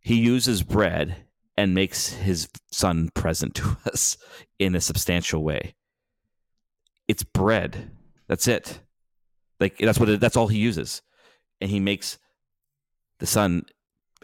He 0.00 0.16
uses 0.16 0.62
bread 0.62 1.24
and 1.56 1.74
makes 1.74 2.10
his 2.10 2.48
son 2.70 3.08
present 3.14 3.54
to 3.54 3.78
us 3.86 4.18
in 4.58 4.74
a 4.74 4.80
substantial 4.82 5.42
way. 5.42 5.74
It's 7.08 7.22
bread. 7.22 7.92
That's 8.26 8.46
it. 8.46 8.80
Like 9.58 9.78
that's 9.78 9.98
what 9.98 10.10
it, 10.10 10.20
that's 10.20 10.36
all 10.36 10.48
he 10.48 10.58
uses. 10.58 11.00
And 11.62 11.70
he 11.70 11.80
makes 11.80 12.18
the 13.20 13.26
son 13.26 13.64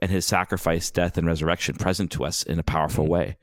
and 0.03 0.11
his 0.11 0.27
sacrifice, 0.27 0.91
death, 0.91 1.17
and 1.17 1.27
resurrection 1.27 1.77
present 1.77 2.11
to 2.13 2.25
us 2.25 2.43
in 2.43 2.59
a 2.59 2.65
powerful 2.65 3.07
way. 3.07 3.37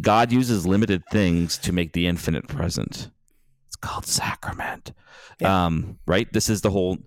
God 0.00 0.32
uses 0.32 0.66
limited 0.66 1.02
things 1.10 1.56
to 1.58 1.72
make 1.72 1.92
the 1.92 2.06
infinite 2.06 2.48
present. 2.48 3.10
It's 3.68 3.76
called 3.76 4.06
sacrament. 4.06 4.92
Um, 5.42 5.98
right? 6.06 6.32
This 6.32 6.48
is 6.48 6.60
the 6.60 6.70
whole 6.70 6.98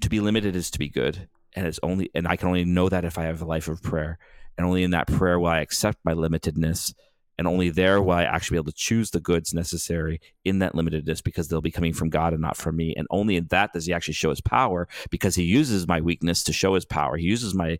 to 0.00 0.08
be 0.08 0.20
limited 0.20 0.56
is 0.56 0.70
to 0.72 0.78
be 0.78 0.88
good. 0.88 1.28
And 1.54 1.66
it's 1.66 1.80
only 1.82 2.10
and 2.14 2.26
I 2.26 2.36
can 2.36 2.48
only 2.48 2.64
know 2.64 2.88
that 2.88 3.04
if 3.04 3.18
I 3.18 3.24
have 3.24 3.42
a 3.42 3.46
life 3.46 3.68
of 3.68 3.82
prayer. 3.82 4.18
And 4.56 4.66
only 4.66 4.82
in 4.82 4.90
that 4.90 5.06
prayer 5.06 5.38
will 5.38 5.48
I 5.48 5.60
accept 5.60 5.98
my 6.04 6.12
limitedness. 6.12 6.94
And 7.38 7.48
only 7.48 7.70
there 7.70 8.00
will 8.02 8.12
I 8.12 8.24
actually 8.24 8.56
be 8.56 8.58
able 8.58 8.72
to 8.72 8.76
choose 8.76 9.10
the 9.10 9.20
goods 9.20 9.54
necessary 9.54 10.20
in 10.44 10.58
that 10.58 10.74
limitedness 10.74 11.24
because 11.24 11.48
they'll 11.48 11.62
be 11.62 11.70
coming 11.70 11.92
from 11.92 12.10
God 12.10 12.32
and 12.32 12.42
not 12.42 12.56
from 12.56 12.76
me. 12.76 12.94
And 12.96 13.06
only 13.10 13.36
in 13.36 13.46
that 13.46 13.72
does 13.72 13.86
he 13.86 13.92
actually 13.92 14.14
show 14.14 14.30
his 14.30 14.40
power 14.40 14.86
because 15.10 15.34
he 15.34 15.44
uses 15.44 15.88
my 15.88 16.00
weakness 16.00 16.44
to 16.44 16.52
show 16.52 16.74
his 16.74 16.84
power. 16.84 17.16
He 17.16 17.26
uses 17.26 17.54
my 17.54 17.78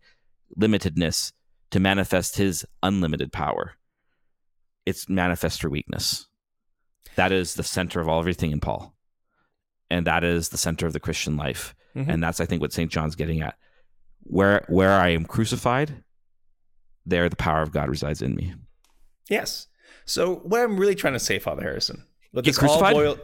limitedness 0.57 1.33
to 1.71 1.79
manifest 1.79 2.37
his 2.37 2.65
unlimited 2.81 3.31
power. 3.31 3.73
It's 4.85 5.07
manifest 5.07 5.61
through 5.61 5.71
weakness. 5.71 6.27
That 7.15 7.31
is 7.31 7.53
the 7.53 7.63
center 7.63 8.01
of 8.01 8.09
all 8.09 8.19
everything 8.19 8.51
in 8.51 8.59
Paul. 8.59 8.95
And 9.89 10.07
that 10.07 10.23
is 10.23 10.49
the 10.49 10.57
center 10.57 10.87
of 10.87 10.93
the 10.93 10.99
Christian 10.99 11.37
life. 11.37 11.75
Mhm. 11.95 12.07
And 12.07 12.23
that's 12.23 12.39
I 12.39 12.45
think 12.45 12.61
what 12.61 12.73
St. 12.73 12.91
John's 12.91 13.15
getting 13.15 13.41
at. 13.41 13.55
Where 14.23 14.65
where 14.67 14.93
I 14.93 15.09
am 15.09 15.25
crucified, 15.25 16.03
there 17.05 17.29
the 17.29 17.35
power 17.35 17.61
of 17.61 17.71
God 17.71 17.89
resides 17.89 18.21
in 18.21 18.35
me. 18.35 18.53
Yes. 19.29 19.67
So 20.05 20.35
what 20.37 20.61
I'm 20.61 20.77
really 20.77 20.95
trying 20.95 21.13
to 21.13 21.19
say, 21.19 21.39
Father 21.39 21.61
Harrison, 21.63 22.03
let 22.33 22.45
Get 22.45 22.55
this 22.55 22.63
all 22.63 22.79
boil. 22.91 23.17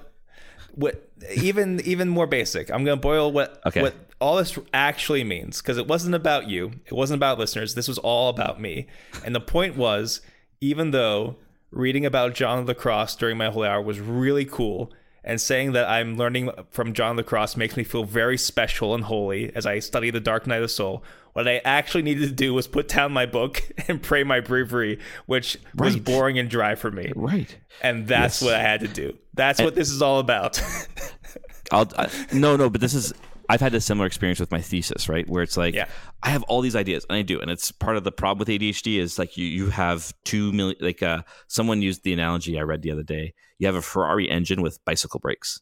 What 0.76 1.10
even 1.36 1.82
even 1.82 2.10
more 2.10 2.28
basic? 2.28 2.70
I'm 2.70 2.86
going 2.86 2.98
to 2.98 3.02
boil 3.02 3.32
what 3.32 3.62
Okay. 3.66 3.82
what 3.82 3.96
all 4.20 4.38
this 4.38 4.58
actually 4.74 5.24
means 5.24 5.62
because 5.62 5.78
it 5.78 5.88
wasn't 5.88 6.16
about 6.16 6.48
you. 6.48 6.72
It 6.86 6.94
wasn't 6.94 7.18
about 7.18 7.40
listeners. 7.40 7.76
This 7.76 7.88
was 7.88 7.98
all 7.98 8.30
about 8.30 8.62
me. 8.62 8.88
And 9.26 9.34
the 9.34 9.42
point 9.42 9.76
was, 9.76 10.22
even 10.62 10.92
though 10.92 11.36
reading 11.72 12.06
about 12.06 12.34
John 12.34 12.60
of 12.60 12.68
the 12.68 12.76
Cross 12.76 13.16
during 13.16 13.38
my 13.38 13.50
holy 13.50 13.68
hour 13.68 13.82
was 13.82 14.00
really 14.00 14.46
cool, 14.46 14.92
and 15.24 15.40
saying 15.40 15.74
that 15.74 15.88
I'm 15.90 16.18
learning 16.18 16.50
from 16.72 16.94
John 16.94 17.22
Cross 17.24 17.58
makes 17.58 17.76
me 17.78 17.84
feel 17.84 18.04
very 18.04 18.38
special 18.38 18.96
and 18.96 19.04
holy 19.04 19.54
as 19.56 19.66
I 19.66 19.80
study 19.80 20.12
the 20.12 20.20
Dark 20.20 20.48
Night 20.48 20.58
of 20.58 20.62
the 20.64 20.70
Soul. 20.70 21.04
What 21.34 21.48
I 21.48 21.58
actually 21.64 22.02
needed 22.04 22.28
to 22.28 22.34
do 22.34 22.54
was 22.54 22.68
put 22.68 22.88
down 22.88 23.12
my 23.12 23.26
book 23.26 23.62
and 23.88 24.02
pray 24.02 24.24
my 24.24 24.40
breviary, 24.40 25.00
which 25.26 25.58
was 25.76 25.96
boring 25.96 26.40
and 26.40 26.50
dry 26.50 26.76
for 26.76 26.92
me. 26.92 27.12
Right. 27.16 27.56
And 27.82 28.08
that's 28.08 28.42
Yes. 28.42 28.46
what 28.48 28.56
I 28.56 28.62
had 28.62 28.80
to 28.82 28.88
do. 28.88 29.18
That's 29.34 29.62
what 29.62 29.76
this 29.76 29.90
is 29.90 30.02
all 30.02 30.20
about. 30.20 30.62
I'll 31.72 31.88
I, 31.98 32.10
no 32.34 32.56
no, 32.56 32.70
but 32.70 32.82
this 32.82 32.94
is 32.96 33.14
I've 33.50 33.62
had 33.62 33.74
a 33.74 33.82
similar 33.82 34.06
experience 34.06 34.40
with 34.40 34.52
my 34.52 34.62
thesis, 34.62 35.10
right? 35.10 35.28
Where 35.28 35.42
it's 35.42 35.58
like 35.58 35.74
Yeah. 35.74 35.88
I 36.22 36.30
have 36.30 36.44
all 36.44 36.62
these 36.62 36.76
ideas, 36.76 37.06
and 37.10 37.18
I 37.18 37.24
do, 37.24 37.40
and 37.42 37.50
it's 37.50 37.72
part 37.72 37.98
of 37.98 38.04
the 38.04 38.12
problem 38.12 38.38
with 38.40 38.48
ADHD 38.48 39.00
is 39.00 39.18
like 39.18 39.38
you 39.38 39.46
you 39.48 39.70
have 39.70 40.14
two 40.24 40.52
million. 40.54 40.78
Like 40.80 41.02
uh, 41.02 41.24
someone 41.48 41.82
used 41.82 42.04
the 42.04 42.14
analogy 42.14 42.60
I 42.60 42.62
read 42.62 42.84
the 42.84 42.92
other 42.92 43.04
day. 43.04 43.34
You 43.58 43.68
have 43.68 43.76
a 43.76 43.82
Ferrari 43.82 44.30
engine 44.30 44.62
with 44.62 44.84
bicycle 44.86 45.20
brakes. 45.20 45.60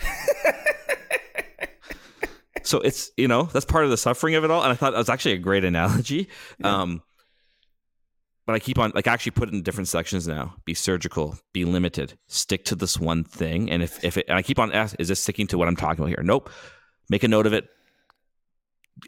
so 2.62 2.80
it's 2.80 3.10
you 3.16 3.28
know 3.28 3.44
that's 3.44 3.64
part 3.64 3.84
of 3.84 3.90
the 3.90 3.96
suffering 3.96 4.36
of 4.36 4.44
it 4.44 4.50
all, 4.50 4.62
and 4.62 4.72
I 4.72 4.76
thought 4.76 4.92
that 4.92 4.98
was 4.98 5.08
actually 5.10 5.32
a 5.32 5.38
great 5.38 5.64
analogy. 5.64 6.28
Um, 6.62 7.02
but 8.46 8.54
I 8.54 8.58
keep 8.58 8.78
on 8.78 8.92
like 8.94 9.08
I 9.08 9.12
actually 9.12 9.32
put 9.32 9.48
it 9.48 9.54
in 9.54 9.62
different 9.62 9.88
sections 9.88 10.28
now. 10.28 10.54
Be 10.64 10.74
surgical, 10.74 11.38
be 11.52 11.64
limited, 11.64 12.18
stick 12.28 12.64
to 12.66 12.74
this 12.74 12.98
one 12.98 13.24
thing, 13.24 13.70
and 13.70 13.82
if 13.82 14.04
if 14.04 14.18
it, 14.18 14.26
and 14.28 14.36
I 14.36 14.42
keep 14.42 14.58
on 14.58 14.72
asking, 14.72 14.98
is 15.00 15.08
this 15.08 15.20
sticking 15.20 15.46
to 15.48 15.58
what 15.58 15.66
I'm 15.66 15.76
talking 15.76 16.02
about 16.02 16.10
here? 16.10 16.22
Nope. 16.22 16.50
Make 17.10 17.22
a 17.24 17.28
note 17.28 17.46
of 17.46 17.52
it. 17.52 17.68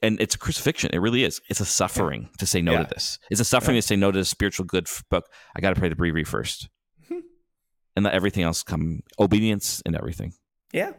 And 0.03 0.20
it's 0.20 0.34
a 0.34 0.38
crucifixion. 0.38 0.90
It 0.92 0.99
really 0.99 1.22
is. 1.24 1.40
It's 1.49 1.61
a 1.61 1.64
suffering 1.64 2.28
to 2.38 2.47
say 2.47 2.61
no 2.61 2.72
Yeah. 2.72 2.82
to 2.84 2.88
this. 2.94 3.18
It's 3.30 3.40
a 3.40 3.44
suffering 3.44 3.76
to 3.76 3.82
say 3.82 3.97
no 3.97 4.11
to 4.11 4.18
the 4.18 4.24
spiritual 4.24 4.66
good 4.66 4.88
book. 5.11 5.26
I 5.57 5.61
got 5.61 5.70
to 5.74 5.76
pray 5.80 5.88
the 5.88 5.97
breviary 5.97 6.24
first, 6.24 6.68
and 7.09 8.05
let 8.05 8.12
everything 8.12 8.42
else 8.42 8.62
come. 8.62 9.01
Obedience 9.18 9.82
and 9.86 9.97
everything. 9.97 10.34
yeah. 10.72 10.92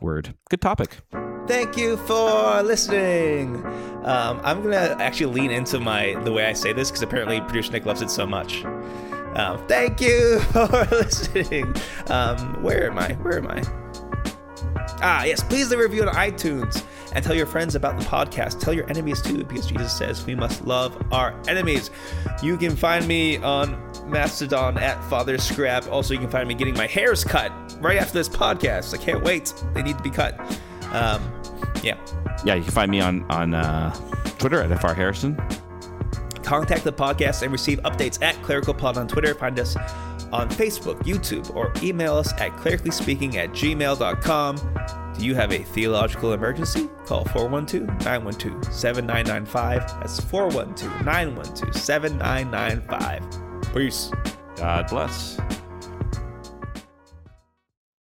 Word. 0.00 0.34
Good 0.50 0.60
topic. 0.60 0.98
Thank 1.46 1.76
you 1.76 1.96
for 1.98 2.62
listening. 2.64 3.64
Um, 4.04 4.40
I'm 4.42 4.60
gonna 4.62 4.96
actually 4.98 5.32
lean 5.32 5.52
into 5.52 5.78
my 5.78 6.14
the 6.24 6.32
way 6.32 6.46
I 6.46 6.52
say 6.52 6.72
this 6.72 6.90
because 6.90 7.02
apparently 7.02 7.40
producer 7.42 7.70
Nick 7.70 7.86
loves 7.86 8.02
it 8.02 8.10
so 8.10 8.26
much. 8.26 8.64
Um, 9.36 9.64
thank 9.68 10.00
you 10.00 10.40
for 10.52 10.66
listening. 10.90 11.72
Um, 12.08 12.60
where 12.62 12.90
am 12.90 12.98
I? 12.98 13.12
Where 13.14 13.38
am 13.38 13.46
I? 13.46 13.62
Ah, 15.00 15.24
yes. 15.24 15.42
Please 15.42 15.70
leave 15.70 15.80
a 15.80 15.82
review 15.82 16.02
on 16.02 16.14
iTunes 16.14 16.84
and 17.14 17.24
tell 17.24 17.34
your 17.34 17.46
friends 17.46 17.74
about 17.74 17.98
the 17.98 18.04
podcast. 18.04 18.60
Tell 18.60 18.72
your 18.72 18.88
enemies 18.88 19.20
too, 19.22 19.44
because 19.44 19.66
Jesus 19.66 19.96
says 19.96 20.24
we 20.26 20.34
must 20.34 20.64
love 20.64 21.00
our 21.12 21.34
enemies. 21.48 21.90
You 22.42 22.56
can 22.56 22.76
find 22.76 23.06
me 23.06 23.36
on 23.38 23.80
Mastodon 24.08 24.78
at 24.78 25.02
Father 25.04 25.38
Scrap. 25.38 25.88
Also, 25.90 26.14
you 26.14 26.20
can 26.20 26.30
find 26.30 26.48
me 26.48 26.54
getting 26.54 26.74
my 26.74 26.86
hairs 26.86 27.24
cut 27.24 27.52
right 27.80 27.98
after 27.98 28.14
this 28.14 28.28
podcast. 28.28 28.94
I 28.94 29.02
can't 29.02 29.22
wait. 29.22 29.52
They 29.74 29.82
need 29.82 29.96
to 29.96 30.02
be 30.02 30.10
cut. 30.10 30.38
Um, 30.92 31.22
yeah. 31.82 31.98
Yeah, 32.44 32.54
you 32.54 32.62
can 32.62 32.72
find 32.72 32.90
me 32.90 33.00
on 33.00 33.24
on 33.30 33.54
uh, 33.54 33.94
Twitter 34.38 34.60
at 34.60 34.80
fr 34.80 34.88
harrison. 34.88 35.36
Contact 36.42 36.84
the 36.84 36.92
podcast 36.92 37.42
and 37.42 37.50
receive 37.50 37.78
updates 37.80 38.20
at 38.22 38.34
Clerical 38.42 38.74
Pod 38.74 38.98
on 38.98 39.08
Twitter. 39.08 39.34
Find 39.34 39.58
us 39.58 39.76
on 40.34 40.48
Facebook, 40.50 40.98
YouTube, 41.04 41.54
or 41.54 41.72
email 41.82 42.16
us 42.16 42.32
at 42.34 42.50
clericallyspeaking 42.56 43.36
at 43.36 43.50
gmail.com. 43.50 44.56
Do 45.16 45.24
you 45.24 45.34
have 45.36 45.52
a 45.52 45.58
theological 45.58 46.32
emergency? 46.32 46.88
Call 47.06 47.24
412 47.26 47.86
912 48.04 48.64
7995. 48.74 50.00
That's 50.00 50.20
412 50.20 51.04
912 51.04 51.76
7995. 51.76 53.72
Peace. 53.72 54.10
God 54.56 54.88
bless. 54.88 55.38